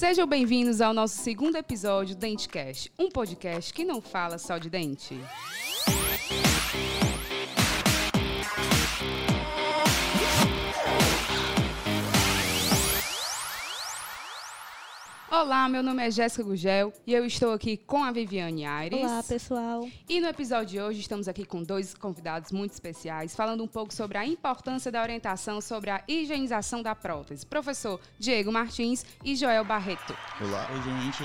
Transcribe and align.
Sejam 0.00 0.26
bem-vindos 0.26 0.80
ao 0.80 0.94
nosso 0.94 1.18
segundo 1.18 1.56
episódio 1.56 2.16
do 2.16 2.20
Dentecast, 2.20 2.90
um 2.98 3.10
podcast 3.10 3.70
que 3.70 3.84
não 3.84 4.00
fala 4.00 4.38
só 4.38 4.56
de 4.56 4.70
dente. 4.70 5.20
Olá, 15.40 15.66
meu 15.70 15.82
nome 15.82 16.06
é 16.06 16.10
Jéssica 16.10 16.42
Gugel 16.42 16.92
e 17.06 17.14
eu 17.14 17.24
estou 17.24 17.54
aqui 17.54 17.78
com 17.78 18.04
a 18.04 18.12
Viviane 18.12 18.66
Aires. 18.66 19.00
Olá, 19.00 19.22
pessoal. 19.22 19.88
E 20.06 20.20
no 20.20 20.28
episódio 20.28 20.66
de 20.66 20.80
hoje 20.82 21.00
estamos 21.00 21.28
aqui 21.28 21.46
com 21.46 21.62
dois 21.62 21.94
convidados 21.94 22.52
muito 22.52 22.72
especiais, 22.72 23.34
falando 23.34 23.64
um 23.64 23.66
pouco 23.66 23.90
sobre 23.94 24.18
a 24.18 24.26
importância 24.26 24.92
da 24.92 25.00
orientação 25.00 25.62
sobre 25.62 25.88
a 25.88 26.04
higienização 26.06 26.82
da 26.82 26.94
prótese. 26.94 27.46
Professor 27.46 27.98
Diego 28.18 28.52
Martins 28.52 29.02
e 29.24 29.34
Joel 29.34 29.64
Barreto. 29.64 30.14
Olá. 30.42 30.68
Oi, 30.72 30.82
gente. 30.82 31.24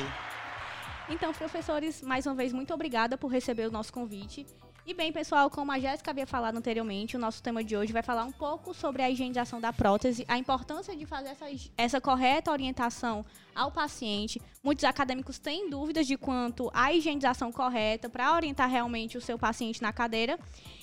Então, 1.09 1.33
professores, 1.33 2.01
mais 2.01 2.25
uma 2.25 2.35
vez, 2.35 2.53
muito 2.53 2.73
obrigada 2.73 3.17
por 3.17 3.27
receber 3.27 3.67
o 3.67 3.71
nosso 3.71 3.91
convite. 3.91 4.45
E 4.87 4.93
bem, 4.93 5.11
pessoal, 5.11 5.49
como 5.49 5.71
a 5.71 5.79
Jéssica 5.79 6.11
havia 6.11 6.27
falado 6.27 6.57
anteriormente, 6.57 7.15
o 7.15 7.19
nosso 7.19 7.41
tema 7.41 7.63
de 7.63 7.75
hoje 7.75 7.91
vai 7.91 8.03
falar 8.03 8.23
um 8.23 8.31
pouco 8.31 8.71
sobre 8.71 9.01
a 9.01 9.09
higienização 9.09 9.59
da 9.59 9.73
prótese, 9.73 10.23
a 10.27 10.37
importância 10.37 10.95
de 10.95 11.07
fazer 11.07 11.29
essa, 11.29 11.45
essa 11.75 11.99
correta 11.99 12.51
orientação 12.51 13.25
ao 13.55 13.71
paciente. 13.71 14.39
Muitos 14.63 14.83
acadêmicos 14.83 15.39
têm 15.39 15.71
dúvidas 15.71 16.05
de 16.05 16.15
quanto 16.15 16.69
à 16.71 16.93
higienização 16.93 17.51
correta 17.51 18.07
para 18.07 18.31
orientar 18.31 18.69
realmente 18.69 19.17
o 19.17 19.21
seu 19.21 19.39
paciente 19.39 19.81
na 19.81 19.91
cadeira. 19.91 20.37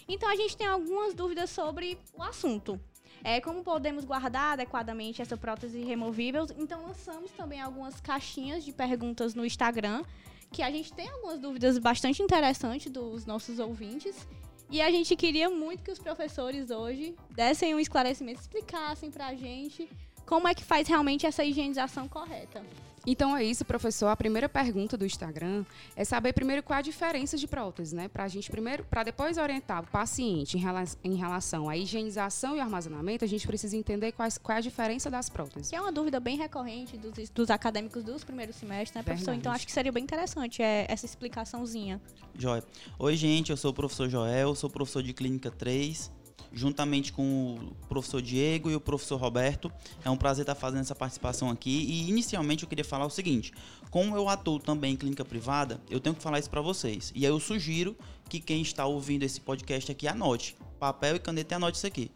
Então, 0.09 0.29
a 0.29 0.35
gente 0.35 0.57
tem 0.57 0.67
algumas 0.67 1.15
dúvidas 1.15 1.49
sobre 1.51 1.97
o 2.13 2.25
assunto. 2.25 2.81
É, 3.23 3.41
como 3.41 3.63
podemos 3.63 4.05
guardar 4.05 4.55
adequadamente 4.55 5.23
essa 5.23 5.37
prótese 5.37 5.79
removível? 5.85 6.45
Então, 6.59 6.83
lançamos 6.83 7.31
também 7.31 7.61
algumas 7.61 8.01
caixinhas 8.01 8.65
de 8.65 8.73
perguntas 8.73 9.33
no 9.33 9.47
Instagram 9.47 10.03
que 10.53 10.63
a 10.63 10.71
gente 10.71 10.93
tem 10.93 11.09
algumas 11.09 11.41
dúvidas 11.41 11.79
bastante 11.79 12.23
interessantes 12.23 12.93
dos 12.93 13.25
nossos 13.25 13.59
ouvintes. 13.59 14.29
E 14.71 14.81
a 14.81 14.91
gente 14.91 15.17
queria 15.17 15.51
muito 15.51 15.83
que 15.83 15.91
os 15.91 15.99
professores 15.99 16.71
hoje 16.71 17.15
dessem 17.31 17.75
um 17.75 17.81
esclarecimento, 17.81 18.41
explicassem 18.41 19.11
pra 19.11 19.35
gente 19.35 19.89
como 20.27 20.47
é 20.47 20.55
que 20.55 20.63
faz 20.63 20.87
realmente 20.87 21.27
essa 21.27 21.45
higienização 21.45 22.07
correta. 22.09 22.63
Então 23.07 23.37
é 23.37 23.45
isso, 23.45 23.65
professor. 23.65 24.07
A 24.07 24.17
primeira 24.17 24.49
pergunta 24.49 24.97
do 24.97 25.05
Instagram 25.05 25.65
é 25.97 26.05
saber 26.05 26.33
primeiro 26.33 26.63
qual 26.63 26.79
a 26.79 26.83
diferença 26.83 27.37
de 27.37 27.47
prótese, 27.47 27.95
né? 27.95 28.09
Para 28.09 28.25
a 28.25 28.29
gente 28.29 28.51
primeiro, 28.51 28.85
para 28.85 29.03
depois 29.03 29.39
orientar 29.39 29.83
o 29.83 29.87
paciente 29.87 30.57
em, 30.57 30.61
rela 30.61 30.85
em, 31.03 31.15
relação 31.15 31.69
à 31.69 31.77
higienização 31.77 32.57
e 32.57 32.61
armazenamento, 32.61 33.25
a 33.25 33.29
gente 33.29 33.47
precisa 33.47 33.77
entender 33.77 34.13
quais, 34.13 34.39
qual 34.39 34.55
é 34.55 34.59
a 34.59 34.63
diferença 34.63 35.11
das 35.11 35.29
próteses. 35.29 35.71
Que 35.71 35.77
é 35.77 35.81
uma 35.81 35.93
dúvida 35.93 36.21
bem 36.21 36.37
recorrente 36.37 36.97
dos, 36.97 37.29
dos 37.31 37.51
acadêmicos 37.51 38.05
dos 38.05 38.23
primeiros 38.23 38.57
semestres, 38.57 38.95
né, 38.95 39.03
professor? 39.03 39.27
Verdade. 39.27 39.41
Então 39.41 39.53
acho 39.53 39.67
que 39.67 39.73
seria 39.73 39.91
bem 39.91 40.05
interessante 40.05 40.63
é, 40.63 40.87
essa 40.89 41.07
explicaçãozinha. 41.07 42.01
Joia. 42.39 42.63
Oi, 42.99 43.17
gente, 43.17 43.51
eu 43.51 43.57
sou 43.57 43.73
o 43.73 43.75
professor 43.75 44.09
Joel, 44.09 44.55
sou 44.55 44.71
professor 44.71 45.03
de 45.03 45.13
Clínica 45.13 45.51
3 45.51 46.22
juntamente 46.53 47.13
com 47.13 47.55
o 47.55 47.87
professor 47.89 48.21
Diego 48.21 48.71
e 48.71 48.77
o 48.77 48.81
professor 48.81 49.17
Roberto. 49.17 49.73
É 50.05 50.11
um 50.11 50.17
prazer 50.17 50.43
estar 50.43 50.55
fazendo 50.55 50.81
essa 50.81 50.95
participação 50.95 51.51
aqui. 51.51 51.71
E 51.71 52.09
inicialmente 52.09 52.63
eu 52.63 52.69
queria 52.69 52.85
falar 52.85 53.07
o 53.07 53.11
seguinte: 53.11 53.53
como 53.91 54.17
eu 54.17 54.29
atuo 54.29 54.59
também 54.59 54.95
em 54.95 54.97
clínica 54.97 55.25
privada, 55.25 55.81
eu 55.91 56.01
tenho 56.01 56.15
que 56.15 56.23
falar 56.23 56.39
isso 56.39 56.51
para 56.51 56.61
vocês. 56.61 57.13
E 57.15 57.25
aí 57.25 57.33
eu 57.33 57.41
sugiro 57.41 57.97
que 58.29 58.41
quem 58.41 58.63
está 58.63 58.87
ouvindo 58.87 59.23
esse 59.23 59.41
podcast 59.41 59.91
aqui 59.91 60.07
anote. 60.07 60.57
Papel 60.79 61.17
e 61.17 61.19
caneta 61.19 61.55
e 61.55 61.57
anote 61.57 61.77
isso 61.77 61.87
aqui. 61.87 62.11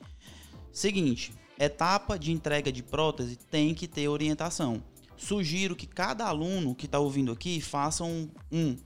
Seguinte, 0.73 1.33
etapa 1.59 2.19
de 2.19 2.33
entrega 2.33 2.71
de 2.71 2.83
prótese 2.83 3.37
tem 3.37 3.75
que 3.75 3.87
ter 3.87 4.09
orientação. 4.09 4.83
Sugiro 5.17 5.75
que 5.75 5.87
cada 5.87 6.27
aluno 6.27 6.75
que 6.75 6.84
está 6.84 6.98
ouvindo 6.98 7.33
aqui 7.33 7.61
faça 7.61 8.05
um, 8.05 8.28
um 8.53 8.77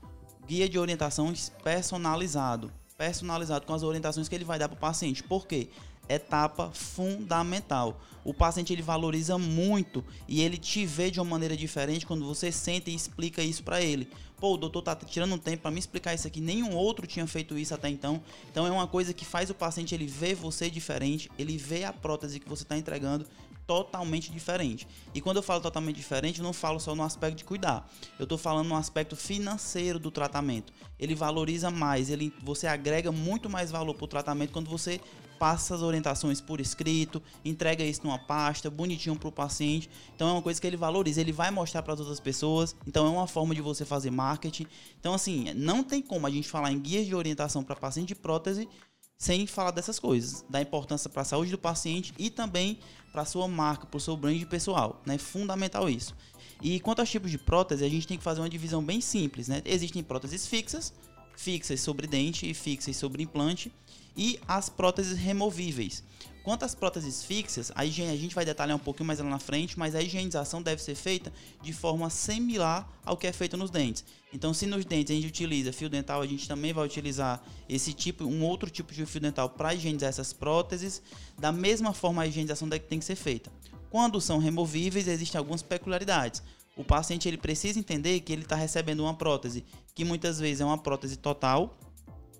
guia 0.47 0.69
de 0.69 0.79
orientação 0.79 1.33
personalizado 1.63 2.71
personalizado 3.01 3.65
com 3.65 3.73
as 3.73 3.81
orientações 3.81 4.29
que 4.29 4.35
ele 4.35 4.45
vai 4.45 4.59
dar 4.59 4.69
para 4.69 4.75
o 4.75 4.79
paciente. 4.79 5.23
Por 5.23 5.47
quê? 5.47 5.69
Etapa 6.07 6.69
fundamental. 6.71 7.99
O 8.23 8.31
paciente 8.31 8.71
ele 8.71 8.83
valoriza 8.83 9.39
muito 9.39 10.05
e 10.27 10.43
ele 10.43 10.55
te 10.55 10.85
vê 10.85 11.09
de 11.09 11.19
uma 11.19 11.25
maneira 11.25 11.57
diferente 11.57 12.05
quando 12.05 12.23
você 12.23 12.51
senta 12.51 12.91
e 12.91 12.95
explica 12.95 13.41
isso 13.41 13.63
para 13.63 13.81
ele. 13.81 14.07
Pô, 14.39 14.53
o 14.53 14.57
doutor 14.57 14.83
tá 14.83 14.95
tirando 14.95 15.33
um 15.33 15.39
tempo 15.39 15.63
para 15.63 15.71
me 15.71 15.79
explicar 15.79 16.13
isso 16.13 16.27
aqui, 16.27 16.39
nenhum 16.39 16.75
outro 16.75 17.07
tinha 17.07 17.25
feito 17.25 17.57
isso 17.57 17.73
até 17.73 17.89
então. 17.89 18.21
Então 18.51 18.67
é 18.67 18.71
uma 18.71 18.85
coisa 18.85 19.15
que 19.15 19.25
faz 19.25 19.49
o 19.49 19.55
paciente 19.55 19.95
ele 19.95 20.05
ver 20.05 20.35
você 20.35 20.69
diferente, 20.69 21.31
ele 21.39 21.57
vê 21.57 21.83
a 21.83 21.91
prótese 21.91 22.39
que 22.39 22.47
você 22.47 22.61
está 22.61 22.77
entregando 22.77 23.25
totalmente 23.65 24.31
diferente. 24.31 24.87
E 25.13 25.21
quando 25.21 25.37
eu 25.37 25.43
falo 25.43 25.61
totalmente 25.61 25.95
diferente, 25.95 26.39
eu 26.39 26.43
não 26.43 26.53
falo 26.53 26.79
só 26.79 26.95
no 26.95 27.03
aspecto 27.03 27.37
de 27.37 27.43
cuidar. 27.43 27.89
Eu 28.19 28.23
estou 28.23 28.37
falando 28.37 28.67
no 28.67 28.75
aspecto 28.75 29.15
financeiro 29.15 29.99
do 29.99 30.11
tratamento. 30.11 30.73
Ele 30.99 31.15
valoriza 31.15 31.71
mais, 31.71 32.09
ele, 32.09 32.33
você 32.43 32.67
agrega 32.67 33.11
muito 33.11 33.49
mais 33.49 33.71
valor 33.71 33.93
para 33.93 34.05
o 34.05 34.07
tratamento 34.07 34.51
quando 34.51 34.69
você 34.69 34.99
passa 35.41 35.73
as 35.73 35.81
orientações 35.81 36.39
por 36.39 36.61
escrito, 36.61 37.19
entrega 37.43 37.83
isso 37.83 38.01
numa 38.03 38.19
pasta, 38.19 38.69
bonitinho 38.69 39.15
para 39.15 39.27
o 39.27 39.31
paciente. 39.31 39.89
Então 40.15 40.29
é 40.29 40.31
uma 40.33 40.41
coisa 40.41 40.61
que 40.61 40.67
ele 40.67 40.77
valoriza, 40.77 41.19
ele 41.19 41.31
vai 41.31 41.49
mostrar 41.49 41.81
para 41.81 41.95
as 41.95 41.99
outras 41.99 42.19
pessoas. 42.19 42.75
Então 42.85 43.07
é 43.07 43.09
uma 43.09 43.25
forma 43.25 43.55
de 43.55 43.61
você 43.61 43.83
fazer 43.83 44.11
marketing. 44.11 44.67
Então 44.99 45.15
assim, 45.15 45.51
não 45.55 45.83
tem 45.83 45.99
como 45.99 46.27
a 46.27 46.29
gente 46.29 46.47
falar 46.47 46.71
em 46.71 46.79
guias 46.79 47.07
de 47.07 47.15
orientação 47.15 47.63
para 47.63 47.75
paciente 47.75 48.09
de 48.09 48.15
prótese 48.15 48.69
sem 49.17 49.45
falar 49.45 49.69
dessas 49.69 49.99
coisas, 49.99 50.43
da 50.49 50.61
importância 50.61 51.07
para 51.07 51.21
a 51.21 51.25
saúde 51.25 51.51
do 51.51 51.57
paciente 51.57 52.11
e 52.17 52.29
também 52.29 52.79
para 53.11 53.25
sua 53.25 53.47
marca, 53.47 53.85
para 53.85 53.97
o 53.97 54.01
seu 54.01 54.15
brand 54.15 54.43
pessoal, 54.45 55.01
né? 55.05 55.17
Fundamental 55.17 55.89
isso. 55.89 56.15
E 56.61 56.79
quanto 56.79 56.99
aos 56.99 57.09
tipos 57.09 57.31
de 57.31 57.37
prótese, 57.37 57.83
a 57.83 57.89
gente 57.89 58.07
tem 58.07 58.17
que 58.17 58.23
fazer 58.23 58.41
uma 58.41 58.49
divisão 58.49 58.83
bem 58.83 59.01
simples, 59.01 59.47
né? 59.47 59.61
Existem 59.65 60.03
próteses 60.03 60.47
fixas, 60.47 60.93
fixas 61.35 61.81
sobre 61.81 62.07
dente 62.07 62.49
e 62.49 62.53
fixas 62.53 62.95
sobre 62.95 63.23
implante, 63.23 63.71
e 64.15 64.39
as 64.47 64.69
próteses 64.69 65.17
removíveis. 65.17 66.03
Quanto 66.43 66.65
às 66.65 66.73
próteses 66.73 67.23
fixas, 67.23 67.71
a, 67.75 67.85
higiene, 67.85 68.11
a 68.11 68.17
gente 68.17 68.33
vai 68.33 68.43
detalhar 68.43 68.75
um 68.75 68.79
pouquinho 68.79 69.05
mais 69.05 69.19
lá 69.19 69.29
na 69.29 69.39
frente, 69.39 69.77
mas 69.77 69.93
a 69.93 70.01
higienização 70.01 70.61
deve 70.61 70.81
ser 70.81 70.95
feita 70.95 71.31
de 71.61 71.71
forma 71.71 72.09
similar 72.09 72.87
ao 73.05 73.15
que 73.15 73.27
é 73.27 73.31
feito 73.31 73.55
nos 73.55 73.69
dentes. 73.69 74.03
Então, 74.33 74.53
se 74.53 74.65
nos 74.65 74.85
dentes 74.85 75.11
a 75.11 75.15
gente 75.15 75.27
utiliza 75.27 75.73
fio 75.73 75.89
dental, 75.89 76.21
a 76.21 76.25
gente 76.25 76.47
também 76.47 76.71
vai 76.71 76.85
utilizar 76.85 77.43
esse 77.67 77.93
tipo, 77.93 78.23
um 78.23 78.43
outro 78.43 78.69
tipo 78.69 78.93
de 78.93 79.05
fio 79.05 79.19
dental 79.19 79.49
para 79.49 79.73
higienizar 79.73 80.09
essas 80.09 80.31
próteses. 80.31 81.01
Da 81.37 81.51
mesma 81.51 81.93
forma, 81.93 82.21
a 82.21 82.27
higienização 82.27 82.69
tem 82.69 82.99
que 82.99 83.05
ser 83.05 83.15
feita. 83.15 83.51
Quando 83.89 84.21
são 84.21 84.37
removíveis, 84.37 85.07
existem 85.07 85.37
algumas 85.37 85.61
peculiaridades. 85.61 86.41
O 86.77 86.83
paciente 86.83 87.27
ele 87.27 87.37
precisa 87.37 87.77
entender 87.77 88.21
que 88.21 88.31
ele 88.31 88.43
está 88.43 88.55
recebendo 88.55 89.01
uma 89.01 89.13
prótese 89.13 89.65
que 89.93 90.05
muitas 90.05 90.39
vezes 90.39 90.61
é 90.61 90.65
uma 90.65 90.77
prótese 90.77 91.17
total 91.17 91.77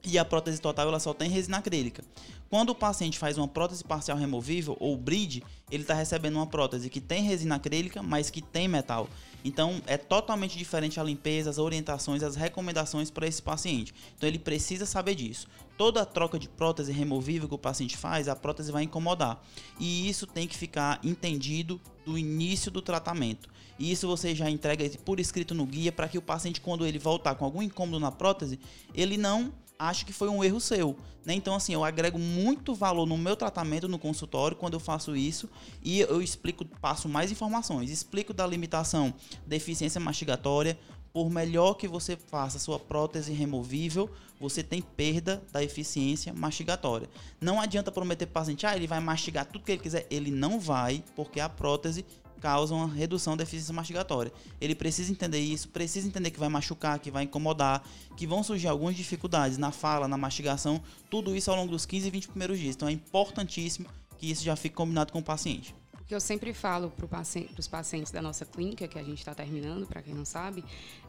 e 0.03 0.17
a 0.17 0.25
prótese 0.25 0.59
total 0.59 0.87
ela 0.87 0.99
só 0.99 1.13
tem 1.13 1.29
resina 1.29 1.57
acrílica. 1.57 2.03
Quando 2.49 2.71
o 2.71 2.75
paciente 2.75 3.17
faz 3.17 3.37
uma 3.37 3.47
prótese 3.47 3.83
parcial 3.83 4.17
removível 4.17 4.75
ou 4.79 4.97
bridge, 4.97 5.41
ele 5.71 5.83
está 5.83 5.93
recebendo 5.93 6.35
uma 6.35 6.47
prótese 6.47 6.89
que 6.89 6.99
tem 6.99 7.23
resina 7.23 7.55
acrílica, 7.55 8.03
mas 8.03 8.29
que 8.29 8.41
tem 8.41 8.67
metal. 8.67 9.07
Então 9.43 9.81
é 9.87 9.97
totalmente 9.97 10.57
diferente 10.57 10.99
a 10.99 11.03
limpeza, 11.03 11.49
as 11.49 11.57
orientações, 11.57 12.21
as 12.21 12.35
recomendações 12.35 13.09
para 13.09 13.25
esse 13.25 13.41
paciente. 13.41 13.93
Então 14.17 14.27
ele 14.27 14.37
precisa 14.37 14.85
saber 14.85 15.15
disso. 15.15 15.47
Toda 15.77 16.05
troca 16.05 16.37
de 16.37 16.49
prótese 16.49 16.91
removível 16.91 17.47
que 17.47 17.55
o 17.55 17.57
paciente 17.57 17.95
faz, 17.95 18.27
a 18.27 18.35
prótese 18.35 18.71
vai 18.71 18.83
incomodar. 18.83 19.41
E 19.79 20.09
isso 20.09 20.27
tem 20.27 20.47
que 20.47 20.57
ficar 20.57 20.99
entendido 21.03 21.79
do 22.05 22.17
início 22.17 22.69
do 22.69 22.81
tratamento. 22.81 23.49
E 23.79 23.91
isso 23.91 24.07
você 24.07 24.35
já 24.35 24.49
entrega 24.49 24.87
por 25.05 25.19
escrito 25.19 25.55
no 25.55 25.65
guia 25.65 25.91
para 25.91 26.07
que 26.07 26.17
o 26.17 26.21
paciente, 26.21 26.61
quando 26.61 26.85
ele 26.85 26.99
voltar 26.99 27.33
com 27.33 27.45
algum 27.45 27.63
incômodo 27.63 27.99
na 27.99 28.11
prótese, 28.11 28.59
ele 28.93 29.17
não 29.17 29.51
acho 29.81 30.05
que 30.05 30.13
foi 30.13 30.29
um 30.29 30.43
erro 30.43 30.59
seu. 30.59 30.95
Né? 31.25 31.33
Então, 31.33 31.55
assim, 31.55 31.73
eu 31.73 31.83
agrego 31.83 32.19
muito 32.19 32.73
valor 32.73 33.05
no 33.05 33.17
meu 33.17 33.35
tratamento 33.35 33.87
no 33.87 33.97
consultório 33.97 34.55
quando 34.55 34.73
eu 34.73 34.79
faço 34.79 35.15
isso 35.15 35.49
e 35.83 35.99
eu 36.01 36.21
explico, 36.21 36.65
passo 36.79 37.09
mais 37.09 37.31
informações, 37.31 37.89
explico 37.89 38.33
da 38.33 38.45
limitação 38.45 39.13
da 39.45 39.55
eficiência 39.55 39.99
mastigatória. 39.99 40.77
Por 41.13 41.29
melhor 41.29 41.73
que 41.73 41.89
você 41.89 42.15
faça 42.15 42.57
sua 42.57 42.79
prótese 42.79 43.33
removível, 43.33 44.09
você 44.39 44.63
tem 44.63 44.81
perda 44.81 45.43
da 45.51 45.61
eficiência 45.61 46.33
mastigatória. 46.33 47.09
Não 47.39 47.59
adianta 47.59 47.91
prometer 47.91 48.27
para 48.27 48.31
o 48.31 48.33
paciente, 48.41 48.65
ah, 48.65 48.77
ele 48.77 48.87
vai 48.87 49.01
mastigar 49.01 49.45
tudo 49.45 49.65
que 49.65 49.73
ele 49.73 49.81
quiser. 49.81 50.07
Ele 50.09 50.31
não 50.31 50.57
vai, 50.57 51.03
porque 51.13 51.41
a 51.41 51.49
prótese 51.49 52.05
causam 52.41 52.79
uma 52.79 52.93
redução 52.93 53.37
da 53.37 53.43
eficiência 53.43 53.73
mastigatória. 53.73 54.33
Ele 54.59 54.73
precisa 54.75 55.11
entender 55.11 55.39
isso, 55.39 55.69
precisa 55.69 56.07
entender 56.07 56.31
que 56.31 56.39
vai 56.39 56.49
machucar, 56.49 56.99
que 56.99 57.11
vai 57.11 57.23
incomodar, 57.23 57.83
que 58.17 58.25
vão 58.25 58.43
surgir 58.43 58.67
algumas 58.67 58.95
dificuldades 58.95 59.57
na 59.57 59.71
fala, 59.71 60.07
na 60.07 60.17
mastigação, 60.17 60.81
tudo 61.09 61.35
isso 61.35 61.51
ao 61.51 61.57
longo 61.57 61.71
dos 61.71 61.85
15 61.85 62.07
e 62.07 62.11
20 62.11 62.27
primeiros 62.29 62.59
dias. 62.59 62.75
Então 62.75 62.87
é 62.87 62.91
importantíssimo 62.91 63.87
que 64.17 64.29
isso 64.29 64.43
já 64.43 64.55
fique 64.55 64.75
combinado 64.75 65.13
com 65.13 65.19
o 65.19 65.23
paciente. 65.23 65.75
Que 66.11 66.15
eu 66.15 66.19
sempre 66.19 66.53
falo 66.53 66.89
para 66.89 67.07
paciente, 67.07 67.57
os 67.57 67.69
pacientes 67.69 68.11
da 68.11 68.21
nossa 68.21 68.45
clínica, 68.45 68.85
que 68.85 68.99
a 68.99 69.03
gente 69.03 69.19
está 69.19 69.33
terminando, 69.33 69.87
para 69.87 70.01
quem 70.01 70.13
não 70.13 70.25
sabe, 70.25 70.61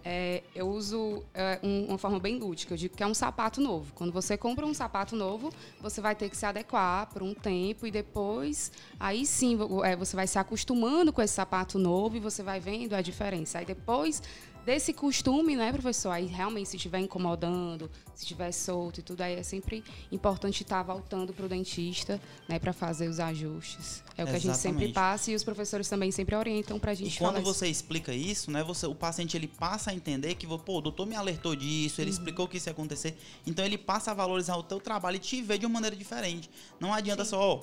é, 0.04 0.44
eu 0.54 0.69
uso 0.69 1.25
é, 1.34 1.58
um, 1.60 1.87
uma 1.87 1.99
forma 1.99 2.20
bem 2.20 2.38
lúdica. 2.38 2.72
Eu 2.72 2.78
digo 2.78 2.96
que 2.96 3.02
é 3.02 3.06
um 3.06 3.12
sapato 3.12 3.60
novo. 3.60 3.93
Quando 3.94 4.12
você 4.12 4.37
compra 4.37 4.64
um 4.64 4.72
sapato 4.72 5.16
novo, 5.16 5.52
você 5.81 6.00
vai 6.00 6.14
ter 6.14 6.31
que 6.31 6.37
se 6.37 6.46
adequar 6.46 7.08
por 7.08 7.20
um 7.20 7.34
tempo 7.34 7.84
e 7.84 7.90
depois, 7.90 8.70
aí 9.00 9.26
sim, 9.26 9.58
é, 9.82 9.96
você 9.96 10.14
vai 10.14 10.28
se 10.28 10.38
acostumando 10.38 11.12
com 11.12 11.20
esse 11.20 11.34
sapato 11.34 11.81
novo 11.81 12.16
e 12.16 12.20
você 12.20 12.40
vai 12.44 12.60
vendo 12.60 12.94
a 12.94 13.02
diferença. 13.02 13.58
Aí 13.58 13.64
depois 13.64 14.22
desse 14.64 14.92
costume, 14.92 15.56
né, 15.56 15.72
professor? 15.72 16.10
Aí 16.10 16.26
realmente 16.26 16.68
se 16.68 16.76
estiver 16.76 17.00
incomodando, 17.00 17.90
se 18.14 18.22
estiver 18.22 18.52
solto 18.52 19.00
e 19.00 19.02
tudo, 19.02 19.20
aí 19.22 19.34
é 19.34 19.42
sempre 19.42 19.82
importante 20.10 20.62
estar 20.62 20.82
voltando 20.82 21.32
para 21.32 21.46
o 21.46 21.48
dentista, 21.48 22.20
né, 22.48 22.58
para 22.58 22.72
fazer 22.72 23.08
os 23.08 23.18
ajustes. 23.20 24.02
É 24.16 24.24
o 24.24 24.26
que 24.26 24.32
Exatamente. 24.32 24.36
a 24.36 24.52
gente 24.52 24.58
sempre 24.58 24.92
passa 24.92 25.30
e 25.30 25.34
os 25.34 25.44
professores 25.44 25.88
também 25.88 26.10
sempre 26.10 26.36
orientam 26.36 26.78
para 26.78 26.92
a 26.92 26.94
gente. 26.94 27.16
E 27.16 27.18
quando 27.18 27.42
você 27.42 27.66
isso. 27.66 27.80
explica 27.80 28.12
isso, 28.14 28.50
né, 28.50 28.62
você, 28.62 28.86
o 28.86 28.94
paciente 28.94 29.36
ele 29.36 29.48
passa 29.48 29.90
a 29.90 29.94
entender 29.94 30.34
que, 30.34 30.46
pô, 30.46 30.78
o 30.78 30.80
doutor 30.80 31.06
me 31.06 31.14
alertou 31.14 31.56
disso, 31.56 32.00
ele 32.00 32.10
uhum. 32.10 32.16
explicou 32.16 32.48
que 32.48 32.56
isso 32.56 32.68
ia 32.68 32.72
acontecer, 32.72 33.16
então 33.46 33.64
ele 33.64 33.78
passa 33.78 34.10
a 34.10 34.14
valorizar 34.14 34.56
o 34.56 34.62
teu 34.62 34.80
trabalho 34.80 35.16
e 35.16 35.20
te 35.20 35.42
vê 35.42 35.58
de 35.58 35.66
uma 35.66 35.72
maneira 35.72 35.96
diferente. 35.96 36.50
Não 36.78 36.92
adianta 36.92 37.24
Sim. 37.24 37.30
só, 37.30 37.40
ó, 37.40 37.62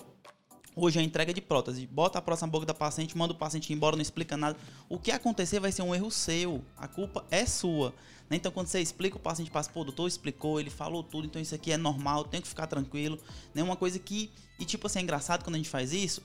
Hoje 0.81 0.97
é 0.97 1.01
a 1.01 1.03
entrega 1.03 1.33
de 1.33 1.41
prótese. 1.41 1.85
Bota 1.85 2.19
a 2.19 2.21
próxima 2.21 2.47
boca 2.47 2.65
da 2.65 2.73
paciente, 2.73 3.17
manda 3.17 3.33
o 3.33 3.35
paciente 3.35 3.73
embora, 3.73 3.97
não 3.97 4.01
explica 4.01 4.37
nada. 4.37 4.57
O 4.87 4.97
que 4.97 5.11
acontecer 5.11 5.59
vai 5.59 5.73
ser 5.73 5.81
um 5.81 5.93
erro 5.93 6.09
seu. 6.09 6.63
A 6.77 6.87
culpa 6.87 7.25
é 7.29 7.45
sua. 7.45 7.93
Né? 8.29 8.37
Então, 8.37 8.49
quando 8.49 8.67
você 8.67 8.79
explica, 8.79 9.17
o 9.17 9.19
paciente 9.19 9.51
passa, 9.51 9.69
pô, 9.69 9.81
o 9.81 9.83
doutor 9.83 10.07
explicou, 10.07 10.57
ele 10.57 10.69
falou 10.69 11.03
tudo, 11.03 11.27
então 11.27 11.41
isso 11.41 11.53
aqui 11.53 11.73
é 11.73 11.77
normal, 11.77 12.23
tem 12.23 12.39
que 12.39 12.47
ficar 12.47 12.65
tranquilo. 12.65 13.19
Né? 13.53 13.61
Uma 13.61 13.75
coisa 13.75 13.99
que. 13.99 14.31
E 14.57 14.63
tipo 14.63 14.87
assim, 14.87 14.99
é 14.99 15.01
engraçado 15.01 15.43
quando 15.43 15.55
a 15.55 15.57
gente 15.57 15.69
faz 15.69 15.91
isso, 15.91 16.21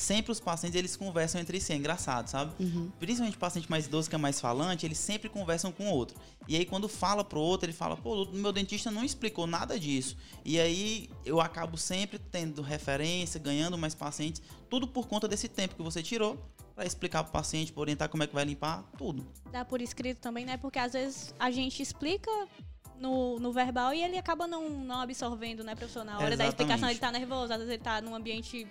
sempre 0.00 0.32
os 0.32 0.40
pacientes 0.40 0.78
eles 0.78 0.96
conversam 0.96 1.40
entre 1.40 1.60
si, 1.60 1.72
é 1.72 1.76
engraçado, 1.76 2.28
sabe? 2.28 2.52
Uhum. 2.58 2.90
Principalmente 2.98 3.36
o 3.36 3.38
paciente 3.38 3.70
mais 3.70 3.86
idoso 3.86 4.08
que 4.08 4.14
é 4.14 4.18
mais 4.18 4.40
falante, 4.40 4.86
eles 4.86 4.98
sempre 4.98 5.28
conversam 5.28 5.70
com 5.70 5.88
o 5.88 5.90
outro. 5.92 6.18
E 6.48 6.56
aí 6.56 6.64
quando 6.64 6.88
fala 6.88 7.22
pro 7.22 7.38
outro, 7.38 7.66
ele 7.66 7.76
fala, 7.76 7.96
pô, 7.96 8.24
o 8.24 8.32
meu 8.32 8.52
dentista 8.52 8.90
não 8.90 9.04
explicou 9.04 9.46
nada 9.46 9.78
disso. 9.78 10.16
E 10.44 10.58
aí 10.58 11.10
eu 11.24 11.40
acabo 11.40 11.76
sempre 11.76 12.18
tendo 12.18 12.62
referência, 12.62 13.38
ganhando 13.38 13.76
mais 13.76 13.94
pacientes, 13.94 14.40
tudo 14.68 14.88
por 14.88 15.06
conta 15.06 15.28
desse 15.28 15.48
tempo 15.48 15.74
que 15.74 15.82
você 15.82 16.02
tirou 16.02 16.38
para 16.74 16.86
explicar 16.86 17.22
pro 17.22 17.32
paciente, 17.32 17.70
para 17.72 17.82
orientar 17.82 18.08
como 18.08 18.22
é 18.22 18.26
que 18.26 18.34
vai 18.34 18.44
limpar, 18.44 18.82
tudo. 18.96 19.26
Dá 19.52 19.66
por 19.66 19.82
escrito 19.82 20.18
também, 20.18 20.46
né? 20.46 20.56
Porque 20.56 20.78
às 20.78 20.94
vezes 20.94 21.34
a 21.38 21.50
gente 21.50 21.82
explica 21.82 22.30
no, 23.00 23.38
no 23.38 23.52
verbal 23.52 23.92
e 23.92 24.02
ele 24.02 24.16
acaba 24.18 24.46
não, 24.46 24.68
não 24.68 25.00
absorvendo, 25.00 25.64
né, 25.64 25.74
professor? 25.74 26.04
Na 26.04 26.16
hora 26.16 26.28
Exatamente. 26.28 26.38
da 26.38 26.48
explicação 26.48 26.90
ele 26.90 26.98
tá 26.98 27.10
nervoso, 27.10 27.52
às 27.52 27.58
vezes 27.58 27.74
ele 27.74 27.82
tá 27.82 28.00
num 28.00 28.14
ambiente 28.14 28.66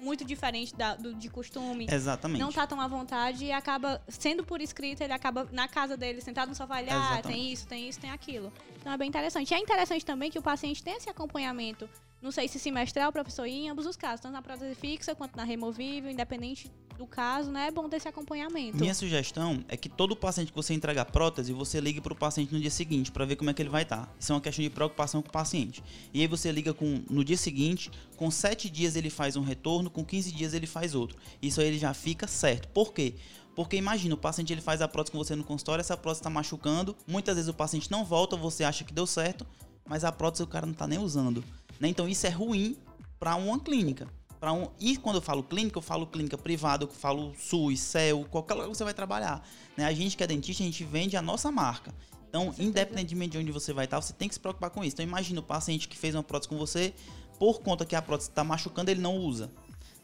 muito 0.00 0.24
diferente 0.24 0.74
da, 0.74 0.94
do, 0.94 1.14
de 1.14 1.28
costume. 1.28 1.86
Exatamente. 1.90 2.40
Não 2.40 2.52
tá 2.52 2.66
tão 2.66 2.80
à 2.80 2.86
vontade 2.86 3.44
e 3.44 3.52
acaba, 3.52 4.00
sendo 4.08 4.44
por 4.44 4.60
escrito, 4.60 5.02
ele 5.02 5.12
acaba 5.12 5.48
na 5.52 5.68
casa 5.68 5.96
dele, 5.96 6.20
sentado 6.20 6.48
no 6.48 6.54
sofá, 6.54 6.80
ele, 6.80 6.90
ah, 6.90 7.20
tem 7.22 7.52
isso, 7.52 7.66
tem 7.66 7.88
isso, 7.88 8.00
tem 8.00 8.10
aquilo. 8.10 8.52
Então 8.80 8.92
é 8.92 8.96
bem 8.96 9.08
interessante. 9.08 9.50
E 9.50 9.54
é 9.54 9.58
interessante 9.58 10.04
também 10.04 10.30
que 10.30 10.38
o 10.38 10.42
paciente 10.42 10.82
tenha 10.82 10.96
esse 10.96 11.08
acompanhamento, 11.08 11.88
não 12.24 12.32
sei 12.32 12.48
se 12.48 12.58
semestral, 12.58 13.12
professor, 13.12 13.44
em 13.44 13.68
ambos 13.68 13.84
os 13.84 13.96
casos, 13.96 14.20
tanto 14.20 14.32
na 14.32 14.40
prótese 14.40 14.74
fixa 14.74 15.14
quanto 15.14 15.36
na 15.36 15.44
removível, 15.44 16.10
independente 16.10 16.72
do 16.96 17.06
caso, 17.06 17.50
né? 17.50 17.66
É 17.66 17.70
bom 17.70 17.86
ter 17.86 17.98
esse 17.98 18.08
acompanhamento. 18.08 18.78
Minha 18.78 18.94
sugestão 18.94 19.62
é 19.68 19.76
que 19.76 19.90
todo 19.90 20.16
paciente 20.16 20.50
que 20.50 20.56
você 20.56 20.72
entrega 20.72 21.02
a 21.02 21.04
prótese, 21.04 21.52
você 21.52 21.80
ligue 21.80 22.00
para 22.00 22.14
o 22.14 22.16
paciente 22.16 22.54
no 22.54 22.58
dia 22.58 22.70
seguinte 22.70 23.12
para 23.12 23.26
ver 23.26 23.36
como 23.36 23.50
é 23.50 23.52
que 23.52 23.60
ele 23.60 23.68
vai 23.68 23.82
estar. 23.82 24.06
Tá. 24.06 24.12
Isso 24.18 24.32
é 24.32 24.34
uma 24.34 24.40
questão 24.40 24.62
de 24.62 24.70
preocupação 24.70 25.20
com 25.20 25.28
o 25.28 25.32
paciente. 25.32 25.84
E 26.14 26.22
aí 26.22 26.26
você 26.26 26.50
liga 26.50 26.72
com 26.72 27.02
no 27.10 27.22
dia 27.22 27.36
seguinte, 27.36 27.90
com 28.16 28.30
7 28.30 28.70
dias 28.70 28.96
ele 28.96 29.10
faz 29.10 29.36
um 29.36 29.42
retorno, 29.42 29.90
com 29.90 30.02
15 30.02 30.32
dias 30.32 30.54
ele 30.54 30.66
faz 30.66 30.94
outro. 30.94 31.18
Isso 31.42 31.60
aí 31.60 31.66
ele 31.66 31.78
já 31.78 31.92
fica 31.92 32.26
certo. 32.26 32.68
Por 32.68 32.94
quê? 32.94 33.16
Porque 33.54 33.76
imagina, 33.76 34.14
o 34.14 34.18
paciente 34.18 34.50
ele 34.50 34.62
faz 34.62 34.80
a 34.80 34.88
prótese 34.88 35.12
com 35.12 35.18
você 35.18 35.36
no 35.36 35.44
consultório, 35.44 35.82
essa 35.82 35.96
prótese 35.96 36.20
está 36.20 36.30
machucando, 36.30 36.96
muitas 37.06 37.36
vezes 37.36 37.50
o 37.50 37.54
paciente 37.54 37.90
não 37.90 38.02
volta, 38.02 38.34
você 38.34 38.64
acha 38.64 38.82
que 38.82 38.94
deu 38.94 39.06
certo, 39.06 39.46
mas 39.86 40.04
a 40.04 40.10
prótese 40.10 40.42
o 40.42 40.46
cara 40.46 40.64
não 40.64 40.72
está 40.72 40.86
nem 40.86 40.98
usando. 40.98 41.44
Né? 41.80 41.88
Então 41.88 42.08
isso 42.08 42.26
é 42.26 42.30
ruim 42.30 42.76
para 43.18 43.36
uma 43.36 43.58
clínica 43.60 44.08
para 44.44 44.52
um. 44.52 44.68
E 44.78 44.98
quando 44.98 45.16
eu 45.16 45.22
falo 45.22 45.42
clínica, 45.42 45.78
eu 45.78 45.82
falo 45.82 46.06
clínica 46.06 46.36
privada, 46.36 46.84
eu 46.84 46.88
falo 46.88 47.34
SUS, 47.38 47.80
CEL, 47.80 48.26
qualquer 48.30 48.52
lugar 48.52 48.68
que 48.68 48.76
você 48.76 48.84
vai 48.84 48.92
trabalhar. 48.92 49.42
Né? 49.74 49.86
A 49.86 49.92
gente 49.94 50.18
que 50.18 50.22
é 50.22 50.26
dentista, 50.26 50.62
a 50.62 50.66
gente 50.66 50.84
vende 50.84 51.16
a 51.16 51.22
nossa 51.22 51.50
marca. 51.50 51.94
Então, 52.28 52.54
independentemente 52.58 53.30
de 53.30 53.38
onde 53.38 53.50
você 53.50 53.72
vai 53.72 53.86
estar, 53.86 53.98
você 53.98 54.12
tem 54.12 54.28
que 54.28 54.34
se 54.34 54.40
preocupar 54.40 54.68
com 54.68 54.84
isso. 54.84 54.96
Então, 54.96 55.06
imagina 55.06 55.40
o 55.40 55.42
paciente 55.42 55.88
que 55.88 55.96
fez 55.96 56.14
uma 56.14 56.22
prótese 56.22 56.50
com 56.50 56.58
você, 56.58 56.92
por 57.38 57.62
conta 57.62 57.86
que 57.86 57.96
a 57.96 58.02
prótese 58.02 58.28
está 58.28 58.44
machucando, 58.44 58.90
ele 58.90 59.00
não 59.00 59.16
usa. 59.16 59.50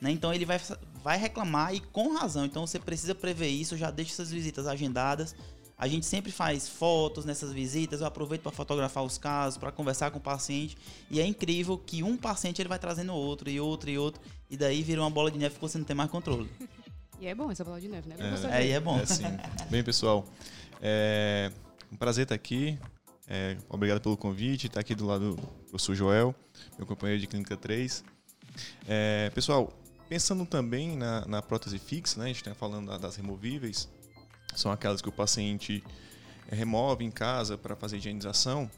Né? 0.01 0.11
Então, 0.11 0.33
ele 0.33 0.47
vai, 0.47 0.59
vai 1.05 1.19
reclamar 1.19 1.75
e 1.75 1.81
com 1.81 2.15
razão. 2.15 2.47
Então, 2.47 2.67
você 2.67 2.79
precisa 2.79 3.15
prever 3.15 3.49
isso. 3.49 3.77
Já 3.77 3.91
deixa 3.91 4.13
essas 4.13 4.31
visitas 4.31 4.67
agendadas. 4.67 5.37
A 5.81 5.88
gente 5.88 6.05
sempre 6.05 6.31
faz 6.31 6.69
fotos 6.69 7.25
nessas 7.25 7.55
visitas, 7.55 8.03
eu 8.03 8.06
aproveito 8.06 8.43
para 8.43 8.53
fotografar 8.53 9.03
os 9.03 9.17
casos, 9.17 9.56
para 9.56 9.73
conversar 9.73 10.11
com 10.11 10.19
o 10.19 10.21
paciente, 10.21 10.77
e 11.11 11.19
é 11.19 11.25
incrível 11.25 11.79
que 11.79 12.03
um 12.03 12.19
paciente 12.19 12.61
ele 12.61 12.69
vai 12.69 12.79
trazendo 12.79 13.15
outro 13.15 13.49
e 13.49 13.59
outro 13.59 13.88
e 13.88 13.97
outro, 13.97 14.21
e 14.50 14.59
daí 14.59 14.82
vira 14.82 15.00
uma 15.00 15.09
bola 15.09 15.31
de 15.31 15.38
neve 15.38 15.55
que 15.55 15.61
você 15.61 15.79
não 15.79 15.87
tem 15.87 15.97
mais 15.97 16.11
controle. 16.11 16.50
E 17.19 17.27
é 17.27 17.35
bom 17.35 17.50
essa 17.50 17.62
bola 17.62 17.79
de 17.79 17.87
neve, 17.87 18.09
né? 18.09 18.17
É, 18.50 18.67
é, 18.67 18.71
é 18.71 18.81
bom. 18.81 18.99
É 18.99 19.05
sim. 19.05 19.25
Bem, 19.69 19.85
pessoal, 19.85 20.27
é 20.81 21.53
um 21.93 21.97
prazer 21.97 22.23
estar 22.23 22.35
aqui. 22.35 22.79
É, 23.29 23.59
obrigado 23.69 24.00
pelo 24.00 24.17
convite. 24.17 24.69
Estar 24.69 24.81
aqui 24.81 24.94
do 24.94 25.05
lado 25.05 25.35
do 25.35 25.43
professor 25.69 25.94
Joel, 25.94 26.35
meu 26.79 26.87
companheiro 26.87 27.21
de 27.21 27.26
Clínica 27.26 27.59
3. 27.59 28.03
É, 28.88 29.31
pessoal, 29.35 29.71
pensando 30.09 30.47
também 30.47 30.97
na, 30.97 31.26
na 31.26 31.43
prótese 31.43 31.79
fixa, 31.79 32.19
né? 32.19 32.25
A 32.25 32.29
gente 32.29 32.38
está 32.38 32.55
falando 32.55 32.99
das 32.99 33.17
removíveis 33.17 33.87
são 34.55 34.70
aquelas 34.70 35.00
que 35.00 35.08
o 35.08 35.12
paciente 35.12 35.82
eh, 36.49 36.55
remove 36.55 37.05
em 37.05 37.11
casa 37.11 37.56
para 37.56 37.76
fazer 37.76 37.97
higienização. 37.97 38.70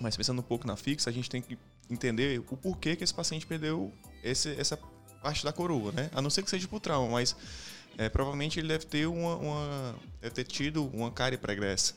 Mas 0.00 0.16
pensando 0.16 0.40
um 0.40 0.44
pouco 0.44 0.66
na 0.66 0.76
fixa, 0.76 1.10
a 1.10 1.12
gente 1.12 1.28
tem 1.28 1.42
que 1.42 1.58
entender 1.90 2.40
o 2.50 2.56
porquê 2.56 2.96
que 2.96 3.04
esse 3.04 3.14
paciente 3.14 3.46
perdeu 3.46 3.92
esse, 4.22 4.50
essa 4.58 4.78
parte 5.22 5.44
da 5.44 5.52
coroa, 5.52 5.92
né? 5.92 6.10
A 6.12 6.22
não 6.22 6.30
ser 6.30 6.42
que 6.42 6.50
seja 6.50 6.66
por 6.66 6.80
trauma, 6.80 7.08
mas 7.10 7.36
é, 7.98 8.08
provavelmente 8.08 8.58
ele 8.58 8.68
deve 8.68 8.86
ter 8.86 9.06
uma, 9.06 9.36
uma, 9.36 9.96
deve 10.20 10.34
ter 10.34 10.44
tido 10.44 10.86
uma 10.86 11.10
cárie 11.10 11.38
pregressa. 11.38 11.94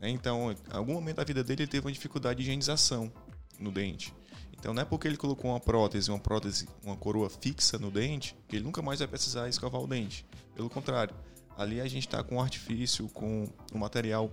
Né? 0.00 0.10
Então, 0.10 0.52
em 0.52 0.56
algum 0.70 0.94
momento 0.94 1.16
da 1.16 1.24
vida 1.24 1.42
dele 1.42 1.62
ele 1.62 1.70
teve 1.70 1.86
uma 1.86 1.92
dificuldade 1.92 2.38
de 2.38 2.42
higienização 2.42 3.12
no 3.58 3.70
dente. 3.70 4.14
Então, 4.52 4.72
não 4.72 4.82
é 4.82 4.84
porque 4.84 5.08
ele 5.08 5.16
colocou 5.16 5.50
uma 5.50 5.58
prótese, 5.58 6.10
uma 6.10 6.20
prótese, 6.20 6.68
uma 6.84 6.96
coroa 6.96 7.28
fixa 7.28 7.78
no 7.78 7.90
dente, 7.90 8.36
que 8.48 8.56
ele 8.56 8.64
nunca 8.64 8.80
mais 8.80 9.00
vai 9.00 9.08
precisar 9.08 9.48
escovar 9.48 9.80
o 9.80 9.86
dente. 9.88 10.24
Pelo 10.54 10.70
contrário, 10.70 11.14
Ali 11.56 11.80
a 11.80 11.86
gente 11.86 12.06
está 12.06 12.22
com 12.22 12.36
um 12.36 12.40
artifício, 12.40 13.08
com 13.08 13.48
um 13.72 13.78
material 13.78 14.30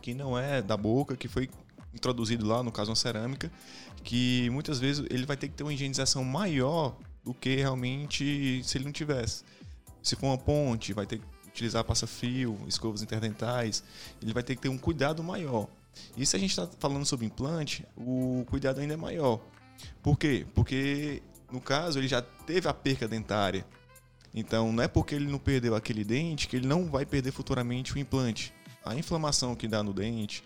que 0.00 0.14
não 0.14 0.38
é 0.38 0.62
da 0.62 0.76
boca, 0.76 1.16
que 1.16 1.28
foi 1.28 1.50
introduzido 1.92 2.46
lá, 2.46 2.62
no 2.62 2.70
caso 2.70 2.90
uma 2.90 2.96
cerâmica, 2.96 3.50
que 4.04 4.48
muitas 4.50 4.78
vezes 4.78 5.04
ele 5.10 5.26
vai 5.26 5.36
ter 5.36 5.48
que 5.48 5.54
ter 5.54 5.62
uma 5.62 5.72
higienização 5.72 6.22
maior 6.22 6.96
do 7.24 7.34
que 7.34 7.56
realmente 7.56 8.62
se 8.62 8.78
ele 8.78 8.84
não 8.84 8.92
tivesse. 8.92 9.42
Se 10.02 10.14
for 10.14 10.26
uma 10.26 10.38
ponte, 10.38 10.92
vai 10.92 11.06
ter 11.06 11.18
que 11.18 11.24
utilizar 11.48 11.82
passa-fio, 11.82 12.56
escovas 12.68 13.02
interdentais, 13.02 13.82
ele 14.22 14.32
vai 14.32 14.42
ter 14.42 14.54
que 14.54 14.62
ter 14.62 14.68
um 14.68 14.78
cuidado 14.78 15.24
maior. 15.24 15.68
E 16.16 16.24
se 16.26 16.36
a 16.36 16.38
gente 16.38 16.50
está 16.50 16.68
falando 16.78 17.04
sobre 17.06 17.26
implante, 17.26 17.84
o 17.96 18.44
cuidado 18.48 18.80
ainda 18.80 18.94
é 18.94 18.96
maior. 18.96 19.40
Por 20.02 20.18
quê? 20.18 20.46
Porque 20.54 21.22
no 21.50 21.60
caso 21.60 21.98
ele 21.98 22.08
já 22.08 22.20
teve 22.20 22.68
a 22.68 22.74
perca 22.74 23.08
dentária. 23.08 23.66
Então, 24.36 24.70
não 24.70 24.84
é 24.84 24.88
porque 24.88 25.14
ele 25.14 25.26
não 25.26 25.38
perdeu 25.38 25.74
aquele 25.74 26.04
dente 26.04 26.46
que 26.46 26.56
ele 26.56 26.66
não 26.66 26.84
vai 26.90 27.06
perder 27.06 27.32
futuramente 27.32 27.94
o 27.94 27.98
implante. 27.98 28.52
A 28.84 28.94
inflamação 28.94 29.56
que 29.56 29.66
dá 29.66 29.82
no 29.82 29.94
dente 29.94 30.44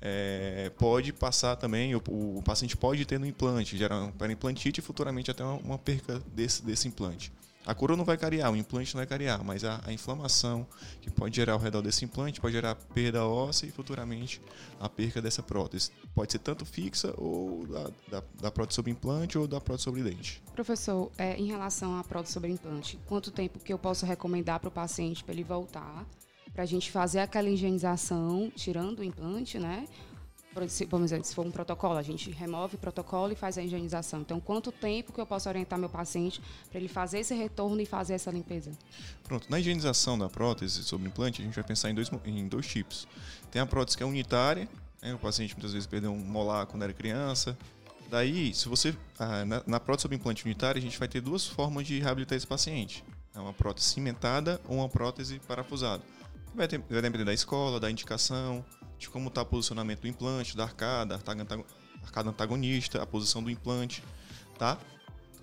é, 0.00 0.72
pode 0.76 1.12
passar 1.12 1.54
também, 1.54 1.94
o, 1.94 2.02
o, 2.08 2.42
paciente 2.44 2.76
pode 2.76 3.04
ter 3.06 3.20
no 3.20 3.26
implante, 3.26 3.78
gerar 3.78 4.00
uma 4.00 4.32
implantite 4.32 4.80
e 4.80 4.82
futuramente 4.82 5.30
até 5.30 5.44
uma, 5.44 5.54
uma 5.54 5.78
perca 5.78 6.20
desse, 6.34 6.64
desse 6.64 6.88
implante. 6.88 7.32
A 7.64 7.74
coroa 7.74 7.96
não 7.96 8.04
vai 8.04 8.16
cariar, 8.16 8.50
o 8.50 8.56
implante 8.56 8.94
não 8.94 8.98
vai 8.98 9.06
cariar, 9.06 9.44
mas 9.44 9.62
a, 9.62 9.80
a, 9.86 9.92
inflamação 9.92 10.66
que 11.00 11.10
pode 11.10 11.36
gerar 11.36 11.52
ao 11.52 11.58
redor 11.60 11.80
desse 11.80 12.04
implante 12.04 12.40
pode 12.40 12.54
gerar 12.54 12.74
perda 12.74 13.24
óssea 13.24 13.66
e 13.66 13.70
futuramente 13.70 14.42
a 14.80 14.88
perca 14.88 15.22
dessa 15.22 15.42
prótese. 15.42 15.90
Pode 16.14 16.32
ser 16.32 16.40
tanto 16.40 16.66
fixa 16.66 17.14
ou 17.16 17.64
da, 17.66 17.90
da, 18.10 18.24
da 18.40 18.50
prótese 18.50 18.76
sobre 18.76 18.90
implante 18.90 19.38
ou 19.38 19.46
da 19.46 19.60
prótese 19.60 19.84
sobre 19.84 20.02
dente. 20.02 20.42
Professor, 20.54 21.12
é, 21.16 21.36
em 21.36 21.46
relação 21.46 21.98
à 21.98 22.02
prótese 22.02 22.32
sobre 22.32 22.50
implante, 22.50 22.98
quanto 23.06 23.30
tempo 23.30 23.60
que 23.60 23.72
eu 23.72 23.78
posso 23.78 24.04
recomendar 24.04 24.58
para 24.58 24.68
o 24.68 24.72
paciente 24.72 25.22
para 25.22 25.32
ele 25.32 25.44
voltar, 25.44 26.04
para 26.52 26.64
a 26.64 26.66
gente 26.66 26.90
fazer 26.90 27.20
aquela 27.20 27.48
higienização, 27.48 28.52
tirando 28.54 28.98
o 28.98 29.04
implante, 29.04 29.58
né? 29.58 29.86
Vamos 30.54 31.10
dizer, 31.10 31.24
se 31.24 31.34
for 31.34 31.46
um 31.46 31.50
protocolo, 31.50 31.96
a 31.96 32.02
gente 32.02 32.30
remove 32.30 32.76
o 32.76 32.78
protocolo 32.78 33.32
e 33.32 33.36
faz 33.36 33.56
a 33.56 33.62
higienização. 33.62 34.20
Então, 34.20 34.38
quanto 34.40 34.70
tempo 34.70 35.12
que 35.12 35.20
eu 35.20 35.26
posso 35.26 35.48
orientar 35.48 35.78
meu 35.78 35.88
paciente 35.88 36.40
para 36.70 36.78
ele 36.78 36.88
fazer 36.88 37.20
esse 37.20 37.34
retorno 37.34 37.80
e 37.80 37.86
fazer 37.86 38.14
essa 38.14 38.30
limpeza? 38.30 38.72
Pronto, 39.24 39.50
na 39.50 39.58
higienização 39.58 40.18
da 40.18 40.28
prótese 40.28 40.82
sobre 40.82 41.08
implante, 41.08 41.40
a 41.40 41.44
gente 41.44 41.54
vai 41.54 41.64
pensar 41.64 41.90
em 41.90 41.94
dois, 41.94 42.10
em 42.24 42.48
dois 42.48 42.66
tipos. 42.66 43.08
Tem 43.50 43.60
a 43.60 43.66
prótese 43.66 43.96
que 43.96 44.02
é 44.02 44.06
unitária, 44.06 44.68
né? 45.00 45.14
o 45.14 45.18
paciente 45.18 45.54
muitas 45.54 45.72
vezes 45.72 45.86
perdeu 45.86 46.12
um 46.12 46.18
molar 46.18 46.66
quando 46.66 46.82
era 46.82 46.92
criança. 46.92 47.56
Daí, 48.10 48.52
se 48.54 48.68
você. 48.68 48.94
Ah, 49.18 49.44
na, 49.44 49.62
na 49.66 49.80
prótese 49.80 50.02
sobre 50.02 50.16
implante 50.16 50.44
unitária, 50.44 50.78
a 50.78 50.82
gente 50.82 50.98
vai 50.98 51.08
ter 51.08 51.22
duas 51.22 51.46
formas 51.46 51.86
de 51.86 51.98
reabilitar 51.98 52.36
esse 52.36 52.46
paciente. 52.46 53.02
É 53.34 53.40
uma 53.40 53.54
prótese 53.54 53.86
cimentada 53.88 54.60
ou 54.68 54.76
uma 54.76 54.88
prótese 54.88 55.40
parafusada. 55.48 56.02
Vai, 56.54 56.68
ter, 56.68 56.78
vai 56.78 57.00
depender 57.00 57.24
da 57.24 57.32
escola, 57.32 57.80
da 57.80 57.90
indicação, 57.90 58.62
de 59.02 59.10
como 59.10 59.28
está 59.28 59.42
o 59.42 59.46
posicionamento 59.46 60.00
do 60.00 60.08
implante, 60.08 60.56
da 60.56 60.62
arcada, 60.62 61.14
arcada 61.16 62.30
antagonista, 62.30 63.02
a 63.02 63.06
posição 63.06 63.42
do 63.42 63.50
implante, 63.50 64.02
tá? 64.56 64.78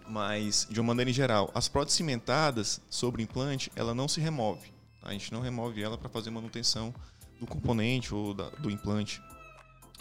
Mas, 0.08 0.66
de 0.72 0.80
uma 0.80 0.88
maneira 0.88 1.12
geral, 1.12 1.52
as 1.54 1.68
próteses 1.68 1.98
cimentadas 1.98 2.82
sobre 2.90 3.22
o 3.22 3.24
implante, 3.24 3.72
ela 3.76 3.94
não 3.94 4.08
se 4.08 4.20
remove. 4.22 4.74
Tá? 5.02 5.10
A 5.10 5.12
gente 5.12 5.32
não 5.32 5.42
remove 5.42 5.84
ela 5.84 5.98
para 5.98 6.10
fazer 6.10 6.30
manutenção 6.30 6.94
do 7.40 7.46
componente 7.46 8.16
ou 8.16 8.34
da, 8.34 8.50
do 8.50 8.72
implante 8.72 9.22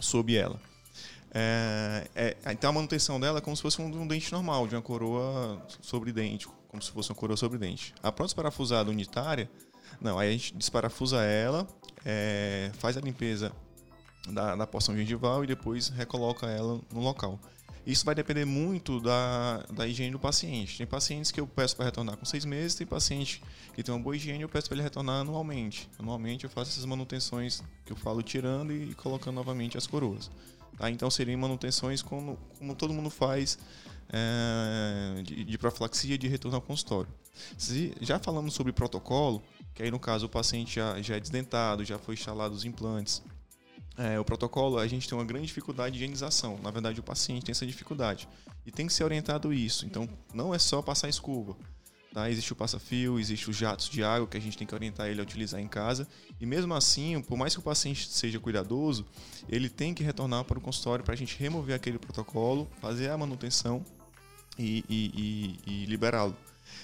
sob 0.00 0.34
ela. 0.34 0.58
É, 1.34 2.08
é, 2.14 2.52
então 2.52 2.70
a 2.70 2.72
manutenção 2.72 3.20
dela 3.20 3.38
é 3.38 3.40
como 3.40 3.54
se 3.54 3.60
fosse 3.60 3.82
um, 3.82 3.86
um, 3.86 4.06
dente 4.06 4.32
normal, 4.32 4.66
de 4.66 4.74
uma 4.76 4.80
coroa 4.80 5.60
sobre 5.82 6.10
dente, 6.10 6.48
como 6.68 6.82
se 6.82 6.90
fosse 6.90 7.10
uma 7.10 7.16
coroa 7.16 7.36
sobre 7.36 7.58
dente. 7.58 7.92
A 8.02 8.10
prótese 8.10 8.34
parafusada 8.34 8.88
unitária, 8.90 9.50
não, 10.00 10.18
aí 10.18 10.28
a 10.28 10.32
gente 10.32 10.54
desparafusa 10.54 11.22
ela, 11.22 11.66
é, 12.04 12.70
faz 12.78 12.96
a 12.96 13.00
limpeza 13.00 13.52
da, 14.28 14.56
da 14.56 14.66
porção 14.66 14.96
gengival 14.96 15.44
e 15.44 15.46
depois 15.46 15.88
recoloca 15.88 16.46
ela 16.46 16.80
no 16.92 17.00
local. 17.00 17.38
Isso 17.86 18.04
vai 18.04 18.14
depender 18.14 18.44
muito 18.44 19.00
da, 19.00 19.64
da 19.72 19.86
higiene 19.86 20.12
do 20.12 20.18
paciente. 20.18 20.76
Tem 20.76 20.86
pacientes 20.86 21.30
que 21.30 21.40
eu 21.40 21.46
peço 21.46 21.74
para 21.74 21.86
retornar 21.86 22.18
com 22.18 22.24
seis 22.26 22.44
meses, 22.44 22.74
tem 22.74 22.86
paciente 22.86 23.42
que 23.74 23.82
tem 23.82 23.94
uma 23.94 24.00
boa 24.02 24.14
higiene 24.14 24.42
eu 24.42 24.48
peço 24.48 24.68
para 24.68 24.76
ele 24.76 24.82
retornar 24.82 25.22
anualmente. 25.22 25.88
Anualmente 25.98 26.44
eu 26.44 26.50
faço 26.50 26.70
essas 26.70 26.84
manutenções 26.84 27.62
que 27.86 27.92
eu 27.92 27.96
falo 27.96 28.22
tirando 28.22 28.74
e 28.74 28.94
colocando 28.94 29.36
novamente 29.36 29.78
as 29.78 29.86
coroas. 29.86 30.30
Tá? 30.76 30.90
Então 30.90 31.10
seriam 31.10 31.40
manutenções 31.40 32.02
como, 32.02 32.38
como 32.58 32.74
todo 32.74 32.92
mundo 32.92 33.08
faz 33.08 33.58
é, 34.10 35.22
de, 35.22 35.44
de 35.44 35.58
profilaxia 35.58 36.18
de 36.18 36.28
retorno 36.28 36.56
ao 36.56 36.62
consultório. 36.62 37.08
Se, 37.56 37.94
já 38.00 38.18
falamos 38.18 38.52
sobre 38.52 38.72
protocolo, 38.72 39.42
que 39.74 39.82
aí 39.82 39.90
no 39.90 39.98
caso 39.98 40.26
o 40.26 40.28
paciente 40.28 40.76
já, 40.76 41.00
já 41.00 41.16
é 41.16 41.20
desdentado, 41.20 41.84
já 41.84 41.98
foi 41.98 42.14
instalado 42.14 42.54
os 42.54 42.64
implantes, 42.64 43.22
é, 43.98 44.18
o 44.18 44.24
protocolo, 44.24 44.78
a 44.78 44.86
gente 44.86 45.08
tem 45.08 45.18
uma 45.18 45.24
grande 45.24 45.48
dificuldade 45.48 45.92
de 45.92 45.98
higienização. 45.98 46.56
Na 46.62 46.70
verdade, 46.70 47.00
o 47.00 47.02
paciente 47.02 47.46
tem 47.46 47.52
essa 47.52 47.66
dificuldade. 47.66 48.28
E 48.64 48.70
tem 48.70 48.86
que 48.86 48.92
ser 48.92 49.02
orientado 49.02 49.52
isso. 49.52 49.84
Então, 49.86 50.08
não 50.32 50.54
é 50.54 50.58
só 50.58 50.80
passar 50.80 51.08
escova. 51.08 51.56
Tá? 52.14 52.30
Existe 52.30 52.52
o 52.52 52.56
passa-fio, 52.56 53.18
existe 53.18 53.50
os 53.50 53.56
jatos 53.56 53.88
de 53.88 54.04
água 54.04 54.28
que 54.28 54.36
a 54.36 54.40
gente 54.40 54.56
tem 54.56 54.66
que 54.66 54.74
orientar 54.74 55.08
ele 55.08 55.20
a 55.20 55.22
utilizar 55.22 55.60
em 55.60 55.66
casa. 55.66 56.06
E 56.40 56.46
mesmo 56.46 56.72
assim, 56.74 57.20
por 57.20 57.36
mais 57.36 57.54
que 57.54 57.58
o 57.58 57.62
paciente 57.62 58.08
seja 58.08 58.38
cuidadoso, 58.38 59.04
ele 59.48 59.68
tem 59.68 59.92
que 59.92 60.04
retornar 60.04 60.44
para 60.44 60.58
o 60.58 60.60
consultório 60.60 61.04
para 61.04 61.14
a 61.14 61.16
gente 61.16 61.36
remover 61.36 61.74
aquele 61.74 61.98
protocolo, 61.98 62.68
fazer 62.80 63.10
a 63.10 63.18
manutenção 63.18 63.84
e, 64.56 64.84
e, 64.88 65.58
e, 65.66 65.82
e 65.82 65.86
liberá-lo. 65.86 66.36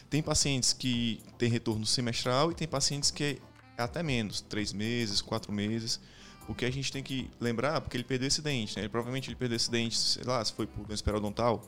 Tem 0.09 0.23
pacientes 0.23 0.73
que 0.73 1.23
têm 1.39 1.49
retorno 1.49 1.85
semestral 1.87 2.51
e 2.51 2.55
tem 2.55 2.67
pacientes 2.67 3.11
que 3.11 3.41
é 3.77 3.83
até 3.83 4.03
menos, 4.03 4.41
três 4.41 4.73
meses, 4.73 5.21
quatro 5.21 5.53
meses. 5.53 6.01
O 6.49 6.55
que 6.55 6.65
a 6.65 6.71
gente 6.71 6.93
tem 6.93 7.03
que 7.03 7.31
lembrar, 7.41 7.81
porque 7.81 7.97
ele 7.97 8.05
perdeu 8.05 8.29
esse 8.29 8.43
dente, 8.43 8.77
né? 8.77 8.83
Ele, 8.83 8.89
provavelmente 8.89 9.29
ele 9.29 9.37
perdeu 9.37 9.57
esse 9.57 9.71
dente, 9.71 9.97
sei 9.97 10.25
lá, 10.25 10.45
se 10.45 10.53
foi 10.53 10.67
por 10.67 10.87
doença 10.87 11.03
periodontal, 11.03 11.63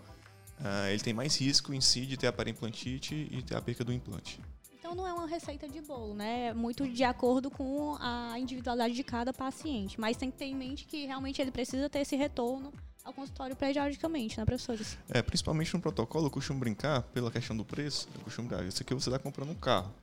uh, 0.61 0.89
ele 0.91 1.03
tem 1.03 1.15
mais 1.15 1.41
risco 1.41 1.73
em 1.73 1.81
si 1.81 2.05
de 2.05 2.17
ter 2.17 2.27
a 2.27 2.33
parimplantite 2.33 3.29
e 3.31 3.43
ter 3.43 3.57
a 3.57 3.63
perca 3.63 3.83
do 3.83 3.93
implante. 3.93 4.39
Então 4.79 4.95
não 4.95 5.07
é 5.07 5.13
uma 5.13 5.27
receita 5.27 5.67
de 5.69 5.81
bolo, 5.81 6.15
né? 6.15 6.49
É 6.49 6.55
muito 6.55 6.87
de 6.87 7.03
acordo 7.03 7.51
com 7.51 7.97
a 7.99 8.39
individualidade 8.39 8.95
de 8.95 9.03
cada 9.03 9.33
paciente. 9.33 9.99
Mas 9.99 10.17
tem 10.17 10.31
que 10.31 10.37
ter 10.37 10.45
em 10.45 10.55
mente 10.55 10.85
que 10.85 11.07
realmente 11.07 11.43
ele 11.43 11.51
precisa 11.51 11.89
ter 11.89 12.01
esse 12.01 12.15
retorno 12.15 12.73
ao 13.07 13.13
consultório 13.13 13.57
periodicamente, 13.57 14.39
né, 14.39 14.45
professores? 14.45 14.99
É, 15.09 15.23
principalmente 15.23 15.73
no 15.73 15.81
protocolo, 15.81 16.27
eu 16.27 16.31
costumo 16.31 16.61
brincar, 16.61 17.03
pela 17.03 17.31
questão 17.31 17.57
do 17.57 17.65
preço, 17.65 18.09
eu 18.15 18.21
costumo 18.21 18.49
brincar, 18.49 18.65
isso 18.67 18.83
aqui 18.83 18.93
você 18.93 19.09
está 19.09 19.19
comprando 19.19 19.51
um 19.51 19.55
carro. 19.55 19.95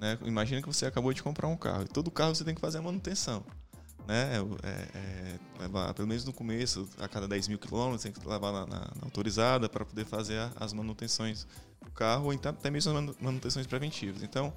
Né? 0.00 0.18
Imagina 0.24 0.60
que 0.60 0.66
você 0.66 0.86
acabou 0.86 1.12
de 1.12 1.22
comprar 1.22 1.46
um 1.46 1.56
carro. 1.56 1.84
E 1.84 1.88
todo 1.88 2.10
carro 2.10 2.34
você 2.34 2.42
tem 2.42 2.54
que 2.54 2.60
fazer 2.60 2.78
a 2.78 2.82
manutenção 2.82 3.44
né? 4.06 4.32
É, 4.62 4.98
é, 4.98 5.38
levar, 5.60 5.94
pelo 5.94 6.08
menos 6.08 6.24
no 6.24 6.32
começo, 6.32 6.88
a 6.98 7.08
cada 7.08 7.28
10 7.28 7.48
mil 7.48 7.58
quilômetros, 7.58 8.02
tem 8.02 8.12
que 8.12 8.26
levar 8.26 8.52
na, 8.52 8.66
na, 8.66 8.78
na 8.78 9.04
autorizada 9.04 9.68
para 9.68 9.84
poder 9.84 10.04
fazer 10.04 10.38
a, 10.38 10.52
as 10.56 10.72
manutenções 10.72 11.46
do 11.82 11.90
carro, 11.90 12.26
ou 12.26 12.32
então, 12.32 12.50
até 12.50 12.70
mesmo 12.70 12.96
as 12.96 13.16
manutenções 13.20 13.66
preventivas. 13.66 14.22
Então, 14.22 14.52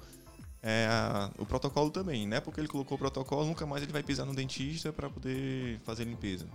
é, 0.62 0.86
a, 0.90 1.30
o 1.38 1.46
protocolo 1.46 1.90
também, 1.90 2.26
né? 2.26 2.40
Porque 2.40 2.60
ele 2.60 2.68
colocou 2.68 2.96
o 2.96 2.98
protocolo, 2.98 3.44
nunca 3.46 3.66
mais 3.66 3.82
ele 3.82 3.92
vai 3.92 4.02
pisar 4.02 4.26
no 4.26 4.34
dentista 4.34 4.92
para 4.92 5.08
poder 5.08 5.80
fazer 5.84 6.04
limpeza. 6.04 6.46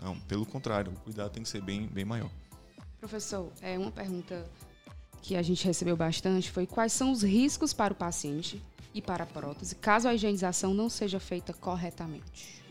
Não, 0.00 0.18
pelo 0.20 0.44
contrário, 0.44 0.92
o 0.92 1.00
cuidado 1.00 1.30
tem 1.30 1.42
que 1.42 1.48
ser 1.48 1.62
bem, 1.62 1.86
bem 1.86 2.04
maior. 2.04 2.30
Professor, 3.00 3.50
é 3.60 3.78
uma 3.78 3.90
pergunta 3.90 4.48
que 5.22 5.36
a 5.36 5.42
gente 5.42 5.64
recebeu 5.64 5.96
bastante 5.96 6.50
foi 6.50 6.66
quais 6.66 6.92
são 6.92 7.10
os 7.10 7.22
riscos 7.22 7.72
para 7.72 7.92
o 7.92 7.96
paciente 7.96 8.62
e 8.94 9.02
para 9.02 9.24
a 9.24 9.26
prótese, 9.26 9.74
caso 9.74 10.08
a 10.08 10.14
higienização 10.14 10.72
não 10.72 10.88
seja 10.88 11.20
feita 11.20 11.52
corretamente? 11.52 12.62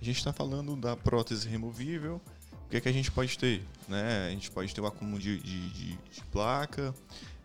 A 0.00 0.04
gente 0.04 0.18
está 0.18 0.32
falando 0.32 0.76
da 0.76 0.96
prótese 0.96 1.48
removível. 1.48 2.20
O 2.66 2.68
que, 2.68 2.76
é 2.76 2.80
que 2.80 2.88
a 2.88 2.92
gente 2.92 3.10
pode 3.10 3.38
ter? 3.38 3.62
Né? 3.88 4.26
A 4.28 4.30
gente 4.30 4.50
pode 4.50 4.74
ter 4.74 4.80
o 4.80 4.86
acúmulo 4.86 5.18
de, 5.18 5.40
de, 5.40 5.70
de, 5.70 5.86
de 5.92 6.20
placa, 6.30 6.94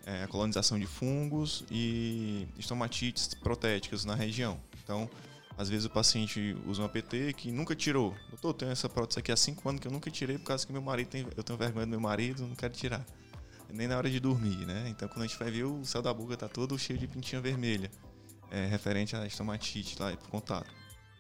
é, 0.06 0.24
a 0.24 0.28
colonização 0.28 0.78
de 0.80 0.86
fungos 0.86 1.64
e 1.72 2.48
estomatites 2.58 3.34
protéticas 3.36 4.04
na 4.04 4.16
região. 4.16 4.60
Então, 4.84 5.10
às 5.58 5.70
vezes 5.70 5.86
o 5.86 5.90
paciente 5.90 6.56
usa 6.66 6.82
um 6.82 6.86
APT 6.86 7.34
que 7.34 7.52
nunca 7.52 7.76
tirou. 7.76 8.16
Doutor, 8.30 8.50
eu 8.50 8.54
tenho 8.54 8.72
essa 8.72 8.90
prótese 8.90 9.20
aqui 9.20 9.32
há 9.32 9.38
5 9.38 9.68
anos 9.68 9.82
que 9.82 9.88
eu 9.88 9.92
nunca 9.92 10.10
tirei 10.10 10.38
por 10.38 10.46
causa 10.46 10.66
que 10.66 10.74
meu 10.74 10.82
marido 10.82 11.08
tem, 11.10 11.28
eu 11.36 11.44
tenho 11.44 11.58
vergonha 11.58 11.86
do 11.86 11.90
meu 11.90 12.00
marido, 12.00 12.48
não 12.48 12.56
quero 12.56 12.74
tirar. 12.74 13.06
Nem 13.70 13.88
na 13.88 13.98
hora 13.98 14.10
de 14.10 14.20
dormir, 14.20 14.66
né? 14.66 14.90
Então 14.90 15.08
quando 15.08 15.24
a 15.24 15.28
gente 15.28 15.40
vai 15.40 15.50
ver, 15.50 15.64
o 15.64 15.86
céu 15.86 16.02
da 16.02 16.14
boca 16.14 16.36
tá 16.36 16.50
todo 16.50 16.78
cheio 16.78 17.00
de 17.00 17.08
pintinha 17.08 17.42
vermelha 17.42 17.90
é, 18.52 18.66
referente 18.66 19.16
à 19.16 19.26
estomatite 19.26 19.98
lá, 20.00 20.16
por 20.18 20.30
contato. 20.30 20.70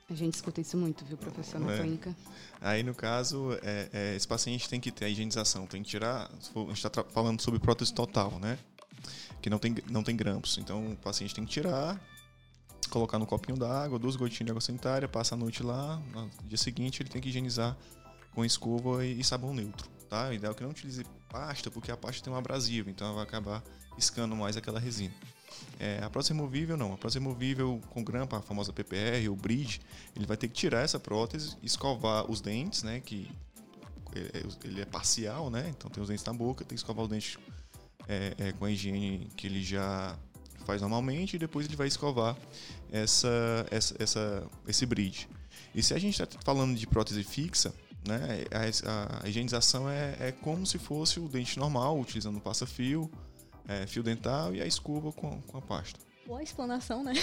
A 0.09 0.13
gente 0.13 0.33
escuta 0.33 0.59
isso 0.59 0.75
muito, 0.75 1.05
viu, 1.05 1.17
professor, 1.17 1.59
na 1.61 1.73
é. 1.73 1.77
clínica. 1.79 2.13
Aí, 2.59 2.83
no 2.83 2.93
caso, 2.93 3.53
é, 3.63 3.89
é, 3.93 4.15
esse 4.15 4.27
paciente 4.27 4.67
tem 4.67 4.79
que 4.79 4.91
ter 4.91 5.05
a 5.05 5.09
higienização, 5.09 5.65
tem 5.65 5.81
que 5.81 5.89
tirar. 5.89 6.29
A 6.29 6.59
gente 6.59 6.85
está 6.85 7.03
falando 7.05 7.41
sobre 7.41 7.61
prótese 7.61 7.93
total, 7.93 8.37
né? 8.37 8.59
Que 9.41 9.49
não 9.49 9.57
tem, 9.57 9.73
não 9.89 10.03
tem 10.03 10.15
grampos. 10.15 10.57
Então, 10.57 10.91
o 10.91 10.97
paciente 10.97 11.33
tem 11.33 11.45
que 11.45 11.51
tirar, 11.51 11.97
colocar 12.91 13.17
no 13.17 13.25
copinho 13.25 13.57
d'água, 13.57 13.97
duas 13.97 14.15
gotinhas 14.15 14.45
de 14.45 14.51
água 14.51 14.61
sanitária, 14.61 15.07
passa 15.07 15.33
a 15.33 15.37
noite 15.37 15.63
lá. 15.63 15.99
No 16.13 16.29
dia 16.43 16.57
seguinte, 16.57 17.01
ele 17.01 17.09
tem 17.09 17.21
que 17.21 17.29
higienizar 17.29 17.75
com 18.35 18.45
escova 18.45 19.05
e, 19.05 19.23
sabão 19.23 19.53
neutro, 19.53 19.89
tá? 20.09 20.29
O 20.29 20.33
ideal 20.33 20.53
é 20.53 20.55
que 20.55 20.63
não 20.63 20.69
utilize 20.69 21.03
pasta, 21.29 21.71
porque 21.71 21.91
a 21.91 21.97
pasta 21.97 22.23
tem 22.23 22.31
um 22.31 22.35
abrasivo, 22.35 22.89
então 22.89 23.07
ela 23.07 23.15
vai 23.15 23.23
acabar 23.23 23.63
riscando 23.95 24.35
mais 24.35 24.55
aquela 24.55 24.79
resina. 24.79 25.13
É, 25.79 25.99
a 26.03 26.09
prótese 26.09 26.33
removível 26.33 26.77
não. 26.77 26.93
A 26.93 26.97
prótese 26.97 27.19
removível 27.19 27.81
com 27.89 28.03
grampa, 28.03 28.37
a 28.37 28.41
famosa 28.41 28.71
PPR 28.71 29.27
ou 29.29 29.35
bridge, 29.35 29.81
ele 30.15 30.25
vai 30.25 30.37
ter 30.37 30.47
que 30.47 30.53
tirar 30.53 30.81
essa 30.81 30.99
prótese, 30.99 31.57
escovar 31.63 32.29
os 32.29 32.41
dentes, 32.41 32.83
né? 32.83 32.99
Que 32.99 33.29
é, 34.15 34.39
é, 34.39 34.67
ele 34.67 34.81
é 34.81 34.85
parcial, 34.85 35.49
né? 35.49 35.69
Então 35.69 35.89
tem 35.89 36.01
os 36.01 36.09
dentes 36.09 36.25
na 36.25 36.33
boca, 36.33 36.63
tem 36.63 36.75
que 36.75 36.81
escovar 36.81 37.03
os 37.03 37.09
dentes 37.09 37.37
é, 38.07 38.33
é, 38.37 38.51
com 38.53 38.65
a 38.65 38.71
higiene 38.71 39.29
que 39.35 39.47
ele 39.47 39.63
já 39.63 40.17
faz 40.61 40.81
normalmente 40.81 41.35
e 41.35 41.39
depois 41.39 41.65
ele 41.65 41.75
vai 41.75 41.87
escovar 41.87 42.37
essa, 42.91 43.65
essa, 43.69 43.95
essa 43.99 44.47
esse 44.67 44.85
bridge. 44.85 45.27
E 45.73 45.81
se 45.81 45.93
a 45.93 45.99
gente 45.99 46.21
está 46.21 46.39
falando 46.43 46.75
de 46.77 46.85
prótese 46.85 47.23
fixa, 47.23 47.73
né, 48.07 48.45
a, 48.51 49.23
a 49.23 49.29
higienização 49.29 49.89
é, 49.89 50.15
é 50.19 50.31
como 50.31 50.65
se 50.65 50.77
fosse 50.77 51.19
o 51.19 51.27
dente 51.27 51.57
normal, 51.57 51.99
utilizando 51.99 52.39
passa-fio, 52.39 53.09
é, 53.67 53.85
fio 53.85 54.03
dental 54.03 54.53
e 54.55 54.61
a 54.61 54.65
escova 54.65 55.11
com, 55.11 55.41
com 55.41 55.57
a 55.57 55.61
pasta. 55.61 55.99
Boa 56.25 56.43
explanação, 56.43 57.03
né? 57.03 57.13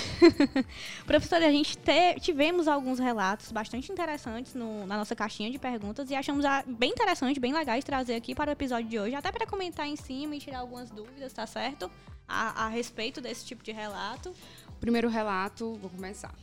Professora, 1.06 1.46
a 1.46 1.52
gente 1.52 1.78
te, 1.78 2.20
tivemos 2.20 2.66
alguns 2.66 2.98
relatos 2.98 3.52
bastante 3.52 3.92
interessantes 3.92 4.54
no, 4.54 4.86
na 4.86 4.96
nossa 4.96 5.14
caixinha 5.14 5.50
de 5.50 5.58
perguntas 5.58 6.10
e 6.10 6.14
achamos 6.14 6.44
a, 6.44 6.64
bem 6.66 6.90
interessante, 6.90 7.38
bem 7.38 7.52
legais 7.52 7.84
trazer 7.84 8.16
aqui 8.16 8.34
para 8.34 8.50
o 8.50 8.52
episódio 8.52 8.88
de 8.88 8.98
hoje, 8.98 9.14
até 9.14 9.30
para 9.30 9.46
comentar 9.46 9.86
em 9.86 9.96
cima 9.96 10.34
e 10.34 10.40
tirar 10.40 10.58
algumas 10.58 10.90
dúvidas, 10.90 11.32
tá 11.32 11.46
certo? 11.46 11.90
A, 12.26 12.66
a 12.66 12.68
respeito 12.68 13.20
desse 13.20 13.46
tipo 13.46 13.62
de 13.62 13.70
relato. 13.70 14.34
Primeiro 14.80 15.08
relato, 15.08 15.74
vou 15.74 15.90
começar. 15.90 16.34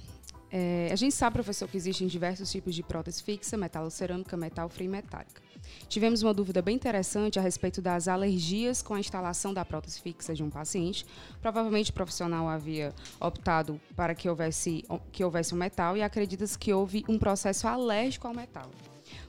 É, 0.57 0.87
a 0.89 0.95
gente 0.95 1.13
sabe, 1.13 1.33
professor, 1.33 1.67
que 1.67 1.75
existem 1.75 2.07
diversos 2.07 2.49
tipos 2.49 2.73
de 2.73 2.81
prótese 2.81 3.21
fixa, 3.21 3.57
metalocerâmica, 3.57 4.37
metal 4.37 4.69
frio 4.69 4.85
e 4.85 4.87
metálica. 4.87 5.41
Tivemos 5.89 6.23
uma 6.23 6.33
dúvida 6.33 6.61
bem 6.61 6.77
interessante 6.77 7.37
a 7.37 7.41
respeito 7.41 7.81
das 7.81 8.07
alergias 8.07 8.81
com 8.81 8.93
a 8.93 8.99
instalação 9.01 9.53
da 9.53 9.65
prótese 9.65 9.99
fixa 9.99 10.33
de 10.33 10.41
um 10.41 10.49
paciente. 10.49 11.05
Provavelmente 11.41 11.91
o 11.91 11.93
profissional 11.93 12.47
havia 12.47 12.95
optado 13.19 13.81
para 13.97 14.15
que 14.15 14.29
houvesse, 14.29 14.85
que 15.11 15.25
houvesse 15.25 15.53
um 15.53 15.57
metal 15.57 15.97
e 15.97 16.01
acredita-se 16.01 16.57
que 16.57 16.71
houve 16.71 17.03
um 17.09 17.19
processo 17.19 17.67
alérgico 17.67 18.25
ao 18.25 18.33
metal, 18.33 18.71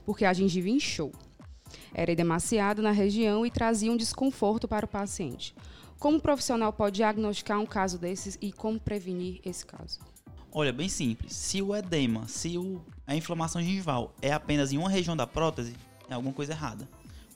porque 0.05 0.25
a 0.25 0.33
gengiva 0.33 0.69
inchou. 0.69 1.11
Era 1.93 2.13
edemaciado 2.13 2.81
na 2.83 2.93
região 2.93 3.45
e 3.45 3.51
trazia 3.51 3.91
um 3.91 3.97
desconforto 3.97 4.69
para 4.69 4.87
o 4.87 4.89
paciente. 4.89 5.57
Como 5.99 6.19
o 6.19 6.23
profissional 6.23 6.73
pode 6.73 6.95
diagnosticar 6.95 7.59
um 7.59 7.67
caso 7.67 7.99
desses 7.99 8.39
e 8.41 8.53
como 8.53 8.79
prevenir 8.79 9.41
esse 9.45 9.67
caso? 9.67 9.99
Olha, 10.53 10.73
bem 10.73 10.89
simples. 10.89 11.35
Se 11.35 11.61
o 11.61 11.75
edema, 11.75 12.27
se 12.29 12.57
o, 12.57 12.81
a 13.07 13.15
inflamação 13.15 13.63
gengival 13.63 14.15
é 14.23 14.33
apenas 14.33 14.73
em 14.73 14.79
uma 14.79 14.89
região 14.89 15.17
da 15.17 15.27
prótese, 15.27 15.75
é 16.09 16.15
alguma 16.15 16.33
coisa 16.33 16.53
errada. 16.53 16.89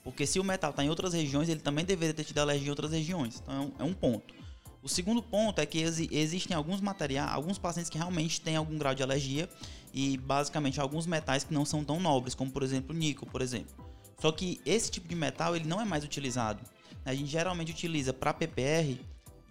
Porque 0.03 0.25
se 0.25 0.39
o 0.39 0.43
metal 0.43 0.71
está 0.71 0.83
em 0.83 0.89
outras 0.89 1.13
regiões, 1.13 1.47
ele 1.47 1.59
também 1.59 1.85
deveria 1.85 2.13
ter 2.13 2.23
tido 2.23 2.39
alergia 2.39 2.67
em 2.67 2.69
outras 2.71 2.91
regiões. 2.91 3.41
Então 3.43 3.55
é 3.55 3.59
um, 3.59 3.71
é 3.79 3.83
um 3.83 3.93
ponto. 3.93 4.33
O 4.81 4.89
segundo 4.89 5.21
ponto 5.21 5.59
é 5.59 5.65
que 5.65 5.79
exi 5.79 6.09
existem 6.11 6.57
alguns 6.57 6.81
materiais, 6.81 7.31
alguns 7.31 7.59
pacientes 7.59 7.89
que 7.89 7.97
realmente 7.99 8.41
têm 8.41 8.55
algum 8.55 8.77
grau 8.79 8.95
de 8.95 9.03
alergia 9.03 9.47
e 9.93 10.17
basicamente 10.17 10.81
alguns 10.81 11.05
metais 11.05 11.43
que 11.43 11.53
não 11.53 11.65
são 11.65 11.83
tão 11.83 11.99
nobres, 11.99 12.33
como 12.33 12.49
por 12.49 12.63
exemplo 12.63 12.95
o 12.95 12.97
níquel, 12.97 13.27
por 13.27 13.41
exemplo. 13.41 13.75
Só 14.19 14.31
que 14.31 14.59
esse 14.65 14.89
tipo 14.89 15.07
de 15.07 15.15
metal 15.15 15.55
ele 15.55 15.67
não 15.67 15.79
é 15.79 15.85
mais 15.85 16.03
utilizado. 16.03 16.61
A 17.05 17.13
gente 17.13 17.29
geralmente 17.29 17.71
utiliza 17.71 18.11
para 18.11 18.33
PPR 18.33 18.97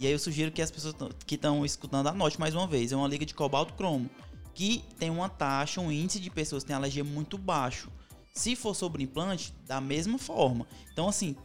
e 0.01 0.07
aí 0.07 0.13
eu 0.13 0.19
sugiro 0.19 0.51
que 0.51 0.63
as 0.63 0.71
pessoas 0.71 0.95
que 1.27 1.35
estão 1.35 1.65
escutando 1.65 2.09
anote 2.09 2.41
mais 2.41 2.55
uma 2.55 2.67
vez. 2.67 2.91
É 2.91 2.97
uma 2.97 3.07
liga 3.07 3.27
de 3.27 3.35
cobalto 3.35 3.75
cromo 3.75 4.09
que 4.55 4.83
tem 4.99 5.11
uma 5.11 5.29
taxa, 5.29 5.79
um 5.81 5.93
índice 5.93 6.19
de 6.19 6.31
pessoas 6.31 6.65
que 6.65 6.69
têm 6.69 6.77
alergia 6.77 7.05
muito 7.05 7.37
baixo. 7.37 7.91
Se 8.35 8.57
for 8.57 8.75
sobre 8.75 9.03
implante, 9.03 9.55
da 9.67 9.79
mesma 9.79 10.19
forma. 10.19 10.67
Então 10.91 11.07
assim, 11.07 11.37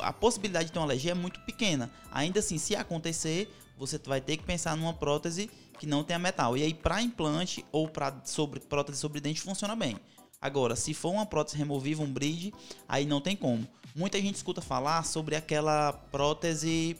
a 0.00 0.12
possibilidade 0.14 0.66
de 0.66 0.72
ter 0.72 0.78
uma 0.78 0.86
alergia 0.86 1.10
é 1.10 1.14
muito 1.14 1.40
pequena. 1.40 1.90
Ainda 2.10 2.40
assim, 2.40 2.56
se 2.56 2.74
acontecer, 2.74 3.52
você 3.76 3.98
vai 3.98 4.22
ter 4.22 4.38
que 4.38 4.44
pensar 4.44 4.74
numa 4.74 4.94
prótese 4.94 5.50
que 5.78 5.86
não 5.86 6.02
tenha 6.02 6.18
metal. 6.18 6.56
E 6.56 6.62
aí, 6.62 6.72
para 6.72 7.02
implante 7.02 7.64
ou 7.70 7.86
para 7.86 8.14
sobre, 8.24 8.60
prótese 8.60 8.98
sobre 8.98 9.20
dente, 9.20 9.42
funciona 9.42 9.76
bem. 9.76 9.96
Agora, 10.40 10.74
se 10.74 10.94
for 10.94 11.10
uma 11.10 11.26
prótese 11.26 11.58
removível, 11.58 12.04
um 12.04 12.12
bridge, 12.12 12.52
aí 12.88 13.04
não 13.04 13.20
tem 13.20 13.36
como. 13.36 13.66
Muita 13.94 14.20
gente 14.20 14.36
escuta 14.36 14.60
falar 14.60 15.04
sobre 15.04 15.36
aquela 15.36 15.92
prótese 15.92 16.96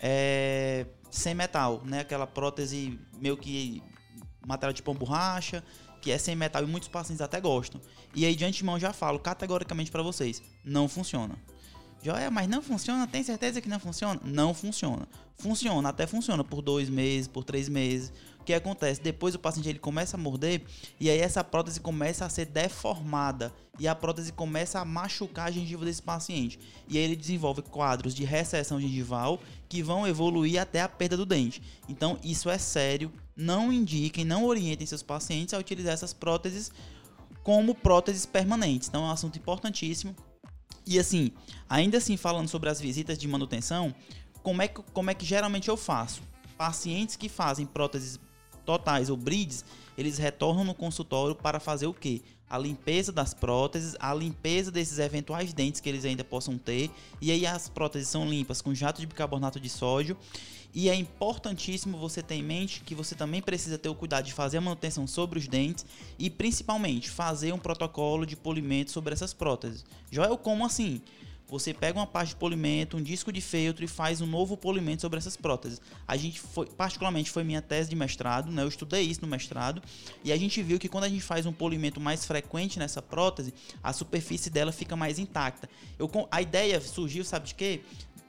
é, 0.00 0.86
sem 1.10 1.34
metal, 1.34 1.82
né? 1.84 2.00
Aquela 2.00 2.26
prótese 2.26 2.98
meio 3.18 3.36
que 3.36 3.82
material 4.46 4.72
de 4.72 4.82
pão 4.82 4.94
borracha, 4.94 5.62
que 6.00 6.10
é 6.10 6.18
sem 6.18 6.34
metal 6.34 6.62
e 6.62 6.66
muitos 6.66 6.88
pacientes 6.88 7.20
até 7.20 7.40
gostam. 7.40 7.80
E 8.14 8.24
aí 8.24 8.34
de 8.34 8.44
antemão 8.44 8.78
já 8.78 8.92
falo 8.92 9.18
categoricamente 9.18 9.90
para 9.90 10.02
vocês, 10.02 10.42
não 10.64 10.88
funciona. 10.88 11.36
Joia, 12.02 12.30
mas 12.30 12.48
não 12.48 12.62
funciona? 12.62 13.06
Tem 13.06 13.22
certeza 13.22 13.60
que 13.60 13.68
não 13.68 13.78
funciona? 13.78 14.18
Não 14.24 14.54
funciona. 14.54 15.06
Funciona, 15.36 15.90
até 15.90 16.06
funciona 16.06 16.42
por 16.42 16.62
dois 16.62 16.88
meses, 16.88 17.28
por 17.28 17.44
três 17.44 17.68
meses. 17.68 18.10
O 18.40 18.44
que 18.44 18.54
acontece? 18.54 19.02
Depois 19.02 19.34
o 19.34 19.38
paciente 19.38 19.68
ele 19.68 19.78
começa 19.78 20.16
a 20.16 20.20
morder 20.20 20.62
e 20.98 21.10
aí 21.10 21.18
essa 21.18 21.44
prótese 21.44 21.78
começa 21.78 22.24
a 22.24 22.28
ser 22.30 22.46
deformada 22.46 23.52
e 23.78 23.86
a 23.86 23.94
prótese 23.94 24.32
começa 24.32 24.80
a 24.80 24.84
machucar 24.84 25.48
a 25.48 25.50
gengiva 25.50 25.84
desse 25.84 26.00
paciente. 26.00 26.58
E 26.88 26.96
aí 26.96 27.04
ele 27.04 27.16
desenvolve 27.16 27.60
quadros 27.60 28.14
de 28.14 28.24
recessão 28.24 28.80
gengival 28.80 29.38
que 29.68 29.82
vão 29.82 30.06
evoluir 30.06 30.58
até 30.58 30.80
a 30.80 30.88
perda 30.88 31.18
do 31.18 31.26
dente. 31.26 31.62
Então 31.86 32.18
isso 32.24 32.48
é 32.48 32.56
sério. 32.56 33.12
Não 33.36 33.70
indiquem, 33.70 34.24
não 34.24 34.46
orientem 34.46 34.86
seus 34.86 35.02
pacientes 35.02 35.52
a 35.52 35.58
utilizar 35.58 35.92
essas 35.92 36.14
próteses 36.14 36.72
como 37.42 37.74
próteses 37.74 38.24
permanentes. 38.24 38.88
Então 38.88 39.04
é 39.04 39.08
um 39.08 39.10
assunto 39.10 39.38
importantíssimo 39.38 40.16
e 40.90 40.98
assim, 40.98 41.30
ainda 41.68 41.98
assim 41.98 42.16
falando 42.16 42.48
sobre 42.48 42.68
as 42.68 42.80
visitas 42.80 43.16
de 43.16 43.28
manutenção, 43.28 43.94
como 44.42 44.60
é 44.60 44.66
que, 44.66 44.82
como 44.92 45.08
é 45.08 45.14
que 45.14 45.24
geralmente 45.24 45.68
eu 45.68 45.76
faço? 45.76 46.20
Pacientes 46.58 47.14
que 47.14 47.28
fazem 47.28 47.64
próteses 47.64 48.18
totais 48.66 49.08
ou 49.08 49.16
brides, 49.16 49.64
eles 49.96 50.18
retornam 50.18 50.64
no 50.64 50.74
consultório 50.74 51.36
para 51.36 51.60
fazer 51.60 51.86
o 51.86 51.94
quê? 51.94 52.22
A 52.50 52.58
limpeza 52.58 53.12
das 53.12 53.32
próteses, 53.32 53.96
a 54.00 54.12
limpeza 54.12 54.70
desses 54.70 54.98
eventuais 54.98 55.52
dentes 55.52 55.80
que 55.80 55.88
eles 55.88 56.04
ainda 56.04 56.24
possam 56.24 56.58
ter. 56.58 56.90
E 57.20 57.30
aí 57.30 57.46
as 57.46 57.68
próteses 57.68 58.08
são 58.08 58.28
limpas 58.28 58.60
com 58.60 58.74
jato 58.74 59.00
de 59.00 59.06
bicarbonato 59.06 59.60
de 59.60 59.70
sódio 59.70 60.16
e 60.72 60.88
é 60.88 60.94
importantíssimo 60.94 61.98
você 61.98 62.22
ter 62.22 62.36
em 62.36 62.42
mente 62.42 62.82
que 62.82 62.94
você 62.94 63.14
também 63.14 63.42
precisa 63.42 63.76
ter 63.76 63.88
o 63.88 63.94
cuidado 63.94 64.24
de 64.24 64.32
fazer 64.32 64.58
a 64.58 64.60
manutenção 64.60 65.06
sobre 65.06 65.38
os 65.38 65.48
dentes 65.48 65.84
e 66.18 66.30
principalmente 66.30 67.10
fazer 67.10 67.52
um 67.52 67.58
protocolo 67.58 68.24
de 68.24 68.36
polimento 68.36 68.90
sobre 68.90 69.12
essas 69.12 69.34
próteses. 69.34 69.84
Joel, 70.10 70.38
como 70.38 70.64
assim? 70.64 71.00
Você 71.50 71.74
pega 71.74 71.98
uma 71.98 72.06
parte 72.06 72.30
de 72.30 72.36
polimento, 72.36 72.96
um 72.96 73.02
disco 73.02 73.32
de 73.32 73.40
feltro 73.40 73.84
e 73.84 73.88
faz 73.88 74.20
um 74.20 74.26
novo 74.26 74.56
polimento 74.56 75.02
sobre 75.02 75.18
essas 75.18 75.36
próteses. 75.36 75.80
A 76.06 76.16
gente 76.16 76.40
foi, 76.40 76.66
particularmente 76.66 77.30
foi 77.30 77.42
minha 77.42 77.60
tese 77.60 77.90
de 77.90 77.96
mestrado, 77.96 78.52
né? 78.52 78.62
Eu 78.62 78.68
estudei 78.68 79.02
isso 79.02 79.20
no 79.22 79.26
mestrado 79.26 79.82
e 80.22 80.32
a 80.32 80.36
gente 80.36 80.62
viu 80.62 80.78
que 80.78 80.88
quando 80.88 81.04
a 81.04 81.08
gente 81.08 81.22
faz 81.22 81.46
um 81.46 81.52
polimento 81.52 82.00
mais 82.00 82.24
frequente 82.24 82.78
nessa 82.78 83.02
prótese, 83.02 83.52
a 83.82 83.92
superfície 83.92 84.48
dela 84.48 84.70
fica 84.70 84.94
mais 84.94 85.18
intacta. 85.18 85.68
Eu, 85.98 86.08
a 86.30 86.40
ideia 86.40 86.80
surgiu, 86.80 87.24
sabe 87.24 87.48
de 87.48 87.54
quê? 87.54 87.80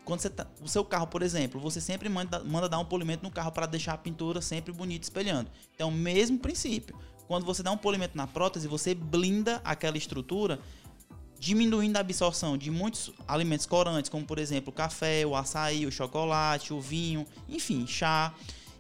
quando 0.04 0.20
você 0.20 0.30
tá, 0.30 0.48
o 0.60 0.68
seu 0.68 0.84
carro, 0.84 1.08
por 1.08 1.22
exemplo, 1.22 1.60
você 1.60 1.80
sempre 1.80 2.10
manda, 2.10 2.44
manda 2.44 2.68
dar 2.68 2.80
um 2.80 2.86
polimento 2.86 3.24
no 3.24 3.32
carro 3.32 3.52
para 3.52 3.66
deixar 3.66 3.94
a 3.94 3.98
pintura 3.98 4.42
sempre 4.42 4.74
bonita 4.74 5.06
espelhando. 5.06 5.50
Então, 5.76 5.92
mesmo 5.92 6.40
princípio. 6.40 6.98
Quando 7.28 7.46
você 7.46 7.64
dá 7.64 7.72
um 7.72 7.78
polimento 7.78 8.18
na 8.18 8.28
prótese, 8.28 8.68
você 8.68 8.94
blinda 8.94 9.62
aquela 9.64 9.98
estrutura, 9.98 10.60
diminuindo 11.42 11.98
a 11.98 12.02
absorção 12.02 12.56
de 12.56 12.70
muitos 12.70 13.10
alimentos 13.28 13.66
corantes, 13.66 14.10
como 14.10 14.24
por 14.24 14.38
exemplo 14.38 14.70
o 14.70 14.72
café, 14.72 15.26
o 15.26 15.36
açaí, 15.36 15.88
o 15.88 15.92
chocolate, 15.92 16.72
o 16.72 16.80
vinho, 16.80 17.26
enfim, 17.50 17.88
chá. 17.88 18.32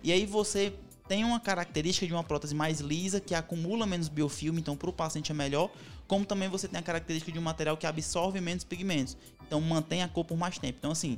E 0.03 0.11
aí 0.11 0.27
você 0.27 0.71
tem 1.07 1.23
uma 1.23 1.39
característica 1.39 2.05
de 2.05 2.13
uma 2.13 2.23
prótese 2.23 2.53
mais 2.53 2.79
lisa, 2.79 3.19
que 3.19 3.33
acumula 3.33 3.87
menos 3.87 4.07
biofilme, 4.07 4.61
então 4.61 4.77
para 4.77 4.91
o 4.91 4.93
paciente 4.93 5.31
é 5.31 5.33
melhor, 5.33 5.71
como 6.07 6.23
também 6.23 6.49
você 6.49 6.67
tem 6.67 6.79
a 6.79 6.83
característica 6.83 7.31
de 7.31 7.39
um 7.39 7.41
material 7.41 7.75
que 7.75 7.87
absorve 7.87 8.39
menos 8.39 8.63
pigmentos. 8.63 9.17
Então 9.47 9.59
mantém 9.59 10.03
a 10.03 10.07
cor 10.07 10.23
por 10.23 10.37
mais 10.37 10.59
tempo. 10.59 10.77
Então, 10.77 10.91
assim, 10.91 11.17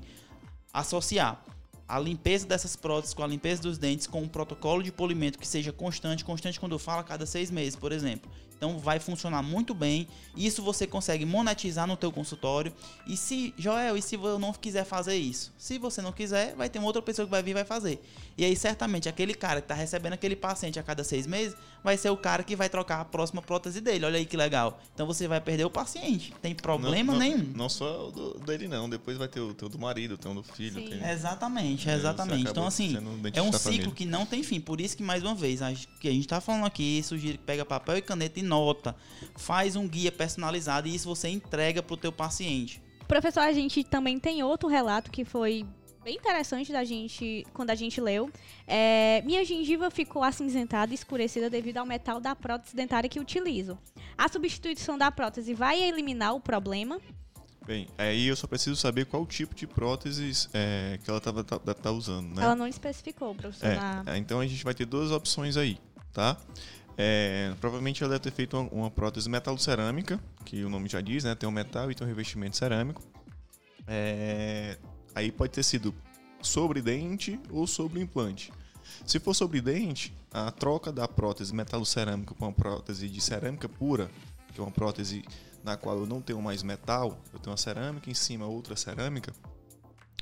associar 0.72 1.44
a 1.86 2.00
limpeza 2.00 2.48
dessas 2.48 2.78
próteses 2.78 3.14
com 3.14 3.22
a 3.22 3.28
limpeza 3.28 3.62
dos 3.62 3.78
dentes 3.78 4.08
com 4.08 4.22
um 4.22 4.30
protocolo 4.30 4.82
de 4.82 4.94
polimento 4.94 5.38
que 5.38 5.46
seja 5.46 5.74
constante, 5.74 6.24
constante 6.24 6.58
quando 6.58 6.72
eu 6.72 6.80
falo 6.80 7.02
a 7.02 7.04
cada 7.04 7.26
seis 7.26 7.52
meses, 7.52 7.76
por 7.76 7.92
exemplo. 7.92 8.32
Então 8.64 8.80
vai 8.80 8.98
funcionar 8.98 9.44
muito 9.44 9.74
bem. 9.74 10.08
Isso 10.38 10.64
você 10.64 10.88
consegue 10.88 11.26
monetizar 11.26 11.86
no 11.86 11.98
teu 11.98 12.14
consultório. 12.14 12.72
E 13.06 13.18
se, 13.18 13.54
Joel, 13.58 13.98
e 13.98 14.02
se 14.02 14.16
eu 14.16 14.40
não 14.40 14.54
quiser 14.54 14.86
fazer 14.86 15.18
isso? 15.18 15.52
Se 15.58 15.78
você 15.78 16.02
não 16.02 16.14
quiser, 16.14 16.56
vai 16.56 16.70
ter 16.70 16.80
uma 16.80 16.88
outra 16.88 17.02
pessoa 17.02 17.26
que 17.26 17.32
vai 17.32 17.44
vir 17.44 17.52
e 17.52 17.56
vai 17.56 17.66
fazer. 17.66 18.02
E 18.38 18.46
aí, 18.46 18.56
certamente, 18.56 19.10
aquele 19.10 19.34
cara 19.34 19.60
que 19.60 19.66
está 19.66 19.76
recebendo 19.76 20.14
aquele 20.14 20.36
paciente 20.36 20.80
a 20.80 20.84
cada 20.84 21.04
seis 21.04 21.28
meses 21.28 21.58
vai 21.84 21.98
ser 21.98 22.10
o 22.10 22.18
cara 22.18 22.42
que 22.42 22.56
vai 22.56 22.70
trocar 22.70 23.02
a 23.02 23.06
próxima 23.06 23.42
prótese 23.42 23.82
dele. 23.82 24.06
Olha 24.06 24.18
aí 24.18 24.26
que 24.26 24.38
legal. 24.38 24.80
Então 24.94 25.06
você 25.06 25.28
vai 25.28 25.42
perder 25.42 25.66
o 25.66 25.70
paciente. 25.70 26.34
Tem 26.42 26.56
problema 26.56 27.12
não, 27.12 27.20
não, 27.20 27.28
nenhum. 27.28 27.52
Não 27.54 27.70
só 27.70 28.08
o 28.08 28.12
do, 28.12 28.40
dele, 28.40 28.68
não. 28.68 28.90
Depois 28.90 29.18
vai 29.18 29.28
ter 29.28 29.42
o 29.42 29.54
teu 29.54 29.68
do 29.68 29.78
marido, 29.78 30.14
o 30.14 30.34
do 30.34 30.44
filho. 30.44 30.90
Tem... 30.90 31.12
Exatamente, 31.12 31.90
exatamente. 31.90 32.50
Então, 32.50 32.66
assim, 32.66 32.98
é 33.34 33.42
um 33.42 33.52
ciclo 33.52 33.92
que 33.92 34.06
não 34.06 34.26
tem 34.26 34.42
fim. 34.42 34.62
Por 34.62 34.80
isso 34.80 34.96
que, 34.96 35.04
mais 35.04 35.22
uma 35.22 35.36
vez, 35.36 35.62
a, 35.62 35.74
que 36.00 36.08
a 36.08 36.12
gente 36.12 36.22
está 36.22 36.40
falando 36.40 36.66
aqui, 36.66 37.04
sugiro 37.04 37.38
que 37.38 37.44
pega 37.44 37.66
papel 37.66 37.98
e 37.98 38.02
caneta 38.02 38.40
e 38.40 38.44
nota, 38.54 38.96
faz 39.36 39.76
um 39.76 39.88
guia 39.88 40.12
personalizado 40.12 40.88
e 40.88 40.96
isso 40.96 41.08
você 41.08 41.28
entrega 41.28 41.82
para 41.82 41.94
o 41.94 41.98
teu 41.98 42.12
paciente. 42.12 42.82
Professor, 43.08 43.42
a 43.42 43.52
gente 43.52 43.84
também 43.84 44.20
tem 44.20 44.44
outro 44.44 44.70
relato 44.70 45.12
que 45.12 45.26
foi 45.26 45.66
bem 46.04 46.16
interessante 46.16 46.72
da 46.72 46.84
gente 46.84 47.46
quando 47.54 47.72
a 47.72 47.76
gente 47.76 48.00
leu. 48.00 48.30
É, 48.68 49.22
minha 49.26 49.44
gengiva 49.44 49.90
ficou 49.90 50.24
acinzentada 50.24 50.92
e 50.92 50.96
escurecida 50.96 51.50
devido 51.50 51.78
ao 51.78 51.86
metal 51.86 52.20
da 52.20 52.36
prótese 52.36 52.76
dentária 52.76 53.10
que 53.10 53.20
utilizo. 53.20 53.78
A 54.18 54.28
substituição 54.30 54.98
da 54.98 55.10
prótese 55.10 55.54
vai 55.54 55.82
eliminar 55.82 56.36
o 56.36 56.40
problema? 56.40 57.00
Bem, 57.66 57.88
aí 57.98 58.28
eu 58.28 58.36
só 58.36 58.46
preciso 58.46 58.76
saber 58.76 59.06
qual 59.06 59.26
tipo 59.26 59.56
de 59.56 59.66
próteses 59.66 60.50
é, 60.54 61.00
que 61.02 61.10
ela 61.10 61.20
estava 61.20 61.44
tá, 61.44 61.58
tá, 61.60 61.92
usando, 61.92 62.36
né? 62.36 62.44
Ela 62.44 62.56
não 62.56 62.68
especificou, 62.68 63.34
professor. 63.34 63.68
É, 63.68 63.76
na... 63.76 64.04
É, 64.08 64.18
então 64.18 64.42
a 64.42 64.46
gente 64.46 64.64
vai 64.66 64.74
ter 64.74 64.86
duas 64.86 65.12
opções 65.12 65.56
aí, 65.56 65.78
tá? 66.12 66.38
É, 66.98 67.54
provavelmente 67.60 68.04
ela 68.04 68.12
deve 68.12 68.24
ter 68.24 68.32
feito 68.32 68.58
uma, 68.58 68.70
uma 68.70 68.92
prótese 68.92 69.30
metalocerâmica, 69.30 70.20
que 70.46 70.64
o 70.64 70.70
nome 70.70 70.88
já 70.88 71.02
diz, 71.02 71.24
né? 71.24 71.34
Tem 71.36 71.48
um 71.48 71.52
metal 71.52 71.92
e 71.92 71.96
tem 71.96 72.06
um 72.06 72.10
revestimento 72.10 72.58
cerâmico. 72.58 73.02
É, 73.88 74.78
aí 75.16 75.32
pode 75.32 75.54
ter 75.54 75.64
sido 75.64 75.94
sobre 76.42 76.82
dente 76.82 77.40
ou 77.50 77.66
sobre 77.66 78.02
implante. 78.02 78.52
Se 79.06 79.20
for 79.20 79.34
sobre 79.34 79.62
dente, 79.62 80.14
a 80.32 80.52
troca 80.52 80.92
da 80.92 81.08
prótese 81.08 81.54
metalocerâmica 81.54 82.34
para 82.34 82.48
uma 82.48 82.54
prótese 82.54 83.10
de 83.10 83.22
cerâmica 83.22 83.68
pura, 83.68 84.10
que 84.54 84.60
é 84.60 84.64
uma 84.64 84.72
prótese 84.72 85.24
na 85.64 85.78
qual 85.78 85.98
eu 85.98 86.06
não 86.06 86.22
tenho 86.22 86.42
mais 86.42 86.62
metal, 86.62 87.18
eu 87.34 87.40
tenho 87.40 87.52
uma 87.52 87.58
cerâmica 87.58 88.10
em 88.10 88.14
cima, 88.14 88.46
outra 88.46 88.76
cerâmica, 88.76 89.34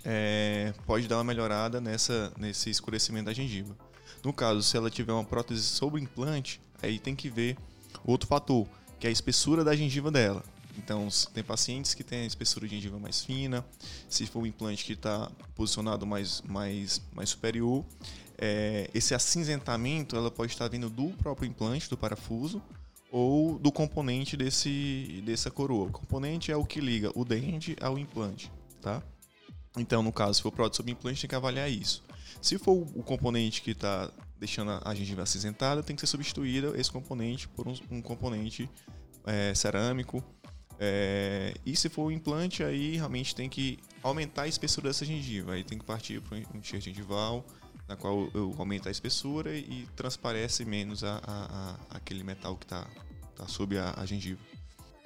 é, 0.04 0.74
pode 0.86 1.08
dar 1.08 1.18
uma 1.18 1.24
melhorada 1.24 1.82
nessa, 1.82 2.32
nesse 2.38 2.70
escurecimento 2.70 3.26
da 3.26 3.34
gengiva. 3.34 3.76
No 4.24 4.34
caso, 4.34 4.62
se 4.62 4.78
ela 4.78 4.90
tiver 4.90 5.14
uma 5.14 5.24
prótese 5.24 5.64
sobre 5.64 6.02
implante, 6.02 6.62
aí 6.82 7.00
tem 7.00 7.16
que 7.16 7.30
ver 7.30 7.58
outro 8.06 8.28
fator, 8.28 8.68
que 9.00 9.08
é 9.08 9.10
a 9.10 9.14
espessura 9.14 9.64
da 9.64 9.76
gengiva 9.76 10.12
dela. 10.12 10.44
Então, 10.78 11.08
tem 11.34 11.44
pacientes 11.44 11.94
que 11.94 12.04
têm 12.04 12.22
a 12.22 12.26
espessura 12.26 12.68
de 12.68 12.76
gengiva 12.76 12.98
mais 12.98 13.24
fina, 13.24 13.66
se 14.10 14.26
for 14.26 14.40
um 14.40 14.46
implante 14.46 14.86
que 14.86 14.94
está 14.94 15.30
posicionado 15.56 16.06
mais, 16.06 16.42
mais, 16.48 17.02
mais 17.14 17.30
superior, 17.30 17.86
é, 18.38 18.90
esse 18.94 19.14
acinzentamento 19.14 20.16
ela 20.16 20.32
pode 20.32 20.52
estar 20.52 20.68
vindo 20.68 20.90
do 20.90 21.10
próprio 21.10 21.48
implante, 21.48 21.90
do 21.90 21.98
parafuso, 21.98 22.62
ou 23.12 23.60
do 23.60 23.72
componente 23.72 24.38
desse, 24.38 25.22
dessa 25.26 25.52
coroa. 25.52 25.88
O 25.88 25.92
componente 25.92 26.52
é 26.52 26.56
o 26.56 26.66
que 26.66 26.80
liga 26.80 27.12
o 27.14 27.26
dente 27.26 27.76
ao 27.82 28.00
implante, 28.00 28.52
tá? 28.82 29.04
Então, 29.78 30.02
no 30.02 30.12
caso, 30.12 30.36
se 30.36 30.42
for 30.42 30.52
prótese 30.52 30.78
sobre 30.78 30.94
implante, 30.94 31.22
tem 31.22 31.30
que 31.30 31.36
avaliar 31.36 31.70
isso. 31.70 32.02
Se 32.42 32.58
for 32.58 32.74
o 32.74 33.04
componente 33.04 33.62
que 33.62 33.72
está 33.72 34.12
deixando 34.40 34.72
a 34.84 34.96
gengiva 34.96 35.22
acinzentada, 35.22 35.84
tem 35.84 35.96
que 35.96 36.02
ser 36.02 36.08
substituído 36.08 36.76
esse 36.76 36.92
componente 36.92 37.48
por 37.48 37.68
um, 37.68 37.76
um 37.92 38.02
componente 38.02 38.68
é, 39.26 39.54
cerâmico. 39.54 40.24
É, 40.80 41.54
e 41.64 41.76
se 41.76 41.88
for 41.90 42.06
o 42.06 42.12
implante, 42.12 42.64
aí 42.64 42.96
realmente 42.96 43.36
tem 43.36 43.48
que 43.48 43.78
aumentar 44.02 44.44
a 44.44 44.48
espessura 44.48 44.90
dessa 44.90 45.06
gengiva. 45.06 45.54
Aí 45.54 45.64
tem 45.64 45.78
que 45.78 45.86
partir 45.86 46.20
para 46.22 46.38
um 46.38 46.58
enxerto 46.58 46.86
gengival, 46.86 47.46
na 47.88 47.96
qual 47.96 48.28
eu 48.34 48.56
aumento 48.58 48.88
a 48.88 48.92
espessura 48.92 49.56
e 49.56 49.88
transparece 49.96 50.66
menos 50.66 51.04
a, 51.04 51.22
a, 51.24 51.78
a 51.92 51.98
aquele 51.98 52.24
metal 52.24 52.58
que 52.58 52.66
está 52.66 52.88
tá 53.36 53.48
sob 53.48 53.78
a, 53.78 53.94
a 53.96 54.06
gengiva 54.08 54.40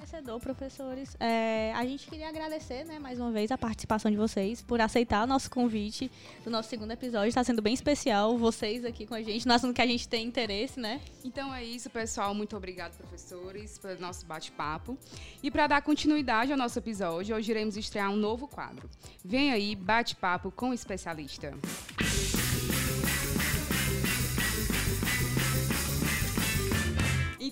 esclarecedor, 0.06 0.39
professores. 0.39 1.18
É, 1.20 1.74
a 1.76 1.84
gente 1.86 2.08
queria 2.08 2.30
agradecer, 2.30 2.86
né, 2.86 3.00
mais 3.00 3.20
uma 3.20 3.32
vez, 3.32 3.52
a 3.52 3.58
participação 3.58 4.10
de 4.10 4.15
vocês 4.15 4.62
por 4.62 4.80
aceitar 4.80 5.28
nosso 5.28 5.50
convite 5.50 6.12
do 6.44 6.50
nosso 6.50 6.70
segundo 6.70 6.91
episódio. 6.91 7.28
Está 7.28 7.44
sendo 7.44 7.62
bem 7.62 7.74
especial 7.74 8.38
vocês 8.38 8.86
aqui 8.86 9.06
com 9.06 9.15
a 9.15 9.22
gente, 9.22 9.48
no 9.48 9.54
assunto 9.54 9.76
que 9.76 9.82
a 9.82 9.88
gente 9.88 10.08
tem 10.08 10.26
interesse, 10.26 10.80
né? 10.80 11.02
Então 11.24 11.54
é 11.54 11.63
isso, 11.63 11.89
pessoal. 11.89 12.34
Muito 12.34 12.56
obrigado, 12.56 12.96
professores, 12.98 13.78
pelo 13.78 14.00
nosso 14.00 14.26
bate-papo. 14.26 14.98
E 15.41 15.50
para 15.50 15.68
dar 15.68 15.82
continuidade 15.82 16.52
ao 16.52 16.58
nosso 16.58 16.78
episódio, 16.78 17.36
hoje 17.36 17.52
iremos 17.52 17.76
estrear 17.76 18.12
um 18.12 18.15
novo 18.15 18.48
quadro. 18.48 18.89
Vem 19.24 19.52
aí, 19.52 19.76
bate-papo 19.76 20.52
com 20.52 20.70
o 20.70 20.74
especialista. 20.74 21.54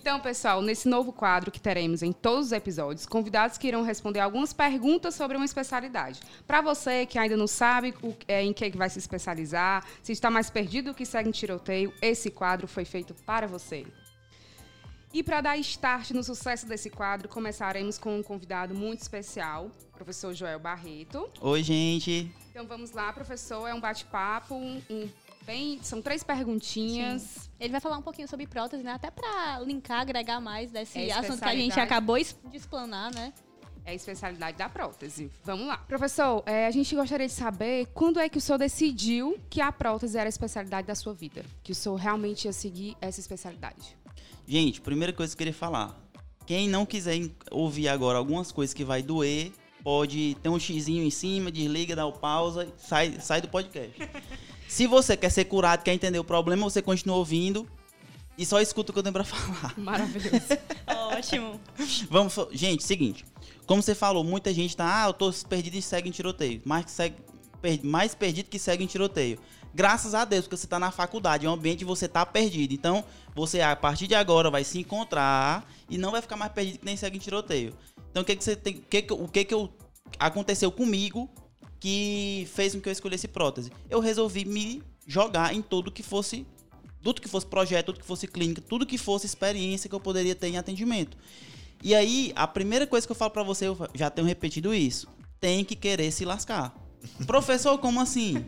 Então, 0.03 0.19
pessoal, 0.19 0.61
nesse 0.61 0.85
novo 0.89 1.13
quadro 1.13 1.49
que 1.49 1.61
teremos 1.61 2.03
em 2.03 2.11
todos 2.11 2.47
os 2.47 2.51
episódios, 2.51 3.05
convidados 3.05 3.57
que 3.57 3.69
irão 3.69 3.83
responder 3.83 4.19
algumas 4.19 4.51
perguntas 4.51 5.15
sobre 5.15 5.37
uma 5.37 5.45
especialidade. 5.45 6.19
Para 6.45 6.59
você 6.59 7.05
que 7.05 7.17
ainda 7.17 7.37
não 7.37 7.47
sabe 7.47 7.93
o, 8.03 8.13
é, 8.27 8.43
em 8.43 8.51
que 8.51 8.69
vai 8.71 8.89
se 8.89 8.99
especializar, 8.99 9.85
se 10.01 10.11
está 10.11 10.29
mais 10.29 10.49
perdido 10.49 10.91
do 10.91 10.93
que 10.93 11.05
segue 11.05 11.29
em 11.29 11.31
tiroteio, 11.31 11.93
esse 12.01 12.29
quadro 12.29 12.67
foi 12.67 12.83
feito 12.83 13.13
para 13.13 13.47
você. 13.47 13.85
E 15.13 15.23
para 15.23 15.39
dar 15.39 15.57
start 15.59 16.11
no 16.11 16.21
sucesso 16.21 16.65
desse 16.65 16.89
quadro, 16.89 17.29
começaremos 17.29 17.97
com 17.97 18.17
um 18.17 18.23
convidado 18.23 18.75
muito 18.75 18.99
especial, 18.99 19.71
professor 19.93 20.33
Joel 20.33 20.59
Barreto. 20.59 21.29
Oi, 21.39 21.63
gente. 21.63 22.29
Então 22.49 22.67
vamos 22.67 22.91
lá, 22.91 23.13
professor. 23.13 23.67
É 23.67 23.73
um 23.73 23.79
bate-papo, 23.79 24.53
um, 24.53 24.81
um 24.89 25.09
bem. 25.45 25.79
São 25.81 26.01
três 26.01 26.23
perguntinhas. 26.23 27.21
Sim. 27.21 27.49
Ele 27.59 27.71
vai 27.71 27.81
falar 27.81 27.97
um 27.97 28.01
pouquinho 28.01 28.27
sobre 28.27 28.47
prótese, 28.47 28.83
né? 28.83 28.91
Até 28.93 29.11
para 29.11 29.59
linkar, 29.59 30.01
agregar 30.01 30.39
mais 30.39 30.71
desse 30.71 31.09
é 31.09 31.13
assunto 31.13 31.39
que 31.39 31.45
a 31.45 31.55
gente 31.55 31.79
acabou 31.79 32.17
de 32.17 32.57
explanar, 32.57 33.13
né? 33.13 33.33
É 33.85 33.91
a 33.91 33.93
especialidade 33.95 34.57
da 34.57 34.69
prótese. 34.69 35.29
Vamos 35.43 35.67
lá. 35.67 35.77
Professor, 35.77 36.41
é, 36.45 36.67
a 36.67 36.71
gente 36.71 36.95
gostaria 36.95 37.27
de 37.27 37.33
saber 37.33 37.87
quando 37.93 38.19
é 38.19 38.29
que 38.29 38.37
o 38.37 38.41
senhor 38.41 38.57
decidiu 38.57 39.37
que 39.49 39.59
a 39.59 39.71
prótese 39.71 40.17
era 40.17 40.27
a 40.27 40.29
especialidade 40.29 40.87
da 40.87 40.95
sua 40.95 41.13
vida? 41.13 41.43
Que 41.61 41.73
o 41.73 41.75
senhor 41.75 41.95
realmente 41.95 42.45
ia 42.45 42.53
seguir 42.53 42.95
essa 43.01 43.19
especialidade? 43.19 43.97
Gente, 44.47 44.79
primeira 44.79 45.11
coisa 45.11 45.31
que 45.31 45.35
eu 45.35 45.45
queria 45.45 45.53
falar. 45.53 46.01
Quem 46.45 46.69
não 46.69 46.85
quiser 46.85 47.29
ouvir 47.51 47.89
agora 47.89 48.17
algumas 48.17 48.51
coisas 48.51 48.73
que 48.73 48.83
vai 48.83 49.01
doer, 49.01 49.51
pode 49.83 50.35
ter 50.41 50.49
um 50.49 50.59
xizinho 50.59 51.03
em 51.03 51.09
cima, 51.09 51.51
desliga, 51.51 51.95
dá 51.95 52.05
o 52.05 52.13
pausa, 52.13 52.71
sai, 52.77 53.19
sai 53.19 53.41
do 53.41 53.49
podcast. 53.49 53.93
Se 54.67 54.87
você 54.87 55.15
quer 55.15 55.29
ser 55.29 55.45
curado, 55.45 55.83
quer 55.83 55.93
entender 55.93 56.19
o 56.19 56.23
problema, 56.23 56.63
você 56.63 56.81
continua 56.81 57.17
ouvindo 57.17 57.67
e 58.37 58.45
só 58.45 58.59
escuta 58.59 58.91
o 58.91 58.93
que 58.93 58.99
eu 58.99 59.03
tenho 59.03 59.13
pra 59.13 59.23
falar. 59.25 59.77
Maravilhoso. 59.77 60.45
Ótimo. 60.87 61.59
Vamos, 62.09 62.35
gente, 62.51 62.83
seguinte. 62.83 63.25
Como 63.65 63.81
você 63.81 63.95
falou, 63.95 64.23
muita 64.23 64.53
gente 64.53 64.75
tá, 64.75 65.03
ah, 65.03 65.09
eu 65.09 65.13
tô 65.13 65.31
perdido 65.47 65.75
e 65.75 65.81
segue 65.81 66.09
em 66.09 66.11
tiroteio. 66.11 66.61
Mais, 66.65 66.85
que 66.85 66.91
segue, 66.91 67.15
per, 67.61 67.83
mais 67.83 68.15
perdido 68.15 68.49
que 68.49 68.59
segue 68.59 68.83
em 68.83 68.87
tiroteio. 68.87 69.39
Graças 69.75 70.13
a 70.13 70.25
Deus, 70.25 70.45
porque 70.45 70.57
você 70.57 70.67
tá 70.67 70.77
na 70.77 70.91
faculdade, 70.91 71.45
é 71.45 71.49
um 71.49 71.53
ambiente 71.53 71.79
que 71.79 71.85
você 71.85 72.07
tá 72.07 72.25
perdido. 72.25 72.73
Então, 72.73 73.03
você 73.33 73.61
a 73.61 73.75
partir 73.75 74.07
de 74.07 74.15
agora 74.15 74.51
vai 74.51 74.63
se 74.63 74.79
encontrar 74.79 75.67
e 75.89 75.97
não 75.97 76.11
vai 76.11 76.21
ficar 76.21 76.35
mais 76.35 76.51
perdido 76.51 76.79
que 76.79 76.85
nem 76.85 76.97
segue 76.97 77.17
em 77.17 77.19
tiroteio. 77.19 77.73
Então, 78.11 78.21
o 78.21 78.25
que 78.25 78.35
que 78.35 78.43
você 78.43 78.55
tem, 78.55 78.75
o 78.75 78.81
que 78.81 79.07
o 79.11 79.27
que 79.27 79.45
que 79.45 79.53
eu 79.53 79.73
aconteceu 80.19 80.71
comigo 80.71 81.29
que 81.83 82.47
fez 82.53 82.73
com 82.73 82.79
que 82.79 82.87
eu 82.87 82.93
escolhesse 82.93 83.27
prótese. 83.27 83.69
Eu 83.89 83.99
resolvi 83.99 84.45
me 84.45 84.81
jogar 85.05 85.53
em 85.53 85.61
tudo 85.61 85.91
que 85.91 86.01
fosse 86.01 86.47
tudo 87.01 87.19
que 87.19 87.27
fosse 87.27 87.45
projeto, 87.45 87.87
tudo 87.87 87.99
que 87.99 88.05
fosse 88.05 88.25
clínica, 88.25 88.61
tudo 88.61 88.85
que 88.85 88.97
fosse 88.97 89.25
experiência 89.25 89.89
que 89.89 89.93
eu 89.93 89.99
poderia 89.99 90.33
ter 90.33 90.47
em 90.47 90.57
atendimento. 90.57 91.17
E 91.83 91.93
aí, 91.93 92.31
a 92.37 92.47
primeira 92.47 92.87
coisa 92.87 93.05
que 93.05 93.11
eu 93.11 93.15
falo 93.17 93.31
para 93.31 93.43
você, 93.43 93.67
eu 93.67 93.77
já 93.93 94.09
tenho 94.09 94.25
repetido 94.25 94.73
isso, 94.73 95.09
tem 95.41 95.65
que 95.65 95.75
querer 95.75 96.09
se 96.13 96.23
lascar. 96.23 96.73
Professor, 97.27 97.77
como 97.77 97.99
assim? 97.99 98.45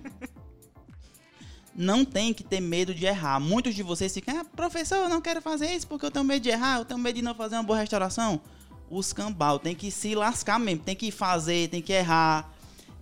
Não 1.76 2.06
tem 2.06 2.34
que 2.34 2.42
ter 2.42 2.62
medo 2.62 2.96
de 2.96 3.06
errar. 3.06 3.38
Muitos 3.42 3.76
de 3.76 3.84
vocês 3.84 4.14
ficam, 4.14 4.40
ah, 4.40 4.46
professor, 4.46 4.96
eu 4.96 5.10
não 5.10 5.20
quero 5.20 5.42
fazer 5.42 5.76
isso 5.76 5.86
porque 5.88 6.06
eu 6.06 6.12
tenho 6.12 6.24
medo 6.24 6.42
de 6.42 6.48
errar, 6.48 6.80
eu 6.80 6.86
tenho 6.86 6.98
medo 7.02 7.18
de 7.18 7.22
não 7.22 7.36
fazer 7.36 7.56
uma 7.56 7.64
boa 7.64 7.80
restauração. 7.80 8.40
Os 8.90 9.12
cambal, 9.12 9.60
tem 9.60 9.76
que 9.76 9.92
se 9.92 10.16
lascar 10.16 10.58
mesmo, 10.58 10.86
tem 10.86 10.96
que 10.96 11.12
fazer, 11.12 11.68
tem 11.68 11.82
que 11.82 11.92
errar 11.92 12.55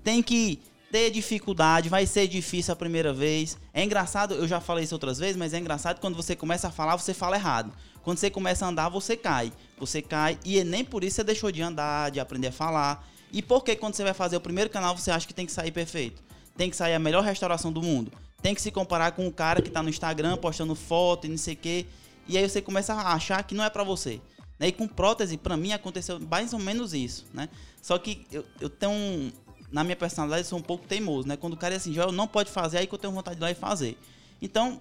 tem 0.03 0.21
que 0.21 0.59
ter 0.91 1.09
dificuldade, 1.09 1.89
vai 1.89 2.05
ser 2.05 2.27
difícil 2.27 2.71
a 2.71 2.75
primeira 2.75 3.11
vez. 3.11 3.57
É 3.73 3.83
engraçado, 3.83 4.35
eu 4.35 4.47
já 4.47 4.59
falei 4.59 4.83
isso 4.83 4.93
outras 4.93 5.17
vezes, 5.17 5.35
mas 5.35 5.53
é 5.53 5.57
engraçado 5.57 5.99
quando 5.99 6.15
você 6.15 6.35
começa 6.35 6.67
a 6.67 6.71
falar, 6.71 6.95
você 6.95 7.13
fala 7.13 7.35
errado. 7.35 7.73
Quando 8.03 8.19
você 8.19 8.29
começa 8.29 8.65
a 8.65 8.69
andar, 8.69 8.89
você 8.89 9.17
cai. 9.17 9.51
Você 9.79 10.01
cai 10.01 10.37
e 10.45 10.63
nem 10.63 10.85
por 10.85 11.03
isso 11.03 11.15
você 11.15 11.23
deixou 11.23 11.51
de 11.51 11.61
andar, 11.61 12.11
de 12.11 12.19
aprender 12.19 12.49
a 12.49 12.51
falar. 12.51 13.07
E 13.31 13.41
por 13.41 13.63
que 13.63 13.75
quando 13.75 13.95
você 13.95 14.03
vai 14.03 14.13
fazer 14.13 14.35
o 14.35 14.41
primeiro 14.41 14.69
canal, 14.69 14.95
você 14.95 15.09
acha 15.09 15.25
que 15.25 15.33
tem 15.33 15.45
que 15.45 15.51
sair 15.51 15.71
perfeito? 15.71 16.21
Tem 16.55 16.69
que 16.69 16.75
sair 16.75 16.93
a 16.93 16.99
melhor 16.99 17.23
restauração 17.23 17.71
do 17.71 17.81
mundo. 17.81 18.11
Tem 18.41 18.53
que 18.53 18.61
se 18.61 18.69
comparar 18.69 19.13
com 19.13 19.25
o 19.25 19.31
cara 19.31 19.61
que 19.61 19.71
tá 19.71 19.81
no 19.81 19.89
Instagram 19.89 20.37
postando 20.37 20.75
foto 20.75 21.25
e 21.25 21.29
não 21.29 21.37
sei 21.37 21.55
o 21.55 21.57
quê. 21.57 21.85
E 22.27 22.37
aí 22.37 22.47
você 22.47 22.61
começa 22.61 22.93
a 22.93 23.13
achar 23.13 23.41
que 23.43 23.55
não 23.55 23.63
é 23.63 23.69
para 23.69 23.83
você. 23.83 24.21
Né? 24.59 24.67
E 24.67 24.71
com 24.71 24.87
prótese, 24.87 25.37
para 25.37 25.57
mim, 25.57 25.71
aconteceu 25.71 26.19
mais 26.19 26.53
ou 26.53 26.59
menos 26.59 26.93
isso, 26.93 27.25
né? 27.33 27.49
Só 27.81 27.97
que 27.97 28.27
eu, 28.31 28.45
eu 28.61 28.69
tenho 28.69 28.91
um, 28.91 29.31
na 29.73 29.83
minha 29.83 29.95
personalidade, 29.95 30.43
eu 30.43 30.49
sou 30.49 30.59
um 30.59 30.61
pouco 30.61 30.87
teimoso, 30.87 31.27
né? 31.27 31.35
Quando 31.35 31.53
o 31.53 31.57
cara 31.57 31.73
é 31.73 31.77
assim, 31.77 31.91
Joel, 31.91 32.11
não 32.11 32.27
pode 32.27 32.51
fazer, 32.51 32.77
aí 32.77 32.85
que 32.85 32.93
eu 32.93 32.99
tenho 32.99 33.11
vontade 33.11 33.37
de 33.37 33.41
ir 33.41 33.43
lá 33.43 33.51
e 33.51 33.55
fazer. 33.55 33.97
Então. 34.39 34.79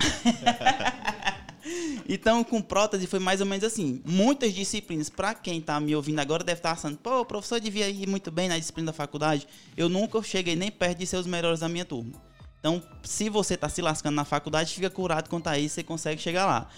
então, 2.08 2.42
com 2.42 2.62
prótese 2.62 3.06
foi 3.06 3.18
mais 3.18 3.42
ou 3.42 3.46
menos 3.46 3.62
assim. 3.62 4.00
Muitas 4.06 4.54
disciplinas, 4.54 5.10
para 5.10 5.34
quem 5.34 5.60
tá 5.60 5.78
me 5.78 5.94
ouvindo 5.94 6.18
agora, 6.18 6.42
deve 6.42 6.60
estar 6.60 6.70
tá 6.70 6.74
achando, 6.74 6.96
pô, 6.96 7.20
o 7.20 7.26
professor 7.26 7.60
devia 7.60 7.90
ir 7.90 8.08
muito 8.08 8.30
bem 8.30 8.48
na 8.48 8.58
disciplina 8.58 8.86
da 8.86 8.92
faculdade. 8.94 9.46
Eu 9.76 9.90
nunca 9.90 10.22
cheguei 10.22 10.56
nem 10.56 10.70
perto 10.70 10.98
de 10.98 11.06
ser 11.06 11.18
os 11.18 11.26
melhores 11.26 11.60
da 11.60 11.68
minha 11.68 11.84
turma. 11.84 12.12
Então, 12.58 12.82
se 13.02 13.28
você 13.28 13.54
tá 13.54 13.68
se 13.68 13.82
lascando 13.82 14.16
na 14.16 14.24
faculdade, 14.24 14.72
fica 14.72 14.88
curado 14.88 15.28
quanto 15.28 15.48
a 15.48 15.58
isso, 15.58 15.74
você 15.74 15.82
consegue 15.82 16.22
chegar 16.22 16.46
lá. 16.46 16.70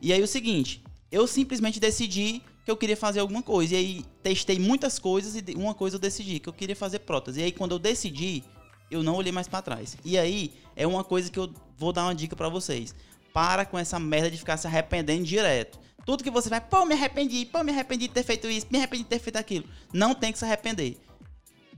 E 0.00 0.10
aí, 0.10 0.22
o 0.22 0.26
seguinte, 0.26 0.82
eu 1.12 1.26
simplesmente 1.26 1.78
decidi 1.78 2.40
que 2.68 2.72
eu 2.72 2.76
queria 2.76 2.98
fazer 2.98 3.20
alguma 3.20 3.42
coisa. 3.42 3.74
E 3.74 3.78
aí 3.78 4.04
testei 4.22 4.58
muitas 4.58 4.98
coisas 4.98 5.34
e 5.34 5.54
uma 5.56 5.72
coisa 5.72 5.96
eu 5.96 6.00
decidi, 6.00 6.38
que 6.38 6.50
eu 6.50 6.52
queria 6.52 6.76
fazer 6.76 6.98
prótese. 6.98 7.40
E 7.40 7.44
aí 7.44 7.50
quando 7.50 7.72
eu 7.72 7.78
decidi, 7.78 8.44
eu 8.90 9.02
não 9.02 9.14
olhei 9.14 9.32
mais 9.32 9.48
para 9.48 9.62
trás. 9.62 9.96
E 10.04 10.18
aí 10.18 10.52
é 10.76 10.86
uma 10.86 11.02
coisa 11.02 11.30
que 11.30 11.38
eu 11.38 11.50
vou 11.78 11.94
dar 11.94 12.04
uma 12.04 12.14
dica 12.14 12.36
para 12.36 12.50
vocês. 12.50 12.94
Para 13.32 13.64
com 13.64 13.78
essa 13.78 13.98
merda 13.98 14.30
de 14.30 14.36
ficar 14.36 14.58
se 14.58 14.66
arrependendo 14.66 15.24
direto. 15.24 15.78
Tudo 16.04 16.22
que 16.22 16.30
você 16.30 16.50
vai, 16.50 16.60
pô, 16.60 16.84
me 16.84 16.92
arrependi, 16.92 17.46
pô, 17.46 17.64
me 17.64 17.72
arrependi 17.72 18.06
de 18.06 18.12
ter 18.12 18.22
feito 18.22 18.46
isso, 18.48 18.66
me 18.70 18.76
arrependi 18.76 19.04
de 19.04 19.08
ter 19.08 19.18
feito 19.18 19.36
aquilo. 19.36 19.64
Não 19.90 20.14
tem 20.14 20.30
que 20.30 20.38
se 20.38 20.44
arrepender. 20.44 20.98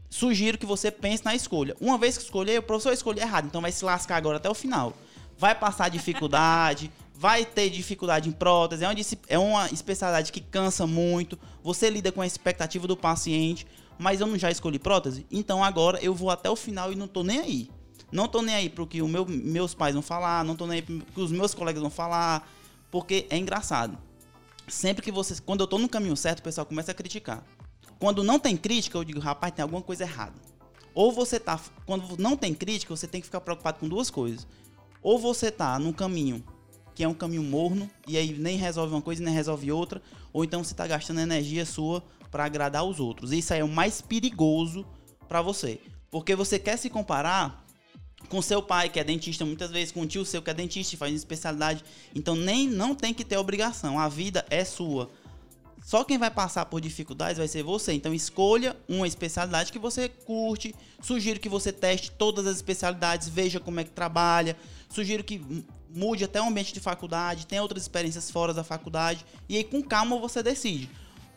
Sugiro 0.08 0.58
que 0.58 0.66
você 0.66 0.90
pense 0.90 1.24
na 1.24 1.36
escolha. 1.36 1.76
Uma 1.80 1.98
vez 1.98 2.18
que 2.18 2.24
escolher, 2.24 2.58
o 2.58 2.62
professor 2.62 2.92
escolheu 2.92 3.22
errado, 3.22 3.46
então 3.46 3.60
vai 3.60 3.70
se 3.70 3.84
lascar 3.84 4.16
agora 4.16 4.38
até 4.38 4.50
o 4.50 4.54
final. 4.54 4.96
Vai 5.38 5.54
passar 5.54 5.88
dificuldade, 5.88 6.90
vai 7.20 7.44
ter 7.44 7.68
dificuldade 7.68 8.30
em 8.30 8.32
prótese, 8.32 8.82
é 8.82 8.88
uma, 8.88 8.96
é 9.28 9.38
uma 9.38 9.66
especialidade 9.66 10.32
que 10.32 10.40
cansa 10.40 10.86
muito, 10.86 11.38
você 11.62 11.90
lida 11.90 12.10
com 12.10 12.22
a 12.22 12.26
expectativa 12.26 12.86
do 12.86 12.96
paciente, 12.96 13.66
mas 13.98 14.22
eu 14.22 14.26
não 14.26 14.38
já 14.38 14.50
escolhi 14.50 14.78
prótese, 14.78 15.26
então 15.30 15.62
agora 15.62 16.02
eu 16.02 16.14
vou 16.14 16.30
até 16.30 16.48
o 16.48 16.56
final 16.56 16.90
e 16.90 16.96
não 16.96 17.06
tô 17.06 17.22
nem 17.22 17.38
aí. 17.38 17.70
Não 18.10 18.26
tô 18.26 18.40
nem 18.40 18.54
aí 18.54 18.70
pro 18.70 18.86
que 18.86 19.02
meu, 19.02 19.26
meus 19.26 19.74
pais 19.74 19.92
vão 19.92 20.00
falar, 20.00 20.42
não 20.46 20.56
tô 20.56 20.66
nem 20.66 20.76
aí 20.76 20.82
pro 20.82 20.98
que 20.98 21.20
os 21.20 21.30
meus 21.30 21.52
colegas 21.52 21.82
vão 21.82 21.90
falar, 21.90 22.50
porque 22.90 23.26
é 23.28 23.36
engraçado. 23.36 23.98
Sempre 24.66 25.04
que 25.04 25.12
você, 25.12 25.38
quando 25.42 25.60
eu 25.60 25.66
tô 25.66 25.76
no 25.76 25.90
caminho 25.90 26.16
certo, 26.16 26.38
o 26.38 26.42
pessoal 26.42 26.64
começa 26.64 26.90
a 26.90 26.94
criticar. 26.94 27.44
Quando 27.98 28.24
não 28.24 28.38
tem 28.38 28.56
crítica, 28.56 28.96
eu 28.96 29.04
digo, 29.04 29.20
rapaz, 29.20 29.52
tem 29.52 29.62
alguma 29.62 29.82
coisa 29.82 30.04
errada. 30.04 30.40
Ou 30.94 31.12
você 31.12 31.38
tá, 31.38 31.60
quando 31.84 32.16
não 32.16 32.34
tem 32.34 32.54
crítica, 32.54 32.96
você 32.96 33.06
tem 33.06 33.20
que 33.20 33.26
ficar 33.26 33.42
preocupado 33.42 33.78
com 33.78 33.86
duas 33.86 34.08
coisas. 34.08 34.46
Ou 35.02 35.18
você 35.18 35.50
tá 35.50 35.78
no 35.78 35.92
caminho 35.92 36.42
que 37.00 37.04
é 37.04 37.08
um 37.08 37.14
caminho 37.14 37.42
morno 37.42 37.90
e 38.06 38.18
aí 38.18 38.34
nem 38.34 38.58
resolve 38.58 38.92
uma 38.92 39.00
coisa 39.00 39.24
nem 39.24 39.32
resolve 39.32 39.72
outra, 39.72 40.02
ou 40.34 40.44
então 40.44 40.62
você 40.62 40.74
está 40.74 40.86
gastando 40.86 41.18
energia 41.18 41.64
sua 41.64 42.04
para 42.30 42.44
agradar 42.44 42.84
os 42.84 43.00
outros. 43.00 43.32
Isso 43.32 43.54
aí 43.54 43.60
é 43.60 43.64
o 43.64 43.68
mais 43.68 44.02
perigoso 44.02 44.84
para 45.26 45.40
você, 45.40 45.80
porque 46.10 46.36
você 46.36 46.58
quer 46.58 46.76
se 46.76 46.90
comparar 46.90 47.64
com 48.28 48.42
seu 48.42 48.62
pai 48.62 48.90
que 48.90 49.00
é 49.00 49.04
dentista, 49.04 49.46
muitas 49.46 49.70
vezes 49.70 49.90
com 49.90 50.02
o 50.02 50.06
tio 50.06 50.26
seu 50.26 50.42
que 50.42 50.50
é 50.50 50.52
dentista 50.52 50.94
e 50.94 50.98
faz 50.98 51.14
especialidade, 51.14 51.82
então 52.14 52.36
nem 52.36 52.68
não 52.68 52.94
tem 52.94 53.14
que 53.14 53.24
ter 53.24 53.38
obrigação, 53.38 53.98
a 53.98 54.06
vida 54.06 54.44
é 54.50 54.62
sua. 54.62 55.10
Só 55.82 56.04
quem 56.04 56.18
vai 56.18 56.30
passar 56.30 56.66
por 56.66 56.82
dificuldades 56.82 57.38
vai 57.38 57.48
ser 57.48 57.62
você. 57.62 57.94
Então 57.94 58.12
escolha 58.12 58.76
uma 58.86 59.08
especialidade 59.08 59.72
que 59.72 59.78
você 59.78 60.10
curte. 60.10 60.74
Sugiro 61.00 61.40
que 61.40 61.48
você 61.48 61.72
teste 61.72 62.10
todas 62.10 62.46
as 62.46 62.56
especialidades, 62.56 63.30
veja 63.30 63.58
como 63.58 63.80
é 63.80 63.84
que 63.84 63.90
trabalha. 63.90 64.54
Sugiro 64.90 65.24
que 65.24 65.64
mude 65.94 66.24
até 66.24 66.40
o 66.40 66.44
ambiente 66.46 66.72
de 66.72 66.80
faculdade, 66.80 67.46
tenha 67.46 67.62
outras 67.62 67.82
experiências 67.82 68.30
fora 68.30 68.52
da 68.54 68.62
faculdade. 68.64 69.24
E 69.48 69.56
aí 69.56 69.64
com 69.64 69.82
calma 69.82 70.18
você 70.18 70.42
decide. 70.42 70.88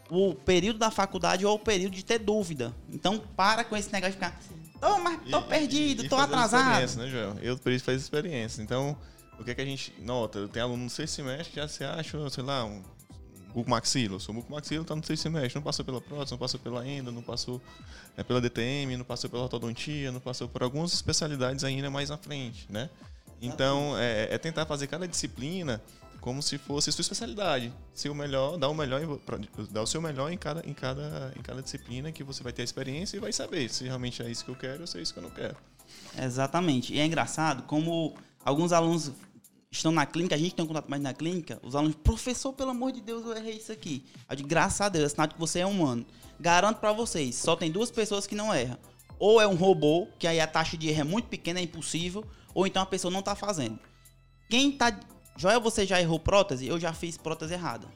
o 0.10 0.36
período 0.36 0.78
da 0.78 0.92
faculdade 0.92 1.44
ou 1.46 1.56
o 1.56 1.60
período 1.60 1.94
de 1.96 2.04
ter 2.06 2.20
dúvida. 2.20 2.72
Então, 2.92 3.18
para 3.36 3.64
com 3.64 3.76
esse 3.76 3.92
negócio 3.92 4.12
de 4.14 4.18
ficar, 4.24 4.40
tô, 4.80 5.00
mas 5.00 5.20
tô 5.32 5.40
E- 5.40 5.44
perdido, 5.44 6.04
e- 6.04 6.06
e 6.06 6.10
tô 6.10 6.18
atrasado. 6.18 6.62
experiência, 6.68 7.02
Né, 7.02 7.10
Joel? 7.10 7.36
Eu, 7.42 7.58
por 7.58 7.72
isso, 7.72 7.84
faz 7.86 8.00
experiência. 8.00 8.62
Então, 8.62 8.96
o 9.40 9.44
que 9.44 9.52
é 9.52 9.56
que 9.56 9.62
a 9.62 9.66
gente 9.66 9.92
nota? 10.02 10.48
Tem 10.50 10.62
aluno 10.62 10.84
no 10.84 10.90
sexto 10.90 11.16
semestre 11.16 11.50
que 11.52 11.56
já 11.56 11.68
se 11.68 11.84
acha, 11.84 12.30
sei 12.30 12.44
lá, 12.44 12.64
um 12.66 12.84
bucomaxilo. 13.54 14.16
Eu 14.16 14.20
sou 14.20 14.36
bucomaxilo, 14.36 14.84
tá 14.84 14.96
no 14.96 15.04
sexto 15.04 15.24
semestre. 15.24 15.56
Não 15.56 15.62
passou 15.64 15.86
pela 15.86 16.02
prótese, 16.02 16.32
não 16.32 16.38
passou 16.38 16.60
pela 16.60 16.88
endo, 16.88 17.12
não 17.12 17.22
passou 17.24 17.60
é, 18.18 18.24
pela 18.24 18.42
DTM, 18.42 18.98
não 18.98 19.06
passou 19.06 19.30
pela 19.30 19.44
ortodontia, 19.44 20.12
não 20.12 20.20
passou 20.20 20.48
por 20.48 20.62
algumas 20.64 20.94
especialidades 20.94 21.64
ainda 21.64 21.90
mais 21.90 22.10
na 22.10 22.18
frente, 22.18 22.68
né? 22.70 22.90
Então, 23.46 23.98
é, 23.98 24.34
é 24.34 24.38
tentar 24.38 24.66
fazer 24.66 24.88
cada 24.88 25.08
disciplina 25.08 25.82
como 26.22 26.42
se 26.42 26.58
fosse 26.58 26.90
sua 26.90 27.02
especialidade. 27.02 27.74
Ser 27.94 28.08
o 28.08 28.16
melhor, 28.16 28.58
dar 28.58 28.70
o 28.70 28.74
melhor, 28.74 29.02
dar 29.70 29.82
o 29.82 29.86
seu 29.86 30.02
melhor 30.02 30.32
em 30.32 30.38
cada, 30.38 30.66
em 30.66 30.74
cada, 30.74 31.34
em 31.38 31.42
cada 31.42 31.62
disciplina 31.62 32.14
que 32.14 32.24
você 32.24 32.42
vai 32.42 32.54
ter 32.54 32.62
a 32.62 32.66
experiência 32.66 33.18
e 33.18 33.20
vai 33.20 33.34
saber 33.34 33.70
se 33.70 33.84
realmente 33.84 34.24
é 34.24 34.32
isso 34.32 34.46
que 34.46 34.52
eu 34.52 34.56
quero 34.56 34.82
ou 34.82 34.88
se 34.88 34.98
é 34.98 35.02
isso 35.02 35.14
que 35.14 35.20
eu 35.20 35.24
não 35.24 35.30
quero. 35.30 35.58
Exatamente. 36.18 36.94
E 36.94 37.00
é 37.02 37.06
engraçado 37.06 37.64
como 37.64 38.16
alguns 38.46 38.72
alunos 38.72 39.12
estão 39.70 39.92
na 39.92 40.06
clínica, 40.06 40.36
a 40.36 40.38
gente 40.38 40.56
tem 40.56 40.64
um 40.64 40.68
contato 40.68 40.90
mais 40.90 41.02
na 41.02 41.14
clínica, 41.14 41.60
os 41.62 41.76
alunos, 41.76 41.98
professor, 41.98 42.54
pelo 42.54 42.70
amor 42.70 42.94
de 42.94 43.02
Deus, 43.02 43.26
eu 43.26 43.36
errei 43.36 43.58
isso 43.58 43.74
aqui. 43.74 44.06
Eu 44.30 44.36
digo, 44.38 44.48
graças 44.48 44.80
a 44.80 44.88
Deus, 44.88 45.06
é 45.06 45.10
sinal 45.10 45.28
de 45.28 45.34
que 45.34 45.40
você 45.40 45.60
é 45.60 45.66
humano. 45.66 46.06
Garanto 46.40 46.78
pra 46.78 46.94
vocês, 46.94 47.36
só 47.36 47.56
tem 47.56 47.70
duas 47.70 47.92
pessoas 47.92 48.26
que 48.26 48.36
não 48.36 48.54
erram. 48.54 48.78
Ou 49.20 49.42
é 49.42 49.48
um 49.48 49.56
robô, 49.56 50.08
que 50.18 50.28
aí 50.28 50.40
a 50.40 50.48
taxa 50.48 50.78
de 50.78 50.90
erro 50.90 51.02
é 51.02 51.04
muito 51.04 51.28
pequena, 51.28 51.60
é 51.60 51.64
impossível, 51.64 52.26
ou 52.54 52.68
então 52.68 52.82
a 52.82 52.86
pessoa 52.86 53.12
não 53.12 53.22
tá 53.22 53.36
fazendo. 53.36 53.80
Quem 54.50 54.72
tá. 54.72 54.98
Joel, 55.36 55.62
você 55.62 55.86
já 55.86 56.00
errou 56.00 56.20
prótese? 56.20 56.68
Eu 56.68 56.80
já 56.80 56.94
fiz 56.94 57.18
prótese 57.18 57.54
errada. 57.54 57.88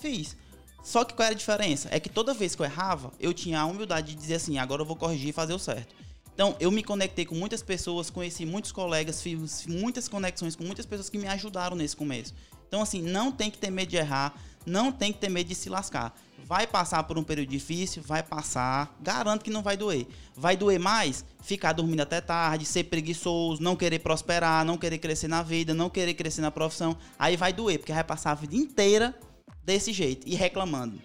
Fiz. 0.00 0.36
Só 0.82 1.04
que 1.04 1.14
qual 1.14 1.26
era 1.26 1.34
a 1.34 1.38
diferença? 1.38 1.88
É 1.92 2.00
que 2.00 2.08
toda 2.08 2.32
vez 2.32 2.54
que 2.54 2.62
eu 2.62 2.66
errava, 2.66 3.12
eu 3.20 3.34
tinha 3.34 3.60
a 3.60 3.66
humildade 3.66 4.14
de 4.14 4.20
dizer 4.20 4.34
assim, 4.34 4.58
agora 4.58 4.82
eu 4.82 4.86
vou 4.86 4.96
corrigir 4.96 5.30
e 5.30 5.32
fazer 5.32 5.52
o 5.52 5.58
certo. 5.58 5.94
Então, 6.32 6.56
eu 6.60 6.70
me 6.70 6.84
conectei 6.84 7.24
com 7.24 7.34
muitas 7.34 7.62
pessoas, 7.62 8.10
conheci 8.10 8.46
muitos 8.46 8.70
colegas, 8.70 9.20
fiz 9.20 9.66
muitas 9.66 10.08
conexões 10.08 10.54
com 10.54 10.62
muitas 10.62 10.86
pessoas 10.86 11.10
que 11.10 11.18
me 11.18 11.26
ajudaram 11.26 11.76
nesse 11.76 11.96
começo. 11.96 12.32
Então, 12.68 12.80
assim, 12.80 13.02
não 13.02 13.32
tem 13.32 13.50
que 13.50 13.58
ter 13.58 13.70
medo 13.70 13.88
de 13.88 13.96
errar, 13.96 14.32
não 14.68 14.92
tem 14.92 15.12
que 15.12 15.18
ter 15.18 15.28
medo 15.28 15.48
de 15.48 15.54
se 15.54 15.68
lascar. 15.68 16.14
Vai 16.44 16.66
passar 16.66 17.02
por 17.02 17.18
um 17.18 17.22
período 17.22 17.50
difícil, 17.50 18.02
vai 18.02 18.22
passar, 18.22 18.96
garanto 19.00 19.44
que 19.44 19.50
não 19.50 19.62
vai 19.62 19.76
doer. 19.76 20.06
Vai 20.34 20.56
doer 20.56 20.78
mais? 20.80 21.24
Ficar 21.42 21.72
dormindo 21.72 22.00
até 22.00 22.20
tarde, 22.20 22.64
ser 22.64 22.84
preguiçoso, 22.84 23.62
não 23.62 23.76
querer 23.76 23.98
prosperar, 23.98 24.64
não 24.64 24.78
querer 24.78 24.98
crescer 24.98 25.28
na 25.28 25.42
vida, 25.42 25.74
não 25.74 25.90
querer 25.90 26.14
crescer 26.14 26.40
na 26.40 26.50
profissão. 26.50 26.96
Aí 27.18 27.36
vai 27.36 27.52
doer, 27.52 27.78
porque 27.78 27.92
vai 27.92 28.04
passar 28.04 28.30
a 28.30 28.34
vida 28.34 28.56
inteira 28.56 29.14
desse 29.62 29.92
jeito 29.92 30.26
e 30.26 30.34
reclamando. 30.34 30.98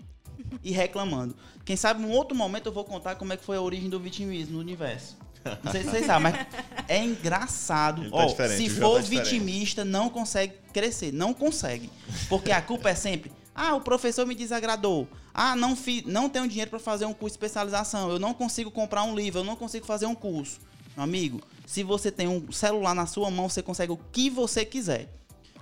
E 0.63 0.71
reclamando. 0.71 1.36
Quem 1.65 1.76
sabe 1.76 2.02
num 2.02 2.12
outro 2.12 2.38
momento 2.38 2.67
eu 2.67 2.71
vou 2.71 2.86
contar 2.86 3.15
como 3.15 3.34
é 3.34 3.38
que 3.38 3.43
foi 3.43 3.58
a 3.58 3.62
origem 3.62 3.89
do 3.89 3.99
vitimismo 3.99 4.54
no 4.54 4.60
universo. 4.60 5.17
Não 5.62 5.71
sei 5.71 5.84
se 5.84 5.89
vocês 5.89 6.06
sabem, 6.06 6.32
mas 6.32 6.47
é 6.88 7.04
engraçado. 7.04 8.10
Tá 8.10 8.47
se 8.47 8.69
for 8.69 9.02
tá 9.02 9.10
vitimista, 9.10 9.84
não 9.84 10.10
consegue 10.10 10.54
crescer. 10.71 11.12
Não 11.12 11.34
consegue. 11.34 11.89
Porque 12.30 12.52
a 12.52 12.62
culpa 12.62 12.89
é 12.89 12.95
sempre. 12.95 13.32
Ah, 13.56 13.76
o 13.76 13.82
professor 13.82 14.26
me 14.26 14.36
desagradou. 14.36 15.08
Ah, 15.34 15.56
não, 15.56 15.76
fi, 15.76 16.04
não 16.08 16.30
tenho 16.30 16.48
dinheiro 16.48 16.70
para 16.70 16.80
fazer 16.80 17.06
um 17.06 17.13
curso 17.13 17.38
de 17.38 17.46
especialização. 17.46 18.10
Eu 18.10 18.20
não 18.20 18.34
consigo 18.34 18.72
comprar 18.72 19.04
um 19.04 19.16
livro. 19.16 19.42
Eu 19.42 19.44
não 19.44 19.56
consigo 19.56 19.86
fazer 19.86 20.06
um 20.06 20.16
curso. 20.16 20.60
Meu 20.96 21.04
amigo, 21.04 21.42
se 21.66 21.84
você 21.84 22.12
tem 22.12 22.28
um 22.28 22.52
celular 22.52 22.94
na 22.94 23.06
sua 23.06 23.30
mão, 23.32 23.50
você 23.50 23.62
consegue 23.62 23.92
o 23.92 23.98
que 24.12 24.30
você 24.30 24.66
quiser. 24.66 25.10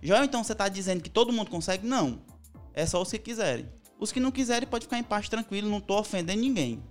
Já 0.01 0.23
então 0.25 0.43
você 0.43 0.55
tá 0.55 0.67
dizendo 0.67 1.01
que 1.01 1.09
todo 1.09 1.31
mundo 1.31 1.49
consegue? 1.49 1.85
Não. 1.85 2.19
É 2.73 2.85
só 2.85 3.01
os 3.01 3.11
que 3.11 3.19
quiserem. 3.19 3.69
Os 3.99 4.11
que 4.11 4.19
não 4.19 4.31
quiserem, 4.31 4.67
pode 4.67 4.85
ficar 4.85 4.97
em 4.97 5.03
paz 5.03 5.29
tranquilo, 5.29 5.69
não 5.69 5.79
tô 5.79 5.99
ofendendo 5.99 6.41
ninguém. 6.41 6.81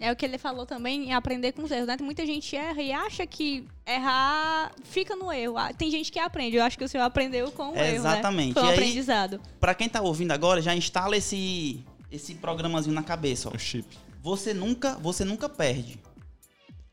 É 0.00 0.10
o 0.10 0.16
que 0.16 0.24
ele 0.24 0.38
falou 0.38 0.66
também 0.66 1.04
em 1.10 1.12
aprender 1.14 1.52
com 1.52 1.62
os 1.62 1.70
erros, 1.70 1.86
né? 1.86 1.96
Muita 2.00 2.26
gente 2.26 2.54
erra 2.56 2.82
e 2.82 2.92
acha 2.92 3.26
que 3.26 3.64
errar 3.86 4.72
fica 4.82 5.14
no 5.14 5.32
erro. 5.32 5.56
Ah, 5.56 5.72
Tem 5.72 5.90
gente 5.90 6.10
que 6.10 6.18
aprende. 6.18 6.56
Eu 6.56 6.64
acho 6.64 6.76
que 6.76 6.84
o 6.84 6.88
senhor 6.88 7.04
aprendeu 7.04 7.50
com 7.52 7.70
o 7.70 7.74
erro, 7.74 7.74
né? 7.76 7.94
Exatamente. 7.94 8.54
Foi 8.54 8.62
um 8.62 8.66
E 8.66 8.68
aí- 8.70 8.74
aprendizado. 8.74 9.40
Pra 9.60 9.72
quem 9.74 9.88
tá 9.88 10.02
ouvindo 10.02 10.32
agora, 10.32 10.60
já 10.60 10.74
instala 10.74 11.16
esse 11.16 11.84
esse 12.10 12.34
programazinho 12.36 12.94
na 12.94 13.02
cabeça, 13.02 13.48
ó. 13.48 13.56
O 13.56 13.58
chip. 13.58 13.96
Você 14.22 14.54
nunca, 14.54 14.94
você 14.98 15.24
nunca 15.24 15.48
perde. 15.48 15.98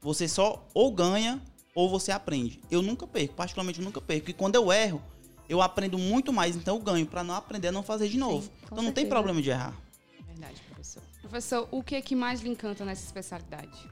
Você 0.01 0.27
só 0.27 0.67
ou 0.73 0.91
ganha 0.91 1.39
ou 1.75 1.89
você 1.89 2.11
aprende. 2.11 2.59
Eu 2.71 2.81
nunca 2.81 3.05
perco, 3.05 3.35
particularmente 3.35 3.79
eu 3.79 3.85
nunca 3.85 4.01
perco. 4.01 4.29
E 4.31 4.33
quando 4.33 4.55
eu 4.55 4.71
erro, 4.71 5.01
eu 5.47 5.61
aprendo 5.61 5.97
muito 5.97 6.33
mais, 6.33 6.55
então 6.55 6.75
eu 6.77 6.81
ganho 6.81 7.05
pra 7.05 7.23
não 7.23 7.35
aprender 7.35 7.67
a 7.67 7.71
não 7.71 7.83
fazer 7.83 8.09
de 8.09 8.17
novo. 8.17 8.49
com 8.49 8.55
então 8.73 8.77
não 8.77 8.85
tem 8.91 9.03
certeza. 9.03 9.09
problema 9.09 9.41
de 9.41 9.49
errar. 9.51 9.75
Verdade, 10.27 10.55
professor. 10.81 11.03
Professor, 11.21 11.67
o 11.71 11.83
que 11.83 11.95
é 11.95 12.01
que 12.01 12.15
mais 12.15 12.41
lhe 12.41 12.49
encanta 12.49 12.83
nessa 12.83 13.05
especialidade? 13.05 13.89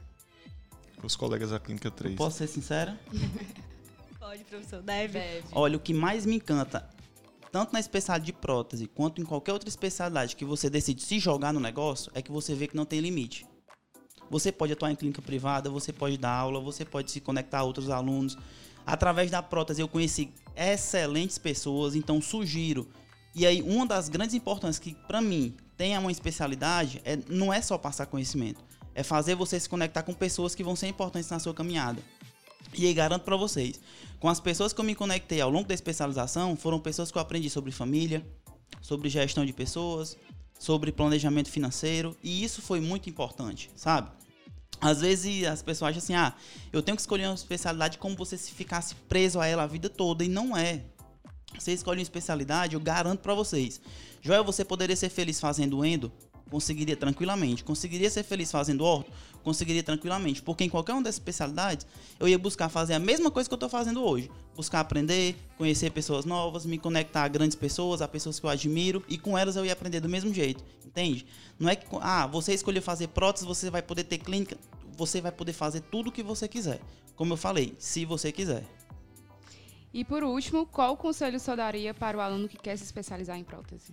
Os 1.02 1.16
colegas 1.16 1.50
da 1.50 1.58
Clínica 1.58 1.90
3. 1.90 2.16
Posso 2.16 2.38
ser 2.38 2.48
sincera? 2.48 3.00
Pode, 4.18 4.44
professor. 4.44 4.82
Deve. 4.82 5.18
Deve. 5.18 5.48
Olha, 5.52 5.76
o 5.76 5.80
que 5.80 5.94
mais 5.94 6.26
me 6.26 6.36
encanta, 6.36 6.88
tanto 7.50 7.72
na 7.72 7.80
especialidade 7.80 8.26
de 8.26 8.32
prótese 8.32 8.86
quanto 8.86 9.20
em 9.20 9.24
qualquer 9.24 9.52
outra 9.52 9.68
especialidade 9.68 10.36
que 10.36 10.44
você 10.44 10.68
decide 10.68 11.02
se 11.02 11.18
jogar 11.18 11.52
no 11.52 11.60
negócio, 11.60 12.12
é 12.14 12.20
que 12.20 12.30
você 12.30 12.54
vê 12.54 12.66
que 12.66 12.76
não 12.76 12.84
tem 12.84 13.00
limite. 13.00 13.46
Você 14.28 14.52
pode 14.52 14.72
atuar 14.72 14.92
em 14.92 14.96
clínica 14.96 15.22
privada, 15.22 15.70
você 15.70 15.92
pode 15.92 16.16
dar 16.18 16.32
aula, 16.32 16.60
você 16.60 16.84
pode 16.84 17.10
se 17.10 17.20
conectar 17.20 17.60
a 17.60 17.64
outros 17.64 17.88
alunos. 17.90 18.36
Através 18.86 19.30
da 19.30 19.42
prótese 19.42 19.80
eu 19.80 19.88
conheci 19.88 20.32
excelentes 20.54 21.38
pessoas, 21.38 21.94
então 21.94 22.20
sugiro. 22.20 22.88
E 23.34 23.46
aí 23.46 23.62
uma 23.62 23.86
das 23.86 24.08
grandes 24.08 24.34
importâncias 24.34 24.78
que 24.78 24.94
para 25.06 25.20
mim 25.20 25.54
tem 25.76 25.96
uma 25.96 26.10
especialidade 26.10 27.00
é 27.04 27.18
não 27.28 27.52
é 27.52 27.62
só 27.62 27.78
passar 27.78 28.06
conhecimento, 28.06 28.62
é 28.94 29.02
fazer 29.02 29.34
você 29.34 29.58
se 29.58 29.68
conectar 29.68 30.02
com 30.02 30.12
pessoas 30.12 30.54
que 30.54 30.64
vão 30.64 30.74
ser 30.74 30.88
importantes 30.88 31.30
na 31.30 31.38
sua 31.38 31.54
caminhada. 31.54 32.02
E 32.74 32.86
aí 32.86 32.94
garanto 32.94 33.22
para 33.22 33.36
vocês, 33.36 33.80
com 34.18 34.28
as 34.28 34.40
pessoas 34.40 34.72
que 34.72 34.80
eu 34.80 34.84
me 34.84 34.94
conectei 34.94 35.40
ao 35.40 35.50
longo 35.50 35.68
da 35.68 35.74
especialização, 35.74 36.56
foram 36.56 36.78
pessoas 36.78 37.10
que 37.10 37.18
eu 37.18 37.22
aprendi 37.22 37.48
sobre 37.50 37.72
família, 37.72 38.24
sobre 38.80 39.08
gestão 39.08 39.44
de 39.44 39.52
pessoas, 39.52 40.16
sobre 40.58 40.92
planejamento 40.92 41.50
financeiro, 41.50 42.16
e 42.22 42.44
isso 42.44 42.60
foi 42.60 42.80
muito 42.80 43.08
importante, 43.08 43.70
sabe? 43.74 44.10
Às 44.80 45.00
vezes 45.00 45.46
as 45.46 45.62
pessoas 45.62 45.90
acham 45.90 45.98
assim, 45.98 46.14
ah, 46.14 46.34
eu 46.72 46.82
tenho 46.82 46.96
que 46.96 47.02
escolher 47.02 47.26
uma 47.26 47.34
especialidade 47.34 47.98
como 47.98 48.16
você 48.16 48.36
se 48.36 48.52
ficasse 48.52 48.94
preso 48.94 49.40
a 49.40 49.46
ela 49.46 49.62
a 49.62 49.66
vida 49.66 49.88
toda, 49.88 50.24
e 50.24 50.28
não 50.28 50.56
é. 50.56 50.84
Você 51.58 51.72
escolhe 51.72 51.98
uma 51.98 52.02
especialidade, 52.02 52.74
eu 52.74 52.80
garanto 52.80 53.20
pra 53.20 53.34
vocês. 53.34 53.80
Joel, 54.22 54.44
você 54.44 54.64
poderia 54.64 54.96
ser 54.96 55.08
feliz 55.08 55.40
fazendo 55.40 55.84
endo? 55.84 56.10
Conseguiria 56.50 56.96
tranquilamente. 56.96 57.62
Conseguiria 57.62 58.10
ser 58.10 58.24
feliz 58.24 58.50
fazendo 58.50 58.84
orto? 58.84 59.10
Conseguiria 59.42 59.82
tranquilamente. 59.82 60.42
Porque 60.42 60.64
em 60.64 60.68
qualquer 60.68 60.92
uma 60.92 61.02
dessas 61.02 61.16
especialidades, 61.16 61.86
eu 62.18 62.28
ia 62.28 62.38
buscar 62.38 62.68
fazer 62.68 62.94
a 62.94 62.98
mesma 62.98 63.30
coisa 63.30 63.48
que 63.48 63.54
eu 63.54 63.58
tô 63.58 63.68
fazendo 63.68 64.02
hoje. 64.02 64.30
Buscar 64.56 64.80
aprender, 64.80 65.36
conhecer 65.56 65.90
pessoas 65.90 66.24
novas, 66.24 66.66
me 66.66 66.76
conectar 66.76 67.22
a 67.22 67.28
grandes 67.28 67.56
pessoas, 67.56 68.02
a 68.02 68.08
pessoas 68.08 68.40
que 68.40 68.46
eu 68.46 68.50
admiro, 68.50 69.02
e 69.08 69.16
com 69.16 69.38
elas 69.38 69.54
eu 69.54 69.64
ia 69.64 69.72
aprender 69.72 70.00
do 70.00 70.08
mesmo 70.08 70.34
jeito. 70.34 70.62
Entende? 70.84 71.24
Não 71.58 71.68
é 71.68 71.76
que, 71.76 71.86
ah, 72.00 72.26
você 72.26 72.52
escolheu 72.52 72.82
fazer 72.82 73.08
prótese, 73.08 73.46
você 73.46 73.70
vai 73.70 73.80
poder 73.80 74.04
ter 74.04 74.18
clínica. 74.18 74.58
Você 74.96 75.20
vai 75.20 75.30
poder 75.30 75.52
fazer 75.52 75.80
tudo 75.82 76.08
o 76.08 76.12
que 76.12 76.22
você 76.22 76.48
quiser. 76.48 76.80
Como 77.14 77.32
eu 77.32 77.36
falei, 77.36 77.74
se 77.78 78.04
você 78.04 78.32
quiser. 78.32 78.64
E 79.92 80.04
por 80.04 80.22
último, 80.22 80.66
qual 80.66 80.96
conselho 80.96 81.40
senhor 81.40 81.56
daria 81.56 81.92
para 81.92 82.16
o 82.16 82.20
aluno 82.20 82.48
que 82.48 82.56
quer 82.56 82.76
se 82.76 82.84
especializar 82.84 83.36
em 83.36 83.44
prótese? 83.44 83.92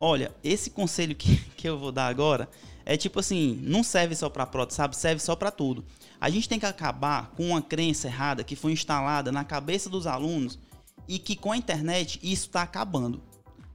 Olha, 0.00 0.32
esse 0.42 0.70
conselho 0.70 1.14
que, 1.14 1.36
que 1.56 1.68
eu 1.68 1.78
vou 1.78 1.92
dar 1.92 2.06
agora 2.06 2.48
é 2.84 2.96
tipo 2.96 3.20
assim, 3.20 3.60
não 3.62 3.82
serve 3.82 4.14
só 4.14 4.30
para 4.30 4.46
prótese, 4.46 4.76
sabe? 4.76 4.96
Serve 4.96 5.20
só 5.20 5.36
para 5.36 5.50
tudo. 5.50 5.84
A 6.18 6.30
gente 6.30 6.48
tem 6.48 6.58
que 6.58 6.66
acabar 6.66 7.30
com 7.36 7.48
uma 7.48 7.60
crença 7.60 8.08
errada 8.08 8.42
que 8.42 8.56
foi 8.56 8.72
instalada 8.72 9.30
na 9.30 9.44
cabeça 9.44 9.90
dos 9.90 10.06
alunos 10.06 10.58
e 11.06 11.18
que 11.18 11.36
com 11.36 11.52
a 11.52 11.56
internet 11.56 12.18
isso 12.22 12.46
está 12.46 12.62
acabando. 12.62 13.22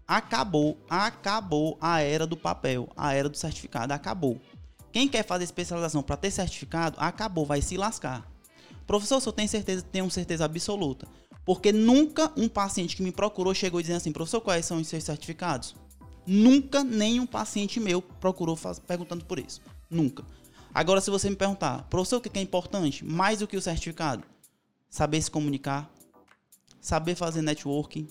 Acabou, 0.07 0.77
acabou 0.89 1.77
a 1.79 2.01
era 2.01 2.25
do 2.25 2.35
papel, 2.35 2.89
a 2.97 3.13
era 3.13 3.29
do 3.29 3.37
certificado, 3.37 3.93
acabou. 3.93 4.41
Quem 4.91 5.07
quer 5.07 5.23
fazer 5.23 5.43
especialização 5.43 6.03
para 6.03 6.17
ter 6.17 6.31
certificado, 6.31 6.97
acabou, 6.99 7.45
vai 7.45 7.61
se 7.61 7.77
lascar. 7.77 8.29
Professor, 8.85 9.21
eu 9.25 9.31
tenho 9.31 9.47
certeza, 9.47 9.81
tenho 9.83 10.09
certeza 10.11 10.45
absoluta. 10.45 11.07
Porque 11.45 11.71
nunca 11.71 12.31
um 12.37 12.47
paciente 12.47 12.95
que 12.95 13.03
me 13.03 13.11
procurou 13.11 13.53
chegou 13.53 13.81
dizendo 13.81 13.97
assim, 13.97 14.11
professor, 14.11 14.41
quais 14.41 14.65
são 14.65 14.79
os 14.79 14.87
seus 14.87 15.03
certificados? 15.03 15.75
Nunca 16.25 16.83
nenhum 16.83 17.25
paciente 17.25 17.79
meu 17.79 18.01
procurou 18.01 18.57
perguntando 18.87 19.25
por 19.25 19.39
isso. 19.39 19.61
Nunca. 19.89 20.23
Agora, 20.73 21.01
se 21.01 21.11
você 21.11 21.29
me 21.29 21.35
perguntar, 21.35 21.83
professor, 21.89 22.17
o 22.17 22.21
que 22.21 22.37
é 22.37 22.41
importante? 22.41 23.05
Mais 23.05 23.39
do 23.39 23.47
que 23.47 23.57
o 23.57 23.61
certificado? 23.61 24.23
Saber 24.89 25.21
se 25.21 25.29
comunicar, 25.29 25.91
saber 26.81 27.15
fazer 27.15 27.41
networking, 27.41 28.07